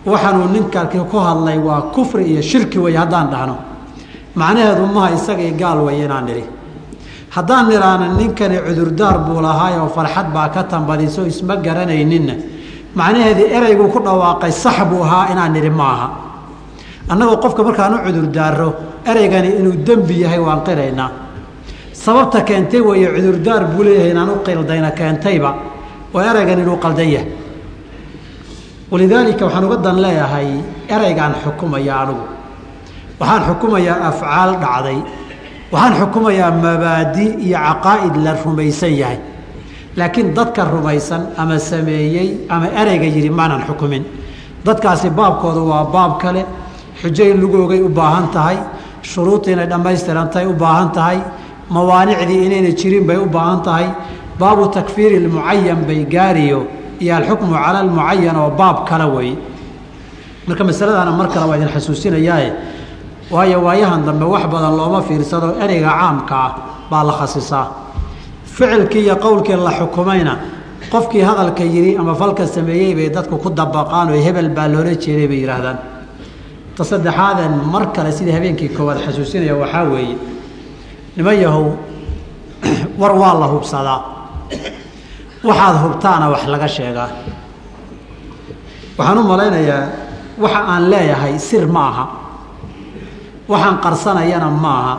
waxaanuu 0.07 0.49
ninkaaki 0.55 0.99
ku 1.11 1.19
hadlay 1.27 1.59
waa 1.59 1.83
kufri 1.95 2.25
iyo 2.33 2.43
shirki 2.43 2.79
wey 2.79 2.95
haddaan 2.97 3.29
dhahno. 3.33 3.57
Macnaheedu 4.35 4.87
maha 4.95 5.09
isagii 5.17 5.53
gaal 5.61 5.79
wey 5.87 6.05
inaan 6.05 6.25
nidhi. 6.29 6.45
Haddaan 7.31 7.65
nidhaahno 7.71 8.07
ninkani 8.19 8.59
cudurdaar 8.67 9.19
buu 9.25 9.41
lahaay 9.41 9.79
oo 9.81 9.89
farxad 9.97 10.29
baa 10.35 10.49
ka 10.49 10.63
tambadiso 10.65 11.25
isma 11.27 11.57
garanayninna 11.57 12.35
macnaheedii 12.95 13.49
ereyguu 13.57 13.89
ku 13.95 13.99
dhawaaqay 14.07 14.53
sax 14.53 14.77
buu 14.91 15.03
ahaa 15.07 15.33
inaan 15.33 15.53
nidhi 15.57 15.71
ma 15.71 15.87
aha. 15.95 16.09
Annagoo 17.09 17.37
qofka 17.45 17.63
markaan 17.65 17.95
u 17.95 17.99
cudurdaaro 18.07 18.69
ereygani 19.11 19.49
inuu 19.61 19.77
dembi 19.87 20.21
yahay 20.25 20.39
waan 20.39 20.61
qiraynaa 20.67 21.11
sababta 22.05 22.41
keentay 22.49 22.81
weeye 22.89 23.09
cudurdaar 23.17 23.63
buu 23.73 23.83
leeyahay 23.87 24.11
inaan 24.15 24.31
u 24.31 24.37
qildayna 24.47 24.91
keentayba. 24.99 25.51
Waa 26.15 26.25
ereygan 26.31 26.59
inuu 26.65 26.77
qaldan 26.85 27.09
yahay. 27.15 27.29
Walidaalika 28.91 29.45
waxaan 29.47 29.65
uga 29.69 29.77
dan 29.85 29.97
leeyahay 30.05 30.49
ereygaan 30.95 31.35
xukumaya 31.45 31.95
anigu 32.03 32.25
waxaan 33.21 33.43
xukumayaa 33.49 33.99
afcaal 34.11 34.51
dhacday. 34.63 34.99
Waxaan 35.73 35.95
xukumayaa 36.01 36.51
mabaadi 36.65 37.27
iyo 37.47 37.59
caqaa'id 37.69 38.15
la 38.25 38.33
rumaysan 38.45 38.93
yahay. 39.03 39.19
Laakiin 39.99 40.35
dadka 40.37 40.65
rumaysan 40.75 41.23
ama 41.41 41.59
sameeyey 41.59 42.29
ama 42.55 42.67
ereyga 42.81 43.07
yidhi 43.17 43.31
maanan 43.39 43.63
xukumin. 43.69 44.03
Dadkaasi 44.67 45.09
baabkoodu 45.19 45.63
waa 45.71 45.85
baab 45.95 46.13
kale. 46.23 46.43
Xujo 47.01 47.25
lagu 47.41 47.57
ogay 47.65 47.81
u 47.81 47.89
baahan 47.89 48.27
tahay. 48.35 48.59
Shuruudii 49.03 49.53
inay 49.53 49.67
dhammaystirantahay 49.73 50.47
u 50.47 50.53
baahan 50.63 50.91
tahay 50.97 51.19
mawaanicdii 51.71 52.45
inayna 52.47 52.71
jirin 52.81 53.05
bay 53.07 53.17
u 53.17 53.27
baahan 53.27 53.63
tahay. 53.63 53.87
Baabu 54.39 54.69
takfiiri 54.69 55.19
lmucayan 55.25 55.81
bay 55.87 56.05
gaariyo. 56.05 56.67
Iyo 57.01 57.17
alxukmu 57.17 57.53
cala 57.55 57.79
almucayan 57.81 58.37
oo 58.37 58.51
baab 58.51 58.87
kale 58.89 59.05
weeye 59.17 59.37
marka 60.47 60.65
masaladaana 60.65 61.13
mar 61.13 61.29
kale 61.33 61.47
waa 61.49 61.57
idin 61.57 61.69
xasuusinayaae 61.75 62.53
waayo 63.31 63.59
waayahan 63.65 64.05
dambe 64.07 64.25
wax 64.25 64.45
badan 64.53 64.77
looma 64.77 65.01
fiirsado 65.03 65.57
ereyga 65.65 65.89
caamka 65.89 66.35
ah 66.47 66.53
baa 66.91 67.03
la 67.09 67.13
khasisaa 67.13 67.67
ficilkii 68.45 69.03
iyo 69.07 69.17
qowlkii 69.17 69.57
la 69.67 69.73
xukumayna 69.79 70.35
qofkii 70.93 71.23
hadalka 71.29 71.65
yidhi 71.65 71.97
ama 71.97 72.15
falka 72.15 72.47
sameeyey 72.47 72.95
bay 72.95 73.09
dadku 73.11 73.37
ku 73.39 73.49
dabaqaan 73.51 74.11
oo 74.13 74.21
hebel 74.27 74.49
baa 74.57 74.69
loola 74.69 74.93
jeeday 75.05 75.27
bay 75.31 75.41
yidhaahdaan 75.43 75.79
ta 76.77 76.83
saddexaadeen 76.85 77.55
mar 77.73 77.85
kale 77.97 78.13
sidii 78.13 78.33
habeenkii 78.37 78.69
koowaad 78.77 78.99
xasuusinaya 79.07 79.55
waxaa 79.63 79.85
weeye 79.93 80.17
niman 81.17 81.37
yahow 81.39 81.79
war 82.99 83.15
waa 83.15 83.35
la 83.39 83.47
hubsadaa. 83.47 84.01
Waxaad 85.45 85.77
hubtaana 85.83 86.29
wax 86.31 86.47
laga 86.47 86.69
sheegaa. 86.69 87.09
Waxaan 88.99 89.19
u 89.19 89.23
malaynayaa 89.23 89.87
waxa 90.39 90.61
aan 90.67 90.91
leeyahay 90.91 91.39
sir 91.39 91.67
ma 91.67 91.89
aha. 91.89 92.05
Waxaan 93.49 93.79
qarsanayana 93.79 94.51
ma 94.51 94.73
aha. 94.81 94.95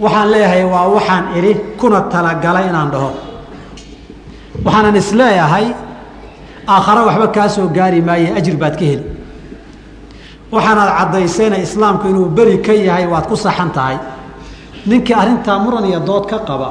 Waxaan 0.00 0.30
leeyahay 0.30 0.64
waa 0.64 0.88
waxaan 0.88 1.24
idhi 1.36 1.54
kuna 1.76 2.00
talagalay 2.00 2.68
inaan 2.68 2.90
dhaho. 2.90 3.10
Waxaanan 4.64 4.96
is 4.96 5.12
leeyahay 5.12 5.74
aakhare 6.68 7.02
waxba 7.08 7.28
kaa 7.28 7.48
soo 7.48 7.68
gaari 7.68 8.00
maaye 8.00 8.32
ajir 8.32 8.56
baad 8.56 8.78
ka 8.78 8.84
heli. 8.84 9.04
Waxaanaad 10.52 10.90
caddaysayna 10.98 11.56
islaamku 11.58 12.08
inuu 12.08 12.28
beri 12.30 12.58
ka 12.62 12.72
yahay 12.72 13.06
waad 13.06 13.26
ku 13.28 13.36
saxan 13.36 13.70
tahay 13.74 13.98
ninkii 14.86 15.14
arrintaa 15.14 15.58
muran 15.64 15.84
iyo 15.90 16.00
dood 16.08 16.24
ka 16.30 16.38
qaba 16.48 16.68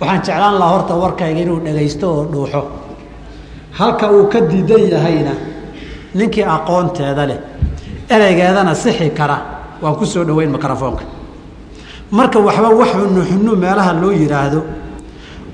waxaan 0.00 0.22
jeclaan 0.26 0.54
lahaa 0.60 0.72
horta 0.74 0.94
warkayga 1.02 1.40
inuu 1.44 1.60
dhagaysto 1.66 2.06
oo 2.14 2.24
dhuuxo. 2.32 2.62
Halka 3.78 4.06
uu 4.12 4.26
ka 4.32 4.40
diidan 4.50 4.82
yahayna 4.94 5.34
ninkii 6.14 6.44
aqoonteeda 6.56 7.24
leh 7.30 7.38
ereygeedana 8.14 8.74
sixi 8.74 9.10
kara. 9.10 9.38
Waan 9.82 9.96
ku 9.96 10.04
soo 10.06 10.24
dhoweyn 10.24 10.50
mikrofoonka 10.50 11.04
marka 12.10 12.38
waxba 12.46 12.68
wax 12.80 12.90
xunuxunu 12.98 13.52
meelaha 13.62 13.92
loo 14.02 14.12
yidhaahdo 14.20 14.60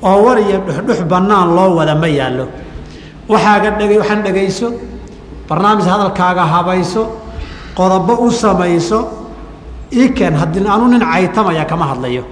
oo 0.03 0.17
war 0.25 0.39
iyo 0.39 0.59
dhuxdhux 0.67 1.01
bannaan 1.13 1.49
loo 1.57 1.77
wada 1.79 1.95
ma 1.95 2.09
yaallo. 2.09 2.47
Waxaaga 3.29 3.71
dhega 3.79 3.95
waxaan 4.01 4.23
dhegayso 4.27 4.69
barnaamij 5.49 5.87
hadalkaaga 5.93 6.45
habayso 6.55 7.03
qodobo 7.77 8.13
u 8.27 8.31
samayso 8.31 8.99
iken 9.91 10.35
haddii 10.35 10.67
anu 10.69 10.89
nin 10.89 11.01
caytamaya 11.01 11.65
kama 11.65 11.85
hadlayo. 11.91 12.25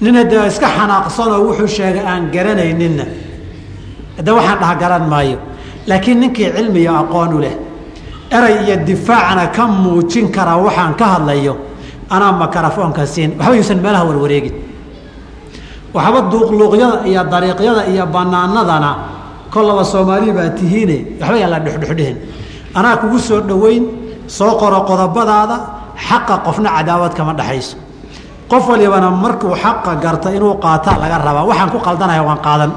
Nin 0.00 0.14
haddee 0.14 0.46
iska 0.48 0.66
xanaaqsanoo 0.66 1.40
wuxuu 1.48 1.66
sheegay 1.66 2.04
aan 2.06 2.30
garanayninna. 2.34 3.04
Hadde 4.16 4.30
waxaan 4.36 4.58
dhaha 4.60 4.74
garan 4.82 5.04
maayo 5.08 5.38
laakiin 5.86 6.20
ninkii 6.20 6.50
cilmi 6.56 6.86
aqoon 6.88 7.32
u 7.34 7.38
leh 7.40 7.54
eray 8.30 8.54
iyo 8.64 8.76
difaacna 8.86 9.46
ka 9.56 9.66
muujin 9.66 10.28
karaa 10.32 10.58
waxaan 10.66 10.94
ka 10.94 11.06
hadlayo 11.14 11.56
anaa 12.10 12.32
makarafoonka 12.32 13.06
siin. 13.06 13.30
Waxba 13.38 13.54
yuusan 13.56 13.78
meelaha 13.84 14.04
warwareegin. 14.04 14.54
Waxba 15.94 16.20
duuqluuqyada 16.30 17.06
iyo 17.10 17.22
dariiqyada 17.32 17.82
iyo 17.92 18.06
banaanadana 18.06 18.90
kollaba 19.52 19.84
soomaali 19.84 20.32
baa 20.32 20.50
tihiine 20.58 20.96
waxba 21.20 21.36
yaan 21.42 21.50
la 21.50 21.58
dhexdhexdhehin 21.60 22.16
anaa 22.74 22.96
kugu 23.02 23.18
soo 23.18 23.40
dhoweyn 23.40 23.84
soo 24.26 24.52
qoro 24.60 24.80
qodobadaada 24.88 25.56
xaqa 26.08 26.34
qofna 26.46 26.68
cadaawad 26.76 27.12
kama 27.18 27.32
dhexayso 27.38 27.76
qof 28.50 28.64
walibana 28.70 29.08
markuu 29.24 29.54
xaqa 29.62 29.92
garta 30.04 30.28
inuu 30.36 30.54
qaataa 30.64 30.96
laga 31.02 31.16
rabaa 31.26 31.44
waxaan 31.50 31.70
ku 31.74 31.78
qaldanahay 31.86 32.20
waan 32.28 32.40
qaadan. 32.46 32.72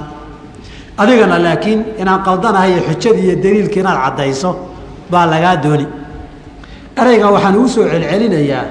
Adigana 1.02 1.38
laakiin 1.46 1.80
inaan 2.02 2.22
qaldanahay 2.28 2.72
xujadii 2.88 3.26
iyo 3.28 3.36
daliilka 3.44 3.78
inaad 3.82 3.98
caddayso 4.06 4.50
baa 5.12 5.26
lagaa 5.34 5.56
dooni. 5.64 5.86
Ereyga 7.02 7.28
waxaan 7.36 7.56
ugu 7.60 7.68
soo 7.74 7.84
celcelinayaa 7.92 8.64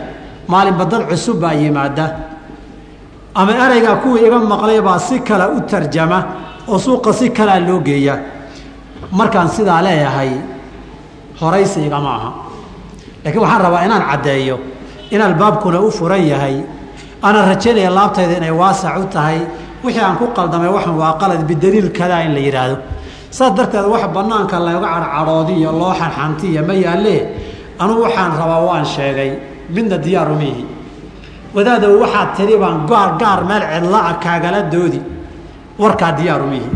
maalinba 0.50 0.84
dad 0.92 1.02
cusub 1.10 1.36
baa 1.42 1.54
yimaada 1.60 2.06
ama 3.34 3.52
ereyga 3.66 3.92
kuwii 4.02 4.26
iga 4.26 4.38
maqlay 4.52 4.80
baa 4.86 4.98
si 5.06 5.16
kale 5.28 5.46
u 5.56 5.60
tarjama 5.70 6.18
oo 6.70 6.78
suuqa 6.84 7.10
si 7.18 7.26
kalea 7.36 7.58
loo 7.66 7.80
geeyaa. 7.86 8.18
Markaan 9.18 9.48
sidaa 9.56 9.82
leeyahay 9.86 10.30
horaysi 11.40 11.78
igama 11.86 12.10
aha 12.18 12.30
laakiin 13.24 13.42
waxaan 13.44 13.62
rabaa 13.66 13.84
inaan 13.86 14.04
caddeeyo 14.10 14.56
in 15.10 15.20
albaabkuna 15.20 15.78
u 15.80 15.90
furan 15.90 16.22
yahay 16.32 16.56
aanan 17.22 17.44
rajaynaya 17.50 17.90
laabtayda 17.96 18.36
inay 18.40 18.50
waasac 18.60 18.96
u 18.98 19.04
tahay 19.14 19.38
wixii 19.84 20.02
aan 20.06 20.16
ku 20.20 20.26
qaldamay 20.36 20.68
waxan 20.76 20.94
waa 21.02 21.14
qalad 21.20 21.42
bidaliil 21.50 21.88
kadaa 21.98 22.20
in 22.26 22.32
la 22.34 22.40
yidhaahdo 22.46 22.76
saas 23.30 23.52
darteed 23.56 23.86
wax 23.92 24.02
bannaanka 24.16 24.56
looga 24.66 24.88
cadhcadhoodiyo 24.94 25.70
loo 25.80 25.92
xanxantiya 26.00 26.62
ma 26.68 26.74
yaallee 26.84 27.20
anugu 27.82 28.00
waxaan 28.06 28.32
rabaa 28.40 28.60
waan 28.68 28.84
sheegay 28.94 29.30
midna 29.74 29.96
diyaaru 30.04 30.34
miihi. 30.40 30.64
Wadaadow 31.54 31.92
waxaad 32.02 32.28
tiri 32.36 32.56
baan 32.62 32.86
gaar 32.90 33.10
gaar 33.20 33.40
meel 33.48 33.62
cidlaa 33.72 34.12
kaagala 34.24 34.60
doodi 34.72 35.00
warkaa 35.78 36.12
diyaaru 36.18 36.46
miihi. 36.52 36.70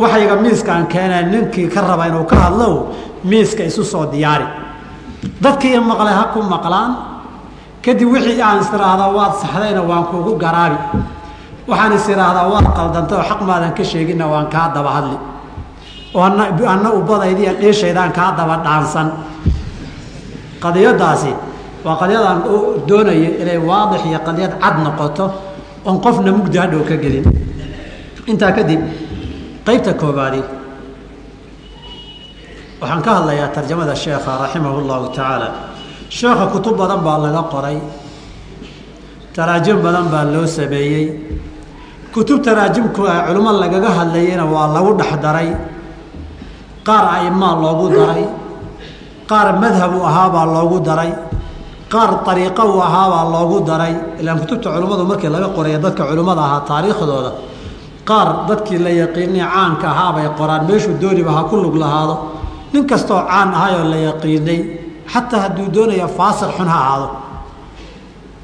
Waxayga 0.00 0.36
miiskaan 0.44 0.86
keeneen 0.92 1.26
ninkii 1.32 1.68
ka 1.74 1.80
raba 1.80 2.06
inuu 2.08 2.24
ka 2.30 2.36
hadlow 2.36 2.74
miiska 3.24 3.62
isu 3.70 3.84
soo 3.84 4.06
diyaari 4.12 4.44
dadkii 5.40 5.74
i 5.76 5.80
maqlay 5.80 6.14
ha 6.14 6.24
ku 6.32 6.42
maqlaan. 6.42 6.90
Kadib 7.84 8.08
wixii 8.12 8.42
aan 8.42 8.58
is 8.60 8.68
idhaahdaa 8.68 9.10
waad 9.16 9.32
saxdayna 9.42 9.82
waan 9.90 10.04
kuugu 10.10 10.32
garaabi. 10.38 10.78
Waxaan 11.68 11.92
is 11.92 12.08
idhaahdaa 12.08 12.46
waad 12.52 12.66
qaldanta 12.76 13.14
oo 13.18 13.22
xaq 13.30 13.40
maadan 13.48 13.72
ka 13.76 13.84
sheeginna 13.84 14.26
waan 14.26 14.46
kaa 14.54 14.68
daba 14.74 14.90
hadli. 14.96 15.18
Oo 16.14 16.22
anna 16.74 16.90
ubadaydiiyo 16.98 17.52
dheeshaydaan 17.60 18.12
kaa 18.12 18.32
daba 18.38 18.56
dhaansan. 18.64 19.08
Qadiyadaasi 20.60 21.32
waa 21.84 21.96
qadiyadaan 22.02 22.38
doonaya 22.88 23.30
inay 23.42 23.58
waadix 23.58 24.02
iyo 24.10 24.18
qadiyad 24.26 24.52
cad 24.62 24.76
noqoto 24.84 25.24
oon 25.86 26.00
qofna 26.04 26.32
mugdi 26.32 26.58
hadhow 26.58 26.82
ka 26.88 26.96
gelin. 26.96 27.24
Intaa 28.26 28.52
kadib 28.52 28.80
qaybta 29.66 29.92
koobaadi 29.94 30.42
waxaan 32.80 33.02
ka 33.02 33.10
hadlayaa 33.18 33.48
tarjamada 33.54 33.94
sheekha 33.94 34.38
raximah 34.42 34.72
اllahu 34.80 35.10
tacaala. 35.10 35.48
Sheekha 36.10 36.46
kutub 36.52 36.76
badan 36.78 37.00
baa 37.06 37.18
laga 37.18 37.42
qoray. 37.52 37.78
Taraajim 39.34 39.82
badan 39.82 40.06
baa 40.12 40.24
loo 40.24 40.46
sameeyey. 40.46 41.06
Kutub 42.14 42.42
taraajimku 42.42 43.02
ah 43.06 43.26
culimo 43.26 43.52
lagaga 43.62 43.90
hadlayeyna 43.98 44.44
waa 44.46 44.68
lagu 44.74 44.94
dhex 45.00 45.12
daray. 45.24 45.50
Qaar 46.86 47.04
aimaa 47.18 47.54
loogu 47.62 47.86
daray. 47.96 48.24
Qaar 49.28 49.48
madhab 49.62 49.92
u 49.98 50.00
ahaabaa 50.08 50.46
loogu 50.46 50.78
daray. 50.80 51.12
Qaar 51.92 52.10
ariiqo 52.30 52.62
u 52.62 52.80
ahaabaa 52.80 53.24
loogu 53.34 53.58
daray. 53.66 53.94
Ilaan 54.20 54.38
kutubta 54.42 54.70
culimmadu 54.72 55.04
markii 55.10 55.28
laga 55.34 55.48
qoraya 55.56 55.78
dadka 55.84 56.02
culimmada 56.10 56.40
ahaa 56.46 56.60
taariikhdooda 56.70 57.30
qaar 58.08 58.28
dadkii 58.48 58.78
la 58.78 58.90
yaqiinay 59.02 59.44
caanka 59.44 59.86
ahaabay 59.92 60.26
qoraan. 60.38 60.62
Meeshuu 60.68 60.96
dooniba 61.02 61.32
ha 61.36 61.42
ku 61.44 61.56
lug 61.60 61.76
lahaado 61.76 62.14
nin 62.72 62.86
kastoo 62.86 63.22
caan 63.28 63.54
ahayoo 63.54 63.84
la 63.92 63.96
yaqiinay 63.96 64.60
xataa 65.12 65.40
hadduu 65.40 65.68
doonaya 65.72 66.08
faasiq 66.08 66.50
xun 66.56 66.68
ha 66.68 66.78
ahaado. 66.84 67.08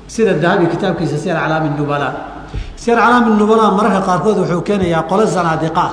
Sida 0.07 0.35
dahabi 0.35 0.67
kitaabkiisa 0.67 1.19
siyar 1.19 1.37
calaami 1.43 1.71
nubala 1.79 2.09
siyar 2.77 2.99
calaami 2.99 3.37
nubala 3.41 3.71
mararka 3.71 4.01
qaarkood 4.09 4.39
wuxuu 4.43 4.63
keenayaa 4.63 5.03
qole 5.11 5.27
zanaadiqa 5.27 5.81
ah. 5.81 5.93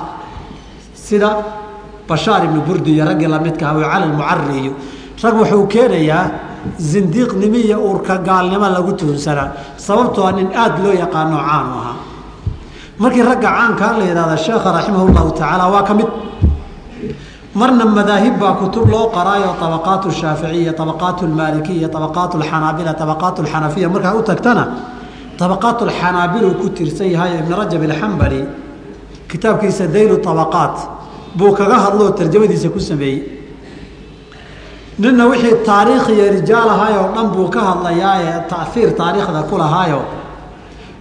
Sida 0.94 1.30
bashaar 2.08 2.44
ibnu 2.44 2.60
burdi 2.62 2.92
iyo 2.94 3.04
raggii 3.04 3.26
lamidka 3.26 3.70
abu 3.70 3.80
cali 3.80 4.06
mucari 4.06 4.54
iyo 4.62 4.72
rag 5.22 5.34
wuxuu 5.34 5.66
keenayaa 5.66 6.24
zindiiqnimo 6.78 7.56
iyo 7.56 7.76
uurka 7.82 8.18
gaalnimo 8.18 8.68
lagu 8.68 8.92
tuhunsanaa 8.92 9.76
sababtoo 9.76 10.30
nin 10.32 10.48
aada 10.54 10.78
loo 10.84 10.94
yaqaano 10.94 11.36
caan 11.36 11.66
u 11.66 11.76
ahaa. 11.82 11.96
Markii 12.98 13.22
ragga 13.22 13.48
caankaa 13.48 13.98
la 13.98 14.04
yidhahda 14.04 14.36
sheekha 14.36 14.72
raximah 14.72 15.02
tacaala 15.34 15.66
waa 15.72 15.82
ka 15.82 15.94
mid 15.94 16.06
marna 17.54 17.84
madaahib 17.84 18.38
baa 18.40 18.54
kutub 18.60 18.88
loo 18.88 19.10
qaraayo 19.16 19.50
abaqaat 19.60 20.10
shaaficiya 20.20 20.72
abaqaat 20.84 21.22
lmaalikiya 21.22 21.88
abaqaat 21.88 22.32
lxanaabila 22.40 22.90
abaqaat 23.04 23.36
lxanafiya 23.44 23.88
markaa 23.88 24.14
u 24.16 24.22
tagtana 24.22 24.64
abaqaat 25.40 25.80
lxanaabil 25.88 26.44
uu 26.44 26.54
ku 26.62 26.68
tirsan 26.70 27.10
yahay 27.14 27.38
ibn 27.40 27.52
rajab 27.52 27.82
alxambali 27.82 28.40
kitaabkiisa 29.30 29.86
daylu 29.94 30.16
abaqaat 30.32 30.76
buu 31.36 31.52
kaga 31.52 31.76
hadloo 31.84 32.10
tarjamadiisa 32.18 32.68
ku 32.68 32.80
sameeyey. 32.80 33.20
Ninna 34.98 35.24
wixii 35.26 35.64
taariikh 35.66 36.08
iyo 36.14 36.24
rijaal 36.36 36.68
ahaayoo 36.74 37.08
dhan 37.14 37.26
buu 37.34 37.48
ka 37.48 37.60
hadlayaa 37.60 38.16
ee 38.20 38.40
taiir 38.50 38.90
taariikhda 39.00 39.42
ku 39.50 39.56
lahaayo. 39.58 40.00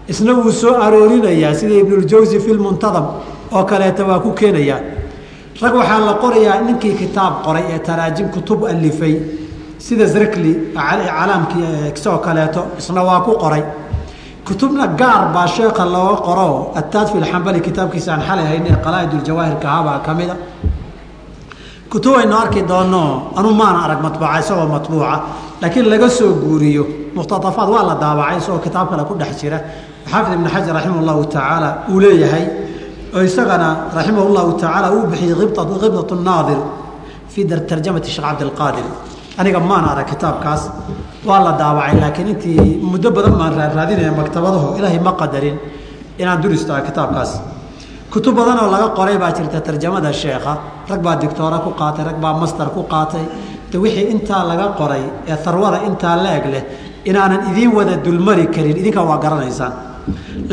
Isna 0.08 0.34
wuu 0.34 0.52
soo 0.52 0.76
aroorinayaa 0.86 1.54
sida 1.60 1.76
ibnuljawsi 1.84 2.40
fi 2.40 2.54
lmuntadam 2.54 3.06
oo 3.52 3.64
kaleeta 3.64 4.04
waa 4.10 4.20
ku 4.20 4.32
keenayaa 4.32 4.80
rag 5.62 5.74
waxaa 5.76 6.00
la 6.00 6.14
qorayaa 6.24 6.62
ninkii 6.66 6.96
kitaab 7.02 7.34
qoray 7.46 7.64
ee 7.74 7.80
taraajim 7.80 8.28
kutub 8.36 8.66
alifay 8.66 9.16
sida 9.78 10.06
zrakli 10.06 10.52
calaamkii 10.76 11.66
oo 12.12 12.18
kaleeto 12.18 12.62
isna 12.80 13.04
waa 13.04 13.22
ku 13.22 13.32
qoray. 13.44 13.64
Kutubna 14.46 14.88
gaar 14.88 15.30
baa 15.34 15.48
sheeka 15.48 15.86
looga 15.86 16.16
qoro 16.28 16.72
ataad 16.76 17.08
fi 17.12 17.18
lxambali 17.20 17.62
kitaabkiisa 17.62 18.14
aan 18.14 18.22
xalay 18.28 18.46
hayn 18.52 18.66
ee 18.66 18.78
qalaaid 18.86 19.14
uljawaahirka 19.14 19.68
ahabaa 19.70 20.00
ka 20.06 20.14
mida. 20.14 20.36
Kutub 21.92 22.16
aynu 22.16 22.36
arki 22.36 22.62
doonno 22.62 23.32
anu 23.36 23.54
maana 23.54 23.80
arag 23.86 24.02
matbuuca 24.02 24.40
isagoo 24.40 24.68
matbuuca 24.76 25.14
laakiin 25.62 25.90
laga 25.90 26.10
soo 26.10 26.34
guuriyo. 26.44 26.88
Muqhtaafaad 27.16 27.70
waa 27.70 27.84
la 27.90 27.96
daabacay 28.04 28.38
isagoo 28.38 28.60
kitaab 28.66 28.90
kale 28.90 29.04
ku 29.04 29.14
dhex 29.14 29.38
jira. 29.42 29.60
Xaafid 30.10 30.34
ibn 30.34 30.48
xajar 30.50 30.74
raximah 30.74 31.26
tacaala 31.26 31.70
uu 31.90 32.00
leeyahay 32.00 32.61
oo 33.16 33.22
isagana 33.30 33.70
raximah 33.96 34.24
llahu 34.36 34.52
tacaala 34.62 34.88
uu 34.96 35.04
bixiyey 35.12 35.36
khibdat 35.36 36.12
naadir 36.28 36.60
fii 37.34 37.44
tarjamati 37.70 38.10
sheekh 38.16 38.26
cabdilqaadir 38.28 38.86
aniga 39.40 39.60
maan 39.70 39.86
arag 39.92 40.08
kitaabkaas 40.12 40.62
waa 41.28 41.40
la 41.46 41.52
daabacay 41.62 41.96
laakiin 42.04 42.28
intii 42.34 42.80
muddo 42.92 43.10
badan 43.16 43.34
baan 43.40 43.54
raaraadinaya 43.60 44.12
maktabadaho 44.22 44.68
ilaahay 44.78 45.00
ma 45.08 45.12
qadarin 45.22 45.58
inaan 46.22 46.42
dul 46.42 46.54
istaago 46.58 46.86
kitaabkaas. 46.90 47.32
Kutub 48.12 48.34
badan 48.36 48.58
oo 48.64 48.70
laga 48.74 48.88
qoray 48.98 49.18
baa 49.18 49.32
jirta 49.38 49.60
tarjamada 49.68 50.12
sheekha 50.22 50.54
rag 50.90 51.02
baa 51.06 51.16
dictoora 51.22 51.58
ku 51.66 51.72
qaatay 51.80 52.04
rag 52.10 52.18
baa 52.24 52.34
master 52.42 52.68
ku 52.76 52.82
qaatay. 52.94 53.26
De 53.72 53.78
wixii 53.84 54.12
intaa 54.14 54.44
laga 54.50 54.66
qoray 54.80 55.04
ee 55.32 55.38
harwada 55.46 55.78
intaa 55.88 56.16
la-eg 56.24 56.46
leh 56.54 56.64
inaanan 57.10 57.42
idiin 57.52 57.72
wada 57.78 57.96
dulmari 58.06 58.46
karin 58.56 58.76
idinkaa 58.82 59.06
waa 59.10 59.18
garanaysaan. 59.24 59.74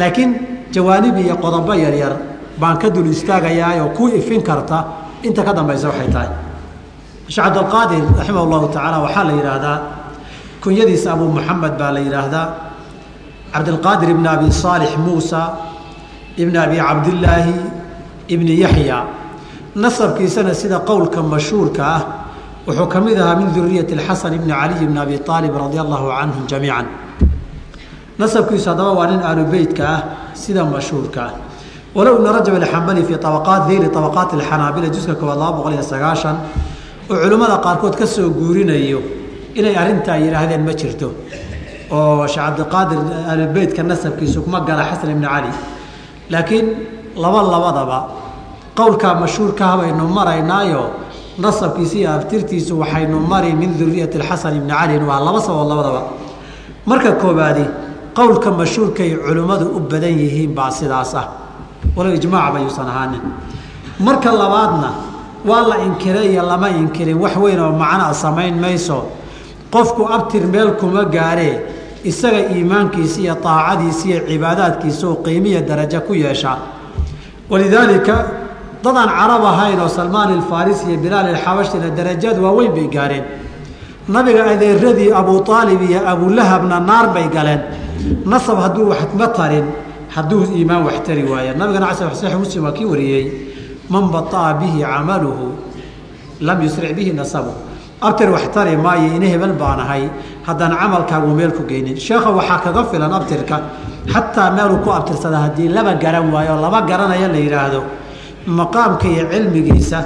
Laakiin 0.01 0.31
jawaanib 0.75 1.17
iyo 1.25 1.35
qodobo 1.45 1.73
yaryar 1.85 2.13
baan 2.61 2.79
ka 2.79 2.91
dul 2.91 3.07
istaagayaayoo 3.07 3.95
ku 3.97 4.09
ifin 4.09 4.43
karta 4.43 4.85
inta 5.23 5.43
ka 5.43 5.53
dambaysa 5.53 5.89
waxay 5.89 6.11
tahay. 6.13 6.31
Sheekh 7.29 7.45
cabdilqaadir 7.45 8.05
raximah 8.19 8.45
llahu 8.47 8.67
tacaala 8.73 8.99
waxaa 9.05 9.25
la 9.25 9.33
yidhaahdaa 9.33 9.79
kunyadiisa 10.61 11.13
abu 11.13 11.29
muxamed 11.29 11.79
baa 11.79 11.93
la 11.93 12.01
yidhaahdaa 12.01 12.47
cabdilqaadir 13.53 14.09
ibn 14.11 14.27
abi 14.27 14.53
saalix 14.53 14.97
muusa 14.97 15.53
ibn 16.37 16.57
abi 16.57 16.77
cabdillaahi 16.77 17.55
ibni 18.29 18.61
yaxya 18.61 19.05
nasabkiisana 19.77 20.55
sida 20.55 20.81
qowlka 20.81 21.23
mashhuurka 21.23 21.83
ah 21.85 22.03
wuxuu 22.67 22.89
ka 22.89 23.01
mid 23.01 23.17
ahaa 23.19 23.37
min 23.37 23.49
duriyati 23.55 23.97
xasan 23.97 24.35
ibni 24.35 24.53
caliy 24.53 24.87
bni 24.87 24.99
abi 24.99 25.17
aalib 25.29 25.55
radia 25.57 25.81
allahu 25.87 26.13
canhum 26.13 26.45
jamiica 26.47 26.85
nasabkiisu 28.19 28.69
haddaba 28.73 28.93
waa 28.99 29.09
nin 29.13 29.21
aalu 29.21 29.45
ah 29.85 30.01
sida 30.35 30.65
mashhuurka 30.65 31.21
ah 31.23 31.33
walow 31.99 32.14
ibna 32.18 32.30
rajab 32.36 32.55
alxambali 32.62 33.03
fii 33.09 33.18
abaqaat 33.30 33.62
dayri 33.68 33.86
abaqaati 34.01 34.32
alxanaabila 34.38 34.88
juska 34.94 35.14
koowaad 35.20 35.38
laba 35.42 35.53
boqol 35.59 35.72
iyo 35.76 35.82
sagaashan 35.92 36.36
oo 37.11 37.16
culimmada 37.22 37.57
qaarkood 37.64 37.94
ka 38.01 38.07
soo 38.14 38.28
guurinayo 38.38 39.01
inay 39.59 39.74
arrintaa 39.82 40.16
yidhaahdeen 40.24 40.62
ma 40.68 40.72
jirto. 40.80 41.09
Oo 41.96 42.26
sheekh 42.32 42.44
cabdiqaadir 42.46 42.99
aalubeytka 43.30 43.82
nasabkiisu 43.90 44.38
kuma 44.44 44.61
gala 44.68 44.82
xasan 44.90 45.11
ibni 45.14 45.26
cali 45.32 45.51
laakiin 46.32 46.66
laba 47.22 47.40
labadaba 47.55 47.99
qowlkaa 48.78 49.14
mashhuurkaha 49.22 49.74
baynu 49.80 50.05
maraynaayo 50.18 50.82
nasabkiisa 51.44 51.96
iyo 52.01 52.11
abtirtiisu 52.16 52.72
waxaynu 52.82 53.16
mari 53.32 53.51
min 53.61 53.70
duriyati 53.80 54.18
xasan 54.28 54.55
ibni 54.61 54.72
cali 54.78 54.94
waa 55.11 55.20
laba 55.26 55.40
sabood 55.46 55.68
labadaba. 55.72 56.03
Marka 56.86 57.11
koobaadi 57.22 57.64
qowlka 58.18 58.49
mashhuurkay 58.61 59.11
culimmadu 59.26 59.64
u 59.76 59.80
badan 59.90 60.14
yihiin 60.22 60.53
baa 60.59 60.70
sidaas 60.78 61.14
ah 61.20 61.26
walow 61.97 62.12
ijmaac 62.14 62.53
bayuusan 62.55 62.89
ahaanin. 62.89 63.22
Marka 64.01 64.33
labaadna 64.33 64.91
waa 65.45 65.62
la 65.68 65.76
inkiray 65.87 66.33
iyo 66.33 66.43
lama 66.43 66.68
inkirin. 66.70 67.18
Wax 67.18 67.37
weyn 67.37 67.61
oo 67.61 67.72
macnaa 67.72 68.14
samayn 68.14 68.55
mayso. 68.61 69.05
Qofku 69.72 70.07
abtir 70.16 70.47
meel 70.47 70.70
kuma 70.81 71.05
gaaree 71.05 71.61
isaga 72.05 72.41
iimaankiisa 72.55 73.20
iyo 73.20 73.35
aacadiisa 73.45 74.09
iyo 74.09 74.20
cibaadaadkiisa 74.29 75.07
oo 75.09 75.16
qiimiya 75.24 75.61
darajo 75.68 76.01
ku 76.07 76.14
yeeshaa 76.14 76.59
walidaalika 77.51 78.14
dadaan 78.85 79.09
carab 79.09 79.45
ahayn 79.45 79.81
oo 79.81 79.89
salmaan 79.89 80.31
ilfarisi 80.37 80.87
iyo 80.91 80.99
bilaal 81.03 81.29
ilxabashina 81.35 81.91
darajaad 81.97 82.39
waaweyn 82.39 82.72
bay 82.72 82.89
gaareen. 82.89 83.24
Nabiga 84.09 84.45
adeeradii 84.53 85.12
abu 85.12 85.43
aalib 85.53 85.83
iyo 85.83 86.01
abulahabna 86.09 86.81
naar 86.81 87.07
bay 87.14 87.29
galeen. 87.29 87.61
Nasab 88.24 88.59
hadduu 88.62 88.89
waxma 88.89 89.26
tarin 89.37 89.66
hadduu 90.15 90.45
iimaan 90.57 90.85
wax 90.85 91.03
tari 91.07 91.23
waaya 91.23 91.55
nabigana 91.55 91.87
cas 91.93 92.21
saix 92.21 92.35
muslim 92.35 92.65
waa 92.65 92.73
kii 92.73 92.85
wariyey 92.85 93.25
man 93.91 94.11
baطa'a 94.11 94.55
bihi 94.61 94.83
camaluhu 94.83 95.47
lam 96.41 96.59
yusric 96.63 96.93
bihi 96.97 97.13
nasabu 97.13 97.53
abtir 98.01 98.31
wax 98.31 98.49
tari 98.55 98.77
maayo 98.77 99.17
ina 99.17 99.27
hebel 99.27 99.53
baan 99.53 99.81
haddaan 100.49 100.73
camalkaagu 100.73 101.35
meel 101.35 101.53
ku 101.53 101.63
geynin. 101.69 101.97
Sheekha 101.97 102.31
waxaa 102.33 102.61
kaga 102.65 102.85
filan 102.91 103.13
abtirka 103.13 103.57
xataa 104.09 104.51
meeluu 104.57 104.81
ku 104.85 104.91
abtirsada 104.91 105.39
haddii 105.45 105.69
laba 105.69 105.95
garan 106.01 106.33
waayo 106.33 106.57
laba 106.57 106.81
garanaya 106.89 107.29
la 107.29 107.39
yidhaahdo 107.39 107.81
maqaamka 108.47 109.05
iyo 109.09 109.25
cilmigiisa 109.29 109.99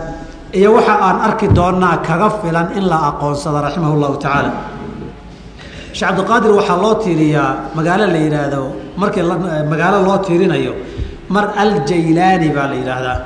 iyo 0.53 0.75
waxa 0.75 0.95
aan 0.99 1.19
arki 1.29 1.47
doonaa 1.49 1.97
kaga 2.03 2.29
filan 2.43 2.69
in 2.77 2.89
la 2.91 2.99
aqoonsado 3.11 3.63
raximah 3.63 3.95
llahu 3.95 4.17
tacaala. 4.19 4.51
Sheekh 5.93 6.09
cabdiqaadir 6.11 6.51
waxaa 6.59 6.83
loo 6.83 6.95
tiiriyaa 6.95 7.71
magaalo 7.77 8.07
la 8.15 8.19
yidhaahdo 8.19 8.63
markii 9.01 9.23
magaalo 9.73 9.99
loo 10.07 10.19
tiirinayo 10.27 10.73
mar 11.35 11.45
aljaylaani 11.63 12.49
baa 12.57 12.67
la 12.73 12.77
yidhaahdaa 12.81 13.19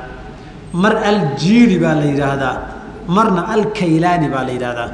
mar 0.83 0.95
aljiili 1.11 1.77
baa 1.85 1.95
la 2.01 2.05
yidhaahdaa 2.13 2.55
marna 3.17 3.43
alkaylaani 3.55 4.29
baa 4.35 4.45
la 4.49 4.53
yidhaahdaa. 4.57 4.89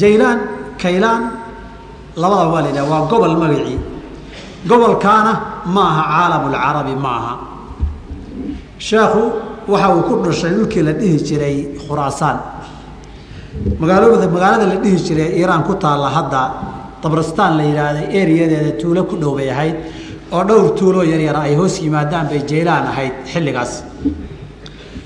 Jaylaan 0.00 0.38
kaylaan 0.82 1.22
labadaba 2.22 2.50
waa 2.54 2.62
la 2.64 2.68
yidhahda 2.70 2.90
waa 2.92 3.06
gobol 3.10 3.34
magacii. 3.42 3.78
Gobolkaana 4.68 5.32
ma 5.74 5.82
aha 5.90 6.02
caalamulcarabi 6.12 6.94
ma 7.04 7.10
aha. 7.20 7.34
Sheekhu 8.78 9.22
waxa 9.72 9.88
uu 9.94 10.02
ku 10.08 10.14
dhashay 10.24 10.50
dhulkii 10.56 10.82
la 10.88 10.92
dhihi 11.00 11.16
jiray 11.28 11.56
khuraasaan 11.86 12.38
magaalooda 13.80 14.26
magaalada 14.34 14.66
la 14.72 14.76
dhihi 14.82 14.96
jiray 15.06 15.28
iiraan 15.38 15.62
ku 15.68 15.74
taalla 15.82 16.08
hadda 16.16 16.42
dabrastaan 17.02 17.56
la 17.58 17.62
yidhaahday 17.64 18.06
eriyadeeda 18.20 18.72
tuulo 18.80 19.04
ku 19.04 19.16
dhow 19.16 19.38
ahayd 19.38 19.76
oo 20.32 20.42
dhowr 20.44 20.74
tuuloo 20.78 21.02
yaryara 21.04 21.40
ay 21.48 21.54
hoos 21.54 21.80
yimaadaan 21.80 22.26
bay 22.28 22.40
jaylaan 22.50 22.86
ahayd 22.92 23.12
xilligaas. 23.32 23.84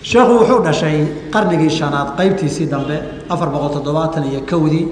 Sheekhu 0.02 0.32
wuxuu 0.40 0.60
dhashay 0.64 0.96
qarnigii 1.32 1.70
shanaad 1.78 2.16
qaybtiisii 2.18 2.66
dambe 2.72 2.96
afar 3.28 3.48
boqol 3.50 3.70
toddobaatan 3.76 4.24
iyo 4.30 4.40
kowdii. 4.50 4.86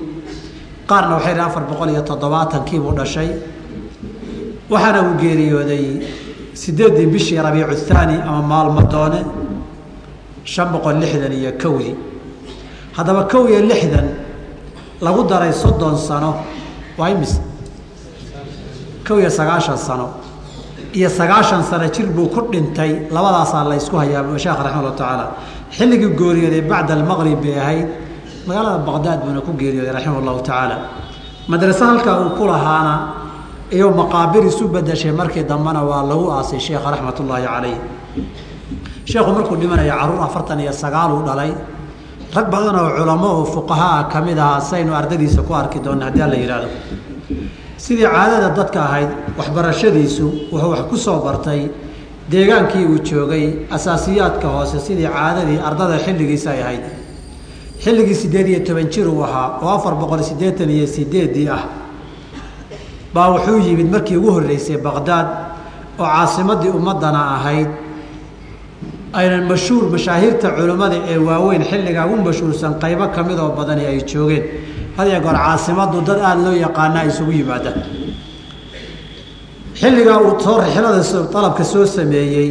Qaarna 0.86 1.14
waxay 1.16 1.34
dhahen 1.34 1.48
afar 1.50 1.62
boqol 1.70 1.88
iyo 1.90 2.02
toddobaatankiibuu 2.02 2.92
dhashay. 2.98 3.28
Waxaana 4.70 5.00
uu 5.02 5.14
geeriyooday 5.22 5.84
sideeddii 6.54 7.06
bishii 7.06 7.38
rabiicu 7.46 7.76
thaani 7.88 8.16
ama 8.28 8.42
maalmadoone 8.42 9.20
shan 10.44 10.68
boqol 10.72 10.96
lixdan 11.00 11.32
iyo 11.32 11.52
kowdii. 11.62 11.94
Haddaba 12.96 13.22
kow 13.32 13.48
iyo 13.48 13.60
lixdan 13.70 14.06
lagu 15.00 15.22
daray 15.30 15.52
soddon 15.52 15.96
sano 15.96 16.34
waa 16.98 17.08
imis 17.14 17.32
kow 19.06 19.16
iyo 19.20 19.30
sagaashan 19.30 19.78
sano. 19.78 20.06
Iyo 20.98 21.08
sagaashan 21.08 21.62
sano 21.70 21.86
jir 21.94 22.06
buu 22.16 22.28
ku 22.34 22.40
dhintay 22.52 23.08
labadaasaa 23.14 23.64
la 23.70 23.74
ysku 23.80 23.96
hayaa 23.96 24.38
sheekh 24.44 24.58
raxima 24.64 24.80
allahu 24.82 24.96
tacaala. 25.00 25.26
Xilligii 25.76 26.10
geeriyooday 26.20 26.62
bacda 26.70 26.92
almaqrib 26.98 27.40
bay 27.42 27.54
ahayd. 27.62 27.88
Magaalada 28.46 28.78
baqdaad 28.88 29.18
buuna 29.24 29.40
ku 29.46 29.52
geeriyooday 29.60 29.92
raximah 29.96 30.18
allahu 30.22 30.40
tacaala. 30.48 30.76
Madrase 31.50 31.84
halkaa 31.90 32.16
uu 32.24 32.30
ku 32.38 32.44
lahaana 32.50 32.94
iyo 33.76 33.86
maqaabir 34.00 34.42
isu 34.50 34.64
bedeshay 34.74 35.12
markii 35.12 35.44
dambena 35.50 35.80
waa 35.90 36.02
lagu 36.10 36.26
aasay 36.36 36.60
sheekha 36.66 36.88
raxmat 36.94 37.16
ullaahi 37.20 37.44
calayh 37.46 37.76
sheekhu 39.10 39.30
markuu 39.36 39.56
dhimanaya 39.60 39.94
carruur 40.00 40.20
afartan 40.26 40.60
iyo 40.64 40.72
sagaaluu 40.82 41.22
dhalay 41.28 41.50
rag 42.34 42.46
badan 42.52 42.76
oo 42.76 42.90
culamo 42.98 43.28
oo 43.38 43.44
fuqahaa 43.44 44.08
ka 44.12 44.20
mid 44.20 44.38
ahaa 44.38 44.60
saynu 44.60 44.92
ardadiisa 44.94 45.42
ku 45.42 45.52
arki 45.54 45.78
doonna 45.80 46.04
haddii 46.06 46.22
alla 46.22 46.36
yidhaahdo 46.36 46.68
sidii 47.76 48.04
caadada 48.14 48.48
dadka 48.58 48.80
ahayd 48.88 49.08
waxbarashadiisu 49.38 50.26
wuxuu 50.52 50.70
wax 50.70 50.82
ku 50.90 50.96
soo 50.96 51.18
bartay 51.24 51.70
deegaankii 52.30 52.84
uu 52.92 52.98
joogay 53.08 53.44
asaasiyaadka 53.76 54.48
hoose 54.48 54.78
sidii 54.86 55.08
caadadii 55.16 55.58
ardada 55.68 55.96
xilligiisa 56.04 56.50
ay 56.50 56.62
ahayd. 56.62 56.84
Xilligii 57.82 58.14
siddeed 58.14 58.46
iyo 58.48 58.60
toban 58.66 58.88
jir 58.92 59.06
uu 59.08 59.22
ahaa 59.24 59.58
oo 59.62 59.68
afar 59.78 59.94
boqol 59.94 60.22
siddeetan 60.22 60.70
iyo 60.70 60.86
sideeddii 60.86 61.48
ah 61.48 61.62
baa 63.14 63.28
wuxuu 63.34 63.58
yimid 63.66 63.88
markii 63.94 64.16
ugu 64.16 64.30
horreysay 64.36 64.76
baqdaad 64.76 65.26
oo 65.98 66.04
caasimaddii 66.06 66.68
ummaddana 66.78 67.20
ahayd 67.36 67.68
aynan 69.12 69.44
mashhuur 69.50 69.84
mashaahiirta 69.94 70.48
culimmada 70.56 70.96
ee 71.12 71.16
waaweyn 71.28 71.62
xilligaa 71.70 72.06
ugu 72.06 72.22
mashhuursan 72.28 72.72
qaybo 72.82 73.06
ka 73.14 73.22
mid 73.28 73.38
oo 73.38 73.50
badani 73.58 73.84
ay 73.86 74.00
joogeen. 74.10 74.44
Hadiya 74.96 75.20
goor 75.20 75.34
caasimaddu 75.34 75.98
dad 76.08 76.18
aada 76.28 76.42
loo 76.44 76.52
yaqaana 76.64 77.00
isugu 77.10 77.32
yimaada 77.38 77.72
xilligaa 79.80 80.18
uu 80.26 80.34
soo 80.44 80.56
rixlada 80.60 81.00
dalabka 81.34 81.64
soo 81.64 81.86
sameeyey 81.86 82.50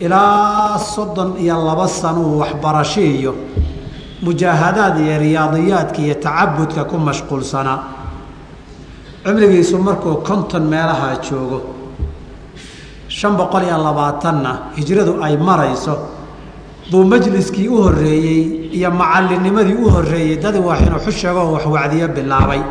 ilaa 0.00 0.78
soddon 0.78 1.30
iyo 1.42 1.56
laba 1.68 1.86
sanuu 1.88 2.38
waxbarasho 2.42 3.00
iyo 3.00 3.32
mujaahadaad 4.24 4.96
iyo 5.04 5.16
riyaadiyaadka 5.24 5.98
iyo 6.06 6.14
tacabudka 6.24 6.84
ku 6.90 6.96
mashquulsanaa 6.98 7.78
cumrigiisu 9.24 9.78
markuu 9.78 10.14
konton 10.28 10.64
meelaha 10.72 11.08
joogo 11.26 11.58
shan 13.18 13.32
boqol 13.40 13.62
iyo 13.68 13.76
labaatanna 13.86 14.52
hijradu 14.78 15.12
ay 15.26 15.34
marayso 15.48 15.94
buu 16.90 17.04
majliskii 17.12 17.68
u 17.68 17.76
horreeyey 17.84 18.42
iyo 18.78 18.90
macalinimadii 19.00 19.74
u 19.84 19.90
horreeyey 19.94 20.36
dad 20.44 20.56
wax 20.68 20.80
inuu 20.86 21.00
xusheegoo 21.06 21.52
wax 21.54 21.64
wacdiyo 21.74 22.08
bilaabay. 22.16 22.62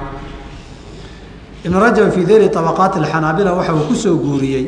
Ibnu 1.66 1.80
rajab 1.80 2.12
fii 2.16 2.26
dayri 2.30 2.50
tabaqaati 2.50 2.98
alxanaabila 3.00 3.52
waxa 3.54 3.74
uu 3.74 3.88
ku 3.90 3.96
soo 3.96 4.16
guuriyey 4.26 4.66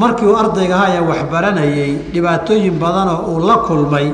markii 0.00 0.26
uu 0.26 0.36
ardaygaha 0.42 0.86
ee 0.96 1.00
waxbaranayey 1.10 1.90
dhibaatooyin 2.12 2.74
badanoo 2.82 3.18
uu 3.32 3.38
la 3.48 3.56
kulmay 3.66 4.06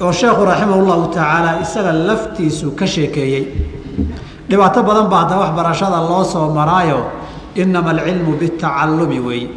oo 0.00 0.12
sheekhu 0.12 0.44
raximah 0.50 0.78
llahu 0.88 1.06
tacaala 1.14 1.50
isaga 1.64 1.92
laftiisu 1.92 2.66
ka 2.78 2.86
sheekeeyey. 2.86 3.44
Dhibaato 4.48 4.80
badan 4.88 5.06
baa 5.12 5.20
hadda 5.22 5.36
waxbarashada 5.42 5.98
loo 6.08 6.24
soo 6.24 6.48
maraayo 6.58 7.00
inama 7.62 7.90
alcilmu 7.94 8.32
bitacallumi 8.40 9.18
weeye 9.26 9.48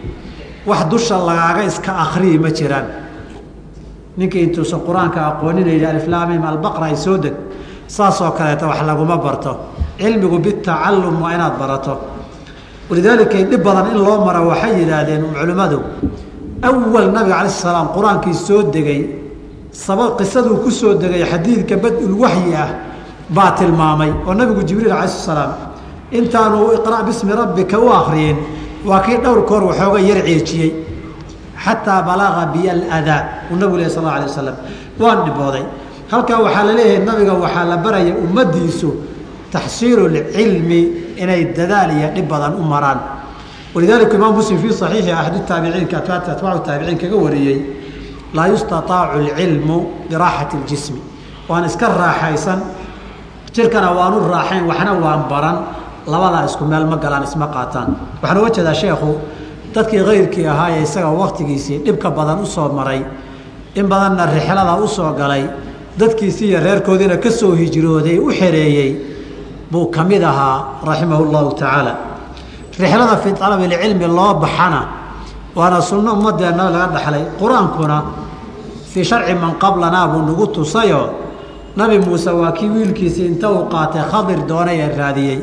wax 0.70 0.82
dusha 0.92 1.16
lagaaga 1.28 1.64
iska 1.70 1.92
akriyi 2.04 2.38
ma 2.44 2.50
jiraan. 2.58 2.86
Ninkii 4.18 4.44
intuusan 4.48 4.80
qur'aanka 4.88 5.20
aqoonina 5.30 5.72
yidhi 5.76 5.86
aliflaamim 5.94 6.44
albaqra 6.52 6.86
ay 6.92 6.96
soo 6.96 7.18
deg 7.18 7.34
saasoo 7.88 8.32
kaleeta 8.38 8.68
wax 8.68 8.80
laguma 8.90 9.18
barto. 9.18 9.52
Cilmigu 10.00 10.38
bitacallum 10.46 11.16
waa 11.22 11.34
inaad 11.36 11.56
barato. 11.62 11.94
Walidaalika 12.90 13.38
dhib 13.50 13.64
badan 13.64 13.88
in 13.92 13.98
loo 14.06 14.18
maro 14.26 14.42
waxay 14.52 14.74
yidhaahdeen 14.82 15.24
culimmadu 15.40 15.80
awal 16.68 17.08
nabiga 17.16 17.36
alay 17.42 17.50
salaam 17.50 17.88
qur'aankii 17.96 18.34
soo 18.48 18.62
degay 18.76 19.02
saba 19.72 20.06
qisaduu 20.20 20.58
ku 20.64 20.70
soo 20.70 20.94
degay 20.94 21.24
xadiidka 21.32 21.76
bad-ulwaxyi 21.84 22.54
ah 22.64 22.70
baa 23.36 23.52
tilmaamay 23.58 24.12
oo 24.28 24.34
nabigu 24.34 24.62
jibriil 24.68 24.92
alay 24.92 25.08
salaam 25.08 25.52
intaanu 26.12 26.74
iqra' 26.78 27.04
bismi 27.08 27.34
rabbika 27.42 27.78
u 27.80 27.88
akriyin 28.00 28.38
waa 28.86 29.00
kii 29.06 29.18
dhowr 29.24 29.46
koor 29.50 29.64
waxooga 29.70 30.00
yar 30.00 30.20
ceejiyey 30.28 30.72
xataa 31.64 32.02
balaga 32.08 32.44
biya 32.54 32.72
aladaa 32.74 33.22
uu 33.52 33.56
nabigu 33.56 33.78
leh 33.78 33.90
sal 33.90 34.06
alay 34.06 34.26
wasalam 34.28 34.56
waan 35.00 35.20
dhibooday. 35.26 35.64
Halkaa 36.12 36.40
waxaa 36.46 36.64
la 36.68 36.74
leeyahay 36.74 37.06
nabiga 37.06 37.34
waxaa 37.44 37.64
la 37.72 37.78
baraya 37.78 38.14
ummadiisu 38.26 38.90
taxsiilu 39.54 40.08
lcilmi 40.16 40.82
inay 41.22 41.42
dadaal 41.58 41.92
iyo 41.98 42.08
dhib 42.16 42.28
badan 42.28 42.54
u 42.60 42.64
maraan. 42.64 43.00
Walidalika 43.76 44.16
imaam 44.18 44.34
muslim 44.36 44.58
fii 44.62 44.74
saxiixi 44.82 45.12
axad 45.12 45.46
taabiciinka 45.48 45.98
atbaacu 45.98 46.60
taabiciin 46.68 46.98
kaga 47.02 47.16
wariyey 47.26 47.58
laa 48.36 48.48
yustaaacu 48.52 49.18
lcilmu 49.28 49.78
biraaxati 50.10 50.58
ljismi 50.68 51.00
waan 51.50 51.64
iska 51.70 51.88
raaxaysan. 51.88 52.60
Jirkana 53.56 53.90
waanu 53.98 54.18
raaxayn 54.34 54.64
waxna 54.70 54.92
waan 55.04 55.22
baran 55.32 55.58
labadaa 56.08 56.46
isku 56.46 56.66
meel 56.66 56.86
ma 56.86 56.98
galaan 56.98 57.24
isma 57.24 57.48
qaataan. 57.48 57.90
Waxaan 58.22 58.38
uga 58.42 58.50
jeedaa 58.56 58.74
sheekhu 58.74 59.12
dadkii 59.76 60.04
kayrkii 60.08 60.46
ahaayee 60.48 60.82
isaga 60.84 61.10
waktigiisii 61.22 61.78
dhibka 61.86 62.10
badan 62.12 62.40
u 62.42 62.46
soo 62.46 62.70
maray 62.70 63.02
in 63.76 63.88
badanna 63.88 64.26
rixlada 64.26 64.76
u 64.84 64.88
soo 64.88 65.14
galay 65.14 65.44
dadkiisii 66.00 66.48
iyo 66.50 66.60
reerkoodiina 66.60 67.18
ka 67.18 67.30
soo 67.32 67.52
hijrooday 67.56 68.18
u 68.20 68.30
xereeyey 68.40 68.92
buu 69.72 69.86
ka 69.92 70.04
mid 70.04 70.24
ahaa 70.24 70.58
raximahu 70.88 71.26
llahu 71.32 71.52
tacaala. 71.56 71.94
Rixlada 72.80 73.16
fii 73.24 73.34
alabilcilmi 73.42 74.08
loo 74.08 74.34
baxana 74.44 74.82
waana 75.56 75.82
sunno 75.82 76.14
ummadeenna 76.14 76.70
laga 76.70 76.88
dhaxlay. 76.96 77.24
Qur'aankuna 77.40 77.98
fii 78.92 79.04
sharci 79.06 79.34
man 79.36 79.54
qablanaa 79.64 80.08
buu 80.12 80.22
nagu 80.28 80.48
tusayo 80.48 81.10
nabi 81.78 82.00
muuse 82.00 82.28
waa 82.32 82.52
kii 82.52 82.70
wiilkiisii 82.70 83.26
inta 83.32 83.48
uu 83.52 83.66
qaatay 83.72 84.04
khadir 84.12 84.40
doonay 84.50 84.78
ee 84.84 84.96
raadiyey 84.98 85.40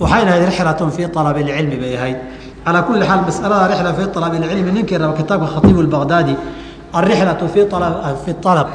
waxayna 0.00 0.30
ahayd 0.32 0.44
rixlatun 0.50 0.90
fii 0.90 1.06
alabi 1.16 1.42
lcilmi 1.44 1.76
bay 1.82 1.96
ahayd 1.96 2.18
calaa 2.64 2.82
kulli 2.82 3.04
xaal 3.06 3.20
masalada 3.28 3.66
rixla 3.72 3.92
fii 3.98 4.08
alabi 4.16 4.36
lcilmi 4.42 4.72
ninkii 4.76 4.98
raba 4.98 5.14
kitaabka 5.20 5.46
khatiibu 5.54 5.82
lbaqdaadi 5.82 6.34
alrixlatu 6.98 7.48
fi 7.54 7.60
fi 8.24 8.32
alab 8.44 8.68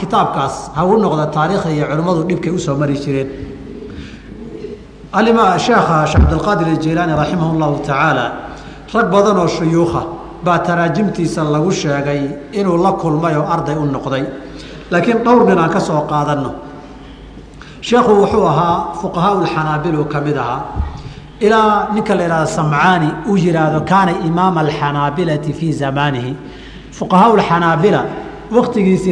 kitaabkaas 0.00 0.70
ha 0.76 0.84
u 0.84 0.98
noqda 0.98 1.26
taariikhda 1.36 1.70
iyo 1.70 1.86
culimmadu 1.90 2.22
dhibkay 2.28 2.52
u 2.52 2.58
soo 2.58 2.76
mari 2.76 2.94
jireen 2.94 3.28
alima 5.12 5.58
sheekha 5.58 6.06
sheekh 6.06 6.22
cabdilqaadir 6.22 6.66
aljeylaani 6.74 7.12
raximah 7.20 7.48
llahu 7.60 7.74
tacaala 7.86 8.26
rag 8.94 9.06
badan 9.10 9.38
oo 9.38 9.48
shuyuukha 9.48 10.02
baa 10.44 10.58
taraajimtiisa 10.58 11.44
lagu 11.44 11.70
sheegay 11.72 12.20
inuu 12.52 12.76
la 12.76 12.92
kulmay 12.92 13.34
oo 13.36 13.46
arday 13.54 13.76
u 13.76 13.84
noqday 13.84 14.24
laakiin 14.90 15.24
dhowr 15.24 15.44
nin 15.48 15.58
aan 15.58 15.70
ka 15.70 15.80
soo 15.80 16.00
qaadanno 16.10 16.50
sheekhu 17.80 18.12
wuxuu 18.22 18.46
ahaa 18.46 18.94
fuqahaa 19.00 19.42
lxanaabil 19.44 19.96
uu 20.00 20.04
ka 20.04 20.20
mid 20.20 20.36
ahaa. 20.36 20.62
Ilaa 21.40 21.88
ninka 21.94 22.14
la 22.14 22.24
ihahdo 22.26 22.46
samcaani 22.46 23.08
uu 23.28 23.36
yihaahdo 23.36 23.80
kaana 23.86 24.12
imaama 24.26 24.60
alxanaabilati 24.60 25.52
fii 25.52 25.72
zamaanihi. 25.72 26.36
Fuqahaa 26.92 27.36
lxanaabila 27.36 28.04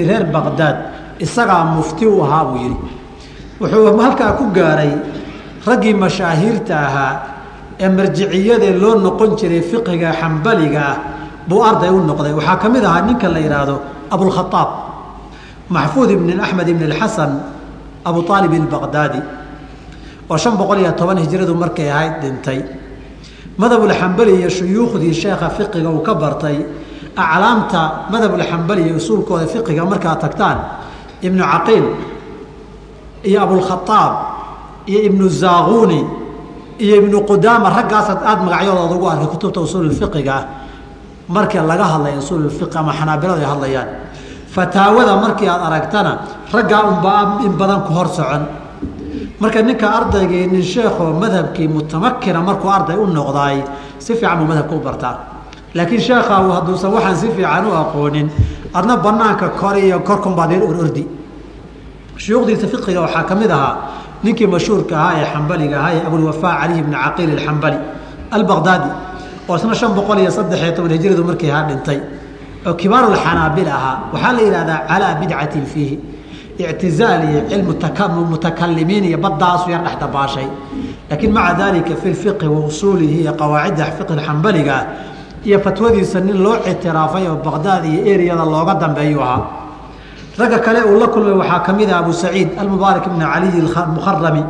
reer 0.09 0.25
baqdaad 0.25 0.77
isagaa 1.21 1.65
mufti 1.65 2.07
u 2.07 2.23
ahaa 2.25 2.45
buu 2.45 2.59
yidhi. 2.59 2.77
Wuxuu 3.61 3.99
halkaa 4.03 4.33
ku 4.33 4.45
gaaray 4.53 4.93
raggii 5.67 5.95
mashaahiirta 5.95 6.75
ahaa 6.87 7.13
ee 7.79 7.89
marjiciyadee 7.89 8.73
loo 8.73 8.95
noqon 8.99 9.37
jiray 9.37 9.63
fiqiga 9.63 10.13
xambaliga 10.13 10.81
ah 10.81 10.97
buu 11.49 11.63
arday 11.63 11.91
u 11.91 12.01
noqday. 12.03 12.33
Waxaa 12.33 12.57
ka 12.57 12.69
mid 12.69 12.85
ahaa 12.85 13.03
ninka 13.07 13.29
la 13.29 13.39
yidhaahdo 13.39 13.81
abulkhaaab 14.11 14.69
maxfuud 15.71 16.11
ibn 16.11 16.41
axmed 16.41 16.69
ibn 16.69 16.91
اxasan 16.93 17.56
abu 18.09 18.21
aalib 18.33 18.53
اbaqdaadi 18.55 19.21
oo 20.31 20.37
shan 20.39 20.55
boqol 20.61 20.79
iyo 20.79 20.93
toban 20.95 21.19
hijradu 21.19 21.55
markay 21.55 21.91
ahayd 21.91 22.15
dhintay. 22.23 22.61
Madhabulxambali 23.59 24.33
iyo 24.41 24.51
shuyuukhdii 24.51 25.15
sheekha 25.15 25.49
fiqiga 25.51 25.89
uu 25.91 26.03
ka 26.07 26.15
bartay 26.15 26.57
aclaamta 27.17 28.07
madhabulxambali 28.13 28.83
iyo 28.87 28.97
usuulkooda 28.97 29.47
fiqiga 29.47 29.85
markaad 29.85 30.21
tagtaan 30.21 30.59
ibnu 31.23 31.41
caqiil 31.41 31.85
iyo 33.25 33.39
abulkhaaab 33.43 34.13
iyo 34.87 35.01
ibnu 35.09 35.25
zaaquni 35.29 36.01
iyo 36.79 36.95
ibnu 37.01 37.25
qudaama 37.25 37.73
raggaasaad 37.73 38.21
aada 38.21 38.43
magacyadooda 38.45 38.95
ugu 38.95 39.07
arkay 39.09 39.29
kutubta 39.33 39.61
usuulfiqiga 39.61 40.33
ah 40.37 40.45
markii 41.29 41.65
laga 41.65 41.85
hadlaya 41.97 42.21
usuulfiqi 42.21 42.77
ama 42.77 42.93
xanaabiladu 42.93 43.41
ay 43.41 43.49
hadlayaan 43.49 43.89
fataawada 44.57 45.15
markii 45.25 45.49
aad 45.55 45.63
aragtana 45.69 46.13
raggaa 46.55 46.83
unbaa 46.93 47.23
in 47.47 47.53
badan 47.61 47.81
ku 47.87 47.93
hor 47.97 48.09
socon. 48.19 48.43
Marka 49.41 49.61
ninka 49.69 49.87
ardaygii 49.99 50.47
nin 50.53 50.63
sheekoo 50.73 51.13
madhabkii 51.23 51.69
mutamakina 51.75 52.41
markuu 52.49 52.71
arday 52.77 52.97
u 52.97 53.07
noqdaay 53.19 53.57
si 54.05 54.13
fiican 54.19 54.39
buu 54.39 54.47
madhabka 54.53 54.75
u 54.75 54.81
bartaa. 54.87 55.15
Laakiin 55.77 56.01
sheekha 56.07 56.35
hadduusan 56.57 56.91
waxaan 56.97 57.17
si 57.21 57.29
fiican 57.37 57.65
u 57.69 57.73
aqoonin 57.83 58.29
adna 58.79 58.95
banaanka 59.05 59.49
kor 59.61 59.77
iyo 59.77 59.99
korkunbaad 60.09 60.51
yar 60.53 60.63
orordi 60.71 61.05
shuyuukhdiisa 62.23 62.67
fiqiga 62.73 63.01
waxaa 63.05 63.25
ka 63.29 63.35
mid 63.41 63.51
ahaa 63.51 63.75
ninkii 64.25 64.47
mashhuurka 64.55 64.95
ahaa 64.97 65.15
ee 65.21 65.27
xambaliga 65.33 65.77
ahaa 65.81 65.93
ee 65.97 66.03
abulwafaa 66.09 66.53
caliy 66.61 66.83
bni 66.87 66.97
caqiil 67.05 67.31
alxambali 67.37 67.79
albaqdaadi 68.37 68.89
oo 69.49 69.55
isna 69.59 69.75
shan 69.81 69.93
boqol 69.99 70.19
iyo 70.23 70.31
saddexiyo 70.39 70.73
toban 70.77 70.93
hijradu 70.97 71.23
markii 71.31 71.51
ahaa 71.53 71.65
dhintay 71.69 71.99
oo 72.67 72.75
kibaarulxanaabil 72.75 73.69
ahaa 73.69 73.97
waxaa 74.13 74.33
la 74.33 74.43
yidhahdaa 74.47 74.81
calaa 74.89 75.15
bidcatin 75.21 75.67
fiihi. 75.73 75.97
Ictizaal 76.59 77.23
iyo 77.31 77.41
cilmu 77.51 78.25
mutakalimiin 78.31 79.05
iyo 79.05 79.19
badaasu 79.19 79.71
yar 79.71 79.83
dhex 79.85 79.97
dabaashay. 80.01 80.49
Laakiin 81.11 81.33
maca 81.33 81.55
daalika 81.55 81.95
fi 82.03 82.09
lfiqhi 82.11 82.47
wa 82.49 82.71
iyo 83.01 83.33
qawaacidda 83.41 83.85
fiqhi 83.99 84.21
xambaliga 84.27 84.87
iyo 85.45 85.61
fatwadiisa 85.61 86.21
nin 86.21 86.43
loo 86.43 86.57
ictiraafay 86.71 87.29
oo 87.29 87.37
baqdaad 87.45 87.85
iyo 87.85 88.01
eriyada 88.13 88.45
looga 88.45 88.75
dambeeyu 88.75 89.21
ahaa. 89.21 89.47
Ragga 90.39 90.59
kale 90.59 90.81
uu 90.85 90.99
la 91.01 91.07
kulmay 91.07 91.33
waxaa 91.33 91.61
ka 91.61 91.73
mid 91.73 91.91
ah 91.91 91.99
abu 91.99 92.13
saciid 92.13 92.49
almubaarak 92.59 93.07
ibni 93.07 93.25
caliy 93.25 93.63
mukharami 93.97 94.43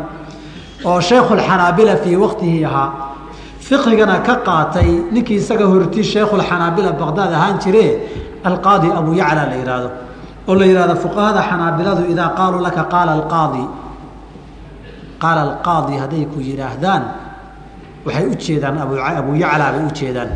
oo 0.84 1.00
shaykhuxanaabila 1.00 1.96
fii 2.02 2.16
waqtihi 2.16 2.64
ahaa 2.64 3.05
fiqigana 3.68 4.16
ka 4.26 4.34
qaatay 4.46 4.88
ninkii 5.14 5.38
isaga 5.42 5.66
horti 5.72 6.00
shaykhuxanaabila 6.12 6.90
baqdaad 7.00 7.32
ahaan 7.38 7.56
jire 7.62 7.86
alqaadi 8.48 8.88
abu 8.98 9.10
yacla 9.20 9.42
la 9.50 9.56
yihahdo 9.60 9.90
oo 10.48 10.54
la 10.60 10.66
yihahdo 10.70 10.94
fuqahada 11.04 11.40
xanaabiladu 11.48 12.02
idaa 12.12 12.30
qaaluu 12.38 12.62
laka 12.66 12.82
qaala 12.92 13.12
alqaadi. 13.18 13.64
Qaala 15.22 15.40
alqaadi 15.48 15.94
hadday 16.02 16.24
ku 16.32 16.38
yidhaahdaan 16.48 17.02
waxay 18.06 18.24
u 18.32 18.34
jeedaan 18.44 18.76
abu 18.78 19.32
yacla 19.42 19.66
bay 19.74 19.82
u 19.88 19.90
jeedaan 19.98 20.30